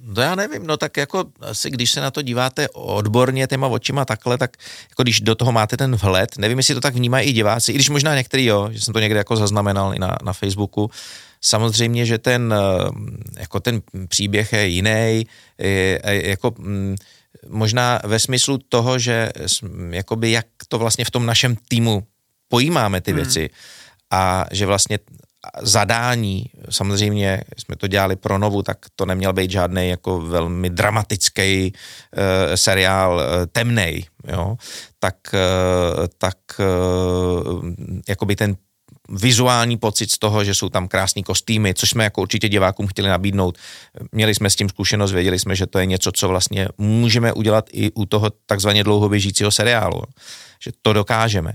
No 0.00 0.22
já 0.22 0.34
nevím, 0.34 0.66
no 0.66 0.76
tak 0.76 0.96
jako 0.96 1.24
asi 1.40 1.70
když 1.70 1.90
se 1.90 2.00
na 2.00 2.10
to 2.10 2.22
díváte 2.22 2.68
odborně 2.68 3.46
těma 3.46 3.66
očima 3.66 4.04
takhle, 4.04 4.38
tak 4.38 4.56
jako 4.90 5.02
když 5.02 5.20
do 5.20 5.34
toho 5.34 5.52
máte 5.52 5.76
ten 5.76 5.96
vhled, 5.96 6.38
nevím, 6.38 6.58
jestli 6.58 6.74
to 6.74 6.80
tak 6.80 6.94
vnímají 6.94 7.28
i 7.28 7.32
diváci, 7.32 7.72
i 7.72 7.74
když 7.74 7.88
možná 7.88 8.14
některý 8.14 8.44
jo, 8.44 8.68
že 8.72 8.80
jsem 8.80 8.94
to 8.94 9.00
někde 9.00 9.18
jako 9.18 9.36
zaznamenal 9.36 9.94
i 9.94 9.98
na, 9.98 10.18
na 10.22 10.32
Facebooku, 10.32 10.90
Samozřejmě, 11.40 12.06
že 12.06 12.18
ten, 12.18 12.54
eh, 12.54 12.90
jako 13.40 13.60
ten 13.60 13.82
příběh 14.08 14.52
je 14.52 14.66
jiný, 14.66 15.26
je, 15.58 16.00
je, 16.06 16.28
jako 16.28 16.54
mm, 16.58 16.96
možná 17.48 18.00
ve 18.04 18.18
smyslu 18.18 18.58
toho, 18.68 18.98
že 18.98 19.30
jakoby 19.90 20.30
jak 20.30 20.46
to 20.68 20.78
vlastně 20.78 21.04
v 21.04 21.10
tom 21.10 21.26
našem 21.26 21.56
týmu 21.68 22.06
pojímáme 22.48 23.00
ty 23.00 23.12
věci 23.12 23.50
a 24.10 24.46
že 24.50 24.66
vlastně 24.66 24.98
zadání, 25.62 26.50
samozřejmě 26.70 27.44
jsme 27.58 27.76
to 27.76 27.86
dělali 27.86 28.16
pro 28.16 28.38
Novu, 28.38 28.62
tak 28.62 28.78
to 28.96 29.06
neměl 29.06 29.32
být 29.32 29.50
žádný 29.50 29.88
jako 29.88 30.20
velmi 30.20 30.70
dramatický 30.70 31.72
uh, 31.72 32.22
seriál, 32.54 33.16
uh, 33.16 33.46
temnej, 33.52 34.04
jo, 34.32 34.56
tak, 34.98 35.16
uh, 35.32 36.06
tak 36.18 36.36
uh, 36.58 37.64
jakoby 38.08 38.36
ten 38.36 38.56
vizuální 39.08 39.76
pocit 39.76 40.10
z 40.10 40.18
toho, 40.18 40.44
že 40.44 40.54
jsou 40.54 40.68
tam 40.68 40.88
krásní 40.88 41.22
kostýmy, 41.22 41.74
což 41.74 41.90
jsme 41.90 42.04
jako 42.04 42.22
určitě 42.22 42.48
divákům 42.48 42.86
chtěli 42.86 43.08
nabídnout. 43.08 43.58
Měli 44.12 44.34
jsme 44.34 44.50
s 44.50 44.56
tím 44.56 44.68
zkušenost, 44.68 45.12
věděli 45.12 45.38
jsme, 45.38 45.56
že 45.56 45.66
to 45.66 45.78
je 45.78 45.86
něco, 45.86 46.12
co 46.12 46.28
vlastně 46.28 46.68
můžeme 46.78 47.32
udělat 47.32 47.64
i 47.72 47.90
u 47.92 48.06
toho 48.06 48.30
takzvaně 48.46 48.84
dlouhoběžícího 48.84 49.50
seriálu, 49.50 50.02
že 50.62 50.70
to 50.82 50.92
dokážeme. 50.92 51.52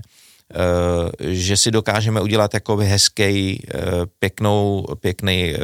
Uh, 0.54 1.10
že 1.18 1.56
si 1.56 1.70
dokážeme 1.70 2.20
udělat 2.20 2.54
jako 2.54 2.76
hezký, 2.76 3.62
uh, 3.74 3.80
pěknou, 4.18 4.86
pěkný, 5.00 5.54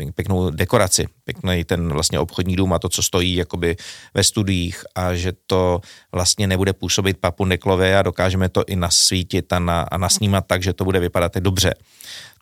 uh, 0.00 0.10
pěknou 0.14 0.50
dekoraci, 0.50 1.06
pěkný 1.24 1.64
ten 1.64 1.88
vlastně 1.88 2.18
obchodní 2.18 2.56
dům 2.56 2.72
a 2.72 2.78
to, 2.78 2.88
co 2.88 3.02
stojí 3.02 3.34
jakoby 3.34 3.76
ve 4.14 4.24
studiích 4.24 4.84
a 4.94 5.14
že 5.14 5.32
to 5.46 5.80
vlastně 6.12 6.46
nebude 6.46 6.72
působit 6.72 7.16
papundeklově 7.20 7.98
a 7.98 8.02
dokážeme 8.02 8.48
to 8.48 8.64
i 8.66 8.76
nasvítit 8.76 9.52
a, 9.52 9.58
na, 9.58 9.80
a 9.80 9.98
nasnímat 9.98 10.44
tak, 10.46 10.62
že 10.62 10.72
to 10.72 10.84
bude 10.84 11.00
vypadat 11.00 11.36
i 11.36 11.40
dobře. 11.40 11.74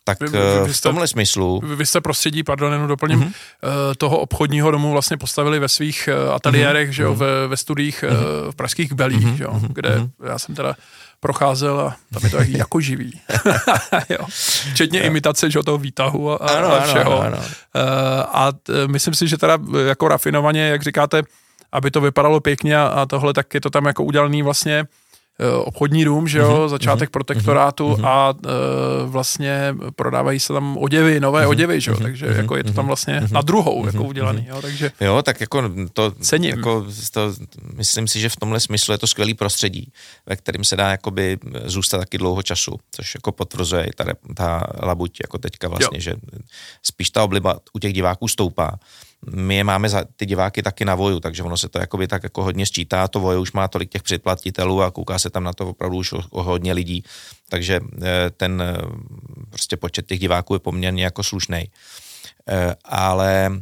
Tak 0.07 0.19
Vy- 0.21 0.27
vy- 0.27 0.39
vy 0.65 0.73
v 0.73 0.77
jste- 0.77 0.89
tomhle 0.89 1.07
smyslu 1.07 1.61
Vy 1.63 1.75
vy 1.75 1.85
jste 1.85 2.01
prostředí, 2.01 2.43
pardon, 2.43 2.73
jenom 2.73 2.87
doplním, 2.87 3.19
Mhm. 3.19 3.27
mm-hmm. 3.27 3.95
toho 3.97 4.17
obchodního 4.19 4.71
domu 4.71 4.91
vlastně 4.91 5.17
postavili 5.17 5.59
ve 5.59 5.69
svých 5.69 6.07
eh, 6.07 6.33
ateliérech, 6.33 6.89
mm-hmm. 6.89 6.93
že 6.93 7.03
jo, 7.03 7.15
ve, 7.15 7.47
ve 7.47 7.57
studiích 7.57 8.03
mm-hmm. 8.03 8.51
v 8.51 8.55
pražských 8.55 8.93
belích, 8.93 9.25
mm-hmm. 9.25 9.35
že 9.35 9.43
jo, 9.43 9.59
kde 9.69 9.89
mm-hmm. 9.89 10.09
já 10.25 10.39
jsem 10.39 10.55
teda 10.55 10.75
procházel 11.25 11.79
a 11.79 11.95
tam 12.13 12.21
je 12.23 12.29
to 12.29 12.37
jak- 12.37 12.49
jako 12.69 12.79
živý. 12.79 13.21
jo. 14.09 14.17
Včetně 14.73 14.99
jo. 14.99 15.05
imitace, 15.05 15.49
že 15.51 15.59
toho 15.65 15.77
výtahu 15.77 16.31
a, 16.31 16.35
Ano, 16.47 16.73
a 16.73 16.79
všeho. 16.81 17.19
ano, 17.21 17.21
ano. 17.21 17.37
Eh, 17.75 18.23
A 18.33 18.51
myslím 18.87 19.13
si, 19.13 19.27
že 19.27 19.37
teda 19.37 19.57
eh, 19.57 19.81
jako 19.81 20.07
rafinovaně, 20.07 20.61
jak 20.67 20.83
říkáte, 20.83 21.21
aby 21.71 21.91
to 21.91 22.01
vypadalo 22.01 22.39
pěkně 22.39 22.77
a, 22.77 23.05
tohle, 23.09 23.33
tak 23.33 23.53
je 23.53 23.61
to 23.61 23.69
tam 23.69 23.85
jako 23.85 24.03
udělaný 24.03 24.41
vlastně 24.43 24.85
obchodní 25.63 26.05
dům, 26.05 26.27
že 26.27 26.39
jo, 26.39 26.69
začátek 26.69 27.09
protektorátu 27.09 27.97
a 28.03 28.33
eh, 28.45 28.49
vlastně 29.05 29.75
prodávají 29.95 30.39
se 30.39 30.53
tam 30.53 30.77
oděvy, 30.77 31.19
nové 31.19 31.47
oděvy, 31.47 31.81
že 31.81 31.91
jo, 31.91 31.97
takže 32.01 32.25
jako 32.25 32.57
je 32.57 32.63
to 32.63 32.73
tam 32.73 32.87
vlastně 32.87 33.21
na 33.31 33.41
druhou 33.41 33.85
jako 33.85 34.03
udělaný, 34.03 34.45
jo, 34.49 34.61
takže 34.61 34.91
Jo, 35.01 35.21
tak 35.21 35.41
jako 35.41 35.63
to, 35.93 36.11
Cením. 36.11 36.49
Jako 36.49 36.85
to, 37.11 37.33
myslím 37.73 38.07
si, 38.07 38.19
že 38.19 38.29
v 38.29 38.35
tomhle 38.35 38.59
smyslu 38.59 38.91
je 38.91 38.97
to 38.97 39.07
skvělý 39.07 39.33
prostředí, 39.33 39.91
ve 40.25 40.35
kterém 40.35 40.63
se 40.63 40.75
dá 40.75 40.89
jakoby 40.91 41.37
zůstat 41.65 41.97
taky 41.97 42.17
dlouho 42.17 42.41
času, 42.43 42.79
což 42.91 43.15
jako 43.15 43.31
potvrzuje 43.31 43.83
i 43.85 43.91
ta, 43.91 44.05
ta 44.35 44.67
labuť, 44.83 45.17
jako 45.23 45.37
teďka 45.37 45.67
vlastně, 45.67 45.97
Jo. 45.97 46.01
že 46.01 46.13
spíš 46.83 47.09
ta 47.09 47.23
obliba 47.23 47.59
u 47.73 47.79
těch 47.79 47.93
diváků 47.93 48.27
stoupá. 48.27 48.79
My 49.29 49.55
je 49.55 49.63
máme 49.63 49.89
za 49.89 50.05
ty 50.15 50.25
diváky 50.25 50.63
taky 50.63 50.85
na 50.85 50.95
voju, 50.95 51.19
takže 51.19 51.43
ono 51.43 51.57
se 51.57 51.69
to 51.69 51.79
jakoby 51.79 52.07
tak 52.07 52.23
jako 52.23 52.43
hodně 52.43 52.65
sčítá, 52.65 53.07
to 53.07 53.19
voje 53.19 53.37
už 53.37 53.51
má 53.51 53.67
tolik 53.67 53.89
těch 53.89 54.03
předplatitelů 54.03 54.81
a 54.81 54.91
kouká 54.91 55.19
se 55.19 55.29
tam 55.29 55.43
na 55.43 55.53
to 55.53 55.67
opravdu 55.69 55.97
už 55.97 56.13
o, 56.13 56.21
o 56.29 56.43
hodně 56.43 56.73
lidí, 56.73 57.03
takže 57.49 57.79
eh, 58.01 58.29
ten 58.37 58.61
eh, 58.61 58.77
prostě 59.49 59.77
počet 59.77 60.05
těch 60.05 60.19
diváků 60.19 60.53
je 60.53 60.59
poměrně 60.59 61.03
jako 61.03 61.23
slušný. 61.23 61.71
Ale 62.85 63.61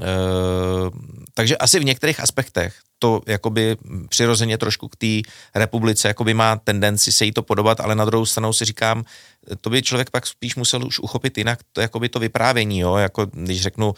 Eh, 0.00 0.90
takže 1.34 1.56
asi 1.56 1.80
v 1.80 1.84
některých 1.84 2.20
aspektech 2.20 2.74
to 3.04 3.20
jakoby 3.26 3.76
přirozeně 4.08 4.58
trošku 4.58 4.88
k 4.88 4.96
té 4.96 5.30
republice 5.54 6.08
jakoby 6.08 6.34
má 6.34 6.56
tendenci 6.56 7.12
se 7.12 7.24
jí 7.24 7.32
to 7.32 7.42
podobat, 7.42 7.80
ale 7.80 7.94
na 7.94 8.04
druhou 8.04 8.26
stranu 8.26 8.52
si 8.52 8.64
říkám, 8.64 9.04
to 9.60 9.70
by 9.70 9.82
člověk 9.82 10.10
pak 10.10 10.26
spíš 10.26 10.56
musel 10.56 10.86
už 10.86 10.98
uchopit 10.98 11.38
jinak 11.38 11.58
to, 11.72 11.80
jakoby 11.80 12.08
to 12.08 12.18
vyprávění, 12.18 12.80
jo? 12.80 12.96
jako 12.96 13.26
když 13.32 13.62
řeknu, 13.62 13.94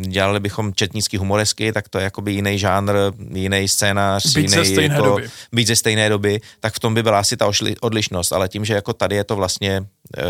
dělali 0.00 0.40
bychom 0.40 0.74
četnický 0.74 1.16
humoresky, 1.16 1.72
tak 1.72 1.88
to 1.88 1.98
je 1.98 2.04
jakoby 2.04 2.32
jiný 2.32 2.58
žánr, 2.58 2.92
jiný 3.34 3.68
scénář, 3.68 4.26
ze 4.26 4.40
jiný, 4.40 4.52
stejné 4.52 4.94
jako, 4.94 5.06
doby. 5.06 5.28
být 5.52 5.66
ze 5.66 5.76
stejné 5.76 6.08
doby, 6.08 6.40
tak 6.60 6.74
v 6.74 6.78
tom 6.78 6.94
by 6.94 7.02
byla 7.02 7.18
asi 7.18 7.36
ta 7.36 7.46
ošli- 7.46 7.76
odlišnost, 7.80 8.32
ale 8.32 8.48
tím, 8.48 8.64
že 8.64 8.74
jako 8.74 8.92
tady 8.92 9.16
je 9.16 9.24
to 9.24 9.36
vlastně, 9.36 9.86
eh, 10.18 10.22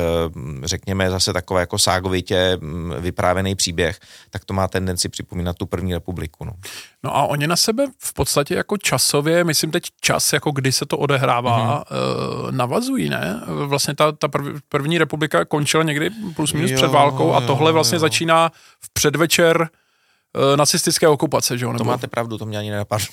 řekněme, 0.65 1.11
zase 1.11 1.33
takové 1.33 1.61
jako 1.61 1.79
ságovitě 1.79 2.57
mm, 2.61 2.95
vyprávěný 2.99 3.55
příběh, 3.55 4.01
tak 4.31 4.45
to 4.45 4.55
má 4.55 4.69
tendenci 4.69 5.09
připomínat 5.09 5.57
tu 5.57 5.67
první 5.67 5.95
republiku. 5.95 6.45
No. 6.45 6.53
No 7.07 7.17
a 7.17 7.23
oni 7.23 7.47
na 7.47 7.57
sebe 7.57 7.87
v 7.99 8.15
podstatě 8.15 8.55
jako 8.55 8.77
časově, 8.77 9.45
myslím 9.45 9.71
teď 9.71 9.83
čas, 10.01 10.33
jako 10.33 10.51
kdy 10.51 10.73
se 10.73 10.87
to 10.87 10.99
odehrává, 10.99 11.85
mm-hmm. 11.85 12.51
navazují, 12.51 13.09
ne? 13.09 13.41
Vlastně 13.47 13.95
ta, 13.95 14.13
ta 14.13 14.29
prv, 14.29 14.47
první 14.69 14.99
republika 14.99 15.45
končila 15.45 15.83
někdy 15.83 16.11
plus 16.37 16.53
minus 16.53 16.71
Jo, 16.71 16.77
před 16.77 16.91
válkou 16.91 17.35
a 17.35 17.41
jo, 17.41 17.47
tohle 17.47 17.73
vlastně 17.73 17.97
jo. 17.97 18.01
začíná 18.01 18.51
v 18.81 18.93
předvečer 18.93 19.69
eh, 20.53 20.57
nacistické 20.57 21.09
okupace, 21.09 21.59
že 21.59 21.65
jo? 21.65 21.73
To 21.73 21.79
Nebo, 21.79 21.91
máte 21.91 22.07
pravdu, 22.07 22.39
to 22.39 22.47
mě 22.47 22.59
ani 22.59 22.71
nenapadlo. 22.71 23.07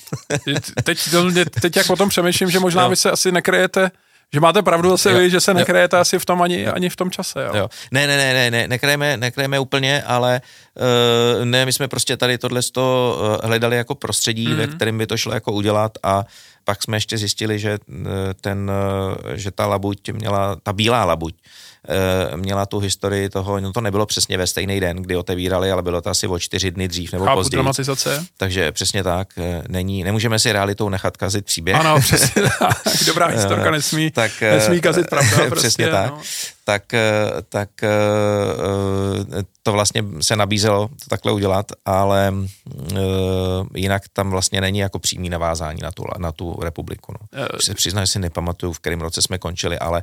teď, 0.84 1.10
to, 1.10 1.30
teď 1.60 1.76
jak 1.76 1.90
o 1.90 1.96
tom 1.96 2.08
přemýšlím, 2.08 2.50
že 2.50 2.60
možná 2.60 2.82
Jo. 2.82 2.88
vy 2.88 2.96
se 2.96 3.10
asi 3.10 3.32
nekryjete, 3.32 3.90
že 4.32 4.40
máte 4.40 4.62
pravdu 4.62 4.90
zase 4.90 5.10
Jo. 5.10 5.18
vy, 5.18 5.30
že 5.30 5.40
se 5.40 5.50
Jo. 5.50 5.56
nekryjete 5.56 5.98
asi 5.98 6.18
v 6.18 6.24
tom 6.24 6.42
ani, 6.42 6.66
ani 6.66 6.88
v 6.88 6.96
tom 6.96 7.10
čase, 7.10 7.44
jo? 7.44 7.50
Jo. 7.54 7.68
Ne, 7.92 8.06
ne, 8.06 8.16
ne, 8.16 8.34
ne, 8.34 8.50
ne, 8.50 8.68
nekrajeme, 8.68 9.16
nekrajeme 9.16 9.58
úplně, 9.58 10.02
ale 10.02 10.40
uh, 11.38 11.44
ne, 11.44 11.66
my 11.66 11.72
jsme 11.72 11.88
prostě 11.88 12.16
tady 12.16 12.38
tohle 12.38 12.60
uh, 12.76 13.44
hledali 13.44 13.76
jako 13.76 13.94
prostředí, 13.94 14.48
mm-hmm. 14.48 14.56
ve 14.56 14.66
kterém 14.66 14.98
by 14.98 15.06
to 15.06 15.16
šlo 15.16 15.34
jako 15.34 15.52
udělat 15.52 15.92
a 16.02 16.24
pak 16.64 16.82
jsme 16.82 16.96
ještě 16.96 17.18
zjistili, 17.18 17.58
že, 17.58 17.78
ten, 18.40 18.70
že 19.34 19.50
ta 19.50 19.66
labuť 19.66 20.10
měla, 20.12 20.56
ta 20.62 20.72
bílá 20.72 21.04
labuť, 21.04 21.34
měla 22.36 22.66
tu 22.66 22.78
historii 22.78 23.28
toho, 23.28 23.60
no 23.60 23.72
to 23.72 23.80
nebylo 23.80 24.06
přesně 24.06 24.38
ve 24.38 24.46
stejný 24.46 24.80
den, 24.80 24.96
kdy 24.96 25.16
otevírali, 25.16 25.70
ale 25.70 25.82
bylo 25.82 26.00
to 26.00 26.10
asi 26.10 26.26
o 26.26 26.38
čtyři 26.38 26.70
dny 26.70 26.88
dřív 26.88 27.12
nebo 27.12 27.24
Chápu 27.24 27.38
později. 27.38 27.56
dramatizace. 27.56 28.26
Takže 28.36 28.72
přesně 28.72 29.02
tak, 29.02 29.28
není, 29.68 30.04
nemůžeme 30.04 30.38
si 30.38 30.52
realitou 30.52 30.88
nechat 30.88 31.16
kazit 31.16 31.44
příběh. 31.44 31.76
Ano, 31.76 32.00
přesně 32.00 32.42
tak. 32.58 32.82
Dobrá 33.06 33.26
historka 33.26 33.70
nesmí, 33.70 34.10
tak, 34.10 34.40
nesmí 34.40 34.80
kazit 34.80 35.06
pravda. 35.10 35.36
Prostě, 35.48 35.56
přesně 35.56 35.88
tak. 35.88 36.10
No 36.10 36.18
tak, 36.64 36.94
eh, 36.94 37.30
tak 37.48 37.82
eh, 37.82 37.88
eh, 39.38 39.44
to 39.62 39.72
vlastně 39.72 40.04
se 40.20 40.36
nabízelo 40.36 40.88
to 40.88 41.08
takhle 41.08 41.32
udělat, 41.32 41.72
ale 41.84 42.34
jinak 43.74 44.02
tam 44.12 44.30
vlastně 44.30 44.60
není 44.60 44.78
jako 44.78 44.98
přímý 44.98 45.28
navázání 45.28 45.80
na 45.82 45.90
tu, 45.90 46.04
na 46.18 46.32
tu 46.32 46.58
republiku. 46.62 47.12
No. 47.12 47.46
Se 47.60 47.74
přiznám, 47.74 48.06
že 48.06 48.12
si 48.12 48.18
nepamatuju, 48.18 48.72
v 48.72 48.78
kterém 48.78 49.00
roce 49.00 49.22
jsme 49.22 49.38
končili, 49.38 49.78
ale 49.78 50.02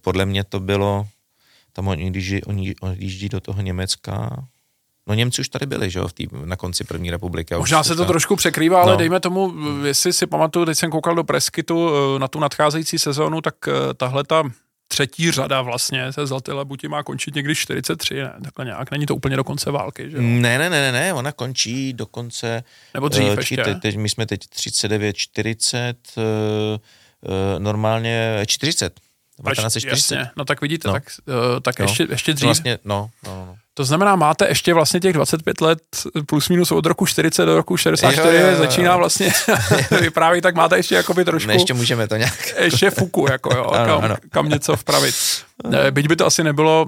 podle 0.00 0.26
mě 0.26 0.44
to 0.44 0.60
bylo, 0.60 1.06
tam 1.72 1.88
oni, 1.88 2.10
když 2.10 2.34
oni 2.46 2.74
odjíždí 2.80 3.28
do 3.28 3.40
toho 3.40 3.62
Německa, 3.62 4.44
No 5.08 5.14
Němci 5.14 5.40
už 5.40 5.48
tady 5.48 5.66
byli, 5.66 5.90
že 5.90 5.98
jo, 5.98 6.08
v 6.08 6.12
tý, 6.12 6.26
na 6.44 6.56
konci 6.56 6.84
první 6.84 7.10
republiky. 7.10 7.54
Možná 7.54 7.82
se 7.82 7.94
to 7.94 8.02
ta... 8.02 8.08
trošku 8.08 8.36
překrývá, 8.36 8.82
ale 8.82 8.92
no. 8.92 8.98
dejme 8.98 9.20
tomu, 9.20 9.54
jestli 9.84 10.12
si 10.12 10.26
pamatuju, 10.26 10.64
teď 10.64 10.78
jsem 10.78 10.90
koukal 10.90 11.14
do 11.14 11.24
Preskytu 11.24 11.88
na 12.18 12.28
tu 12.28 12.40
nadcházející 12.40 12.98
sezónu, 12.98 13.40
tak 13.40 13.54
tahle 13.96 14.24
ta 14.24 14.42
třetí 14.88 15.30
řada 15.30 15.62
vlastně 15.62 16.12
se 16.12 16.26
Zlaté 16.26 16.52
labuti 16.52 16.88
má 16.88 17.02
končit 17.02 17.34
někdy 17.34 17.54
43, 17.54 18.14
ne? 18.14 18.32
Takhle 18.44 18.64
nějak, 18.64 18.90
není 18.90 19.06
to 19.06 19.16
úplně 19.16 19.36
do 19.36 19.44
konce 19.44 19.70
války, 19.70 20.10
že 20.10 20.18
Ne, 20.18 20.58
ne, 20.58 20.70
ne, 20.70 20.80
ne, 20.80 20.92
ne, 20.92 21.14
ona 21.14 21.32
končí 21.32 21.92
do 21.92 22.06
konce... 22.06 22.64
Nebo 22.94 23.08
dřív 23.08 23.24
uh, 23.24 23.38
ještě. 23.38 23.56
Teď, 23.56 23.80
teď, 23.82 23.96
my 23.96 24.08
jsme 24.08 24.26
teď 24.26 24.40
39, 24.48 25.16
40, 25.16 25.96
uh, 26.16 26.22
uh, 26.22 27.58
normálně 27.58 28.42
40. 28.46 29.00
1940. 29.50 30.14
Jasně, 30.14 30.30
no 30.36 30.44
tak 30.44 30.60
vidíte, 30.60 30.88
no. 30.88 30.94
tak, 30.94 31.04
uh, 31.26 31.60
tak 31.60 31.78
no. 31.78 31.84
ještě, 31.84 32.06
ještě 32.10 32.34
dřív. 32.34 32.44
Vlastně, 32.44 32.78
no, 32.84 33.10
no, 33.26 33.46
no. 33.46 33.56
To 33.76 33.84
znamená, 33.84 34.16
máte 34.16 34.48
ještě 34.48 34.74
vlastně 34.74 35.00
těch 35.00 35.12
25 35.12 35.60
let 35.60 35.78
plus 36.26 36.48
minus 36.48 36.72
od 36.72 36.86
roku 36.86 37.06
40 37.06 37.46
do 37.46 37.56
roku 37.56 37.76
64, 37.76 38.36
jo, 38.36 38.42
jo, 38.42 38.48
jo. 38.50 38.56
začíná 38.56 38.96
vlastně 38.96 39.32
vyprávět, 40.00 40.42
tak 40.42 40.54
máte 40.54 40.76
ještě 40.76 40.94
jakoby 40.94 41.24
trošku... 41.24 41.48
Ne, 41.48 41.54
ještě 41.54 41.74
můžeme 41.74 42.08
to 42.08 42.16
nějak... 42.16 42.54
ještě 42.58 42.90
fuku, 42.90 43.26
jako 43.30 43.56
jo, 43.56 43.64
ano, 43.64 43.94
kam, 43.94 44.04
ano. 44.04 44.16
kam 44.30 44.48
něco 44.48 44.76
vpravit. 44.76 45.14
Byť 45.90 46.08
by 46.08 46.16
to 46.16 46.26
asi 46.26 46.44
nebylo, 46.44 46.86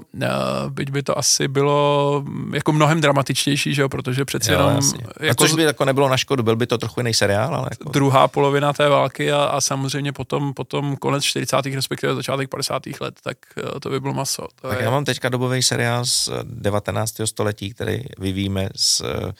byť 0.69 0.89
by 0.91 1.03
to 1.03 1.17
asi 1.17 1.47
bylo 1.47 2.23
jako 2.53 2.71
mnohem 2.71 3.01
dramatičtější, 3.01 3.73
že 3.73 3.81
jo, 3.81 3.89
protože 3.89 4.25
přeci 4.25 4.51
jo, 4.51 4.59
jenom... 4.59 4.79
Jako, 5.19 5.43
což 5.43 5.53
by 5.53 5.63
jako 5.63 5.85
nebylo 5.85 6.09
na 6.09 6.17
škodu, 6.17 6.43
byl 6.43 6.55
by 6.55 6.67
to 6.67 6.77
trochu 6.77 6.99
jiný 6.99 7.13
seriál, 7.13 7.55
ale... 7.55 7.67
Jako... 7.71 7.89
Druhá 7.89 8.27
polovina 8.27 8.73
té 8.73 8.89
války 8.89 9.31
a, 9.31 9.43
a 9.43 9.61
samozřejmě 9.61 10.13
potom, 10.13 10.53
potom 10.53 10.97
konec 10.97 11.23
40. 11.23 11.55
respektive 11.65 12.15
začátek 12.15 12.49
50. 12.49 12.83
let, 13.01 13.15
tak 13.23 13.37
eh, 13.57 13.79
to 13.79 13.89
by 13.89 13.99
bylo 13.99 14.13
maso. 14.13 14.47
To 14.61 14.69
tak 14.69 14.79
je... 14.79 14.85
já 14.85 14.91
mám 14.91 15.05
teďka 15.05 15.29
dobový 15.29 15.63
seriál 15.63 16.05
z 16.05 16.29
19. 16.43 17.13
století, 17.25 17.69
který 17.73 17.99
vyvíjíme 18.19 18.69
s 18.75 19.01
uh, 19.01 19.31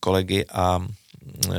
kolegy 0.00 0.44
a 0.52 0.78
uh, 0.78 1.54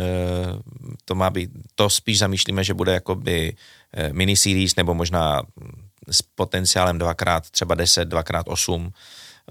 to 1.05 1.15
má 1.15 1.29
být, 1.29 1.49
to 1.75 1.89
spíš 1.89 2.19
zamýšlíme, 2.19 2.63
že 2.63 2.73
bude 2.73 2.93
jakoby 2.93 3.55
miniseries 4.11 4.75
nebo 4.75 4.93
možná 4.93 5.41
s 6.11 6.21
potenciálem 6.21 6.97
dvakrát, 6.97 7.49
třeba 7.49 7.75
10, 7.75 8.05
dvakrát 8.05 8.47
8, 8.47 8.91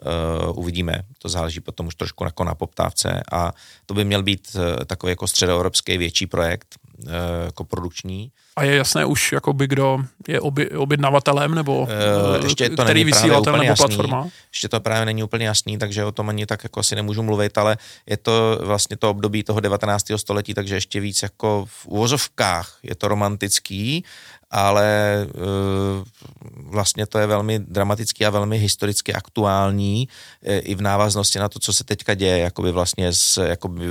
Uh, 0.07 0.59
uvidíme, 0.59 1.03
to 1.19 1.29
záleží 1.29 1.61
potom 1.61 1.87
už 1.87 1.95
trošku 1.95 2.25
jako 2.25 2.45
na 2.45 2.55
poptávce. 2.55 3.23
A 3.33 3.53
to 3.87 3.95
by 3.95 4.05
měl 4.05 4.23
být 4.23 4.49
uh, 4.55 4.85
takový 4.85 5.11
jako 5.11 5.27
středoevropský 5.27 5.99
větší 5.99 6.27
projekt, 6.27 6.75
uh, 6.99 7.11
jako 7.45 7.65
produkční. 7.65 8.33
A 8.59 8.65
je 8.65 8.77
jasné 8.77 9.05
už, 9.05 9.33
jakoby 9.33 9.67
kdo 9.67 9.99
je 10.29 10.41
oby, 10.41 10.71
objednavatelem, 10.71 11.55
nebo 11.55 11.81
uh, 11.81 12.45
ještě 12.45 12.71
to 12.71 12.85
který 12.85 13.05
vysílatel 13.05 13.53
nebo 13.53 13.65
jasný, 13.65 13.87
platforma? 13.87 14.29
Ještě 14.53 14.69
to 14.69 14.81
právě 14.81 15.07
není 15.07 15.23
úplně 15.23 15.47
jasný, 15.47 15.79
takže 15.79 16.05
o 16.05 16.13
tom 16.13 16.29
ani 16.29 16.47
tak 16.47 16.63
jako 16.63 16.81
asi 16.81 16.97
nemůžu 16.97 17.23
mluvit, 17.23 17.59
ale 17.59 17.77
je 18.07 18.17
to 18.17 18.59
vlastně 18.63 18.97
to 18.97 19.11
období 19.11 19.43
toho 19.43 19.61
19. 19.61 20.07
století, 20.17 20.55
takže 20.55 20.75
ještě 20.75 21.01
víc 21.01 21.23
jako 21.23 21.67
v 21.69 21.87
úvozovkách 21.87 22.79
je 22.83 22.95
to 22.95 23.09
romantický 23.09 24.05
ale 24.51 24.87
eh, 25.29 26.05
vlastně 26.47 27.07
to 27.07 27.19
je 27.19 27.27
velmi 27.27 27.59
dramatický 27.59 28.27
a 28.27 28.31
velmi 28.31 28.59
historicky 28.59 29.15
aktuální 29.15 30.09
eh, 30.43 30.59
i 30.59 30.75
v 30.75 30.81
návaznosti 30.81 31.39
na 31.39 31.49
to, 31.49 31.59
co 31.59 31.73
se 31.73 31.85
teďka 31.85 32.15
děje, 32.15 32.39
jakoby 32.39 32.73
vlastně 32.73 33.13
s 33.13 33.43
jakoby 33.43 33.87
eh, 33.87 33.91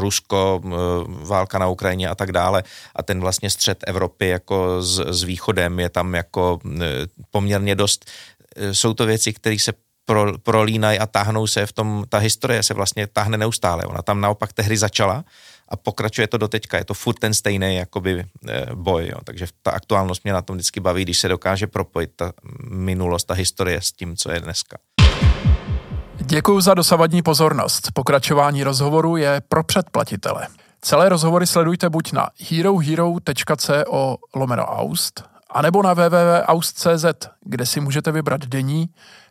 Rusko, 0.00 0.60
válka 1.08 1.58
na 1.58 1.68
Ukrajině 1.68 2.08
a 2.08 2.14
tak 2.14 2.32
dále 2.32 2.62
a 2.96 3.02
ten 3.02 3.20
vlastně 3.20 3.50
střed 3.50 3.77
Evropy 3.86 4.28
jako 4.28 4.82
s, 4.82 4.98
s 4.98 5.22
východem 5.22 5.80
je 5.80 5.88
tam 5.88 6.14
jako 6.14 6.58
poměrně 7.30 7.74
dost, 7.74 8.04
jsou 8.72 8.94
to 8.94 9.06
věci, 9.06 9.32
které 9.32 9.58
se 9.58 9.72
pro, 10.08 10.38
prolínají 10.38 10.98
a 10.98 11.06
táhnou 11.06 11.46
se 11.46 11.66
v 11.66 11.72
tom, 11.72 12.04
ta 12.08 12.18
historie 12.18 12.62
se 12.62 12.74
vlastně 12.74 13.06
táhne 13.06 13.38
neustále. 13.38 13.84
Ona 13.84 14.02
tam 14.02 14.20
naopak 14.20 14.52
tehdy 14.52 14.76
začala 14.76 15.24
a 15.68 15.76
pokračuje 15.76 16.26
to 16.26 16.38
do 16.38 16.48
teďka. 16.48 16.78
Je 16.78 16.84
to 16.84 16.94
furt 16.94 17.18
ten 17.18 17.34
stejný 17.34 17.76
jakoby 17.76 18.24
eh, 18.48 18.66
boj. 18.74 19.06
Jo. 19.06 19.18
Takže 19.24 19.46
ta 19.62 19.70
aktuálnost 19.70 20.24
mě 20.24 20.32
na 20.32 20.42
tom 20.42 20.56
vždycky 20.56 20.80
baví, 20.80 21.02
když 21.02 21.18
se 21.18 21.28
dokáže 21.28 21.66
propojit 21.66 22.10
ta 22.16 22.32
minulost, 22.70 23.24
ta 23.24 23.34
historie 23.34 23.80
s 23.80 23.92
tím, 23.92 24.16
co 24.16 24.32
je 24.32 24.40
dneska. 24.40 24.76
Děkuji 26.16 26.60
za 26.60 26.74
dosavadní 26.74 27.22
pozornost. 27.22 27.88
Pokračování 27.94 28.64
rozhovoru 28.64 29.16
je 29.16 29.42
pro 29.48 29.64
předplatitele. 29.64 30.46
Celé 30.80 31.08
rozhovory 31.08 31.46
sledujte 31.46 31.90
buď 31.90 32.12
na 32.12 32.28
herohero.co 32.50 34.16
lomeno 34.34 34.64
aust, 34.64 35.24
anebo 35.50 35.82
na 35.82 35.94
www.aust.cz, 35.94 37.04
kde 37.44 37.66
si 37.66 37.80
můžete 37.80 38.12
vybrat 38.12 38.44
denní, 38.44 38.88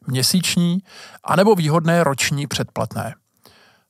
měsíční, 0.08 0.80
anebo 1.24 1.56
výhodné 1.56 2.04
roční 2.04 2.48
předplatné. 2.48 3.16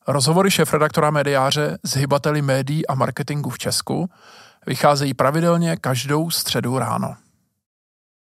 Rozhovory 0.08 0.51
šéf-redaktora 0.51 1.12
mediáře 1.12 1.78
s 1.84 1.95
hybateli 1.95 2.41
médií 2.41 2.88
a 2.88 2.95
marketingu 2.95 3.49
v 3.49 3.58
Česku 3.58 4.10
vycházejí 4.68 5.14
pravidelně 5.14 5.78
každou 5.78 6.32
středu 6.32 6.80
ráno. 6.80 7.16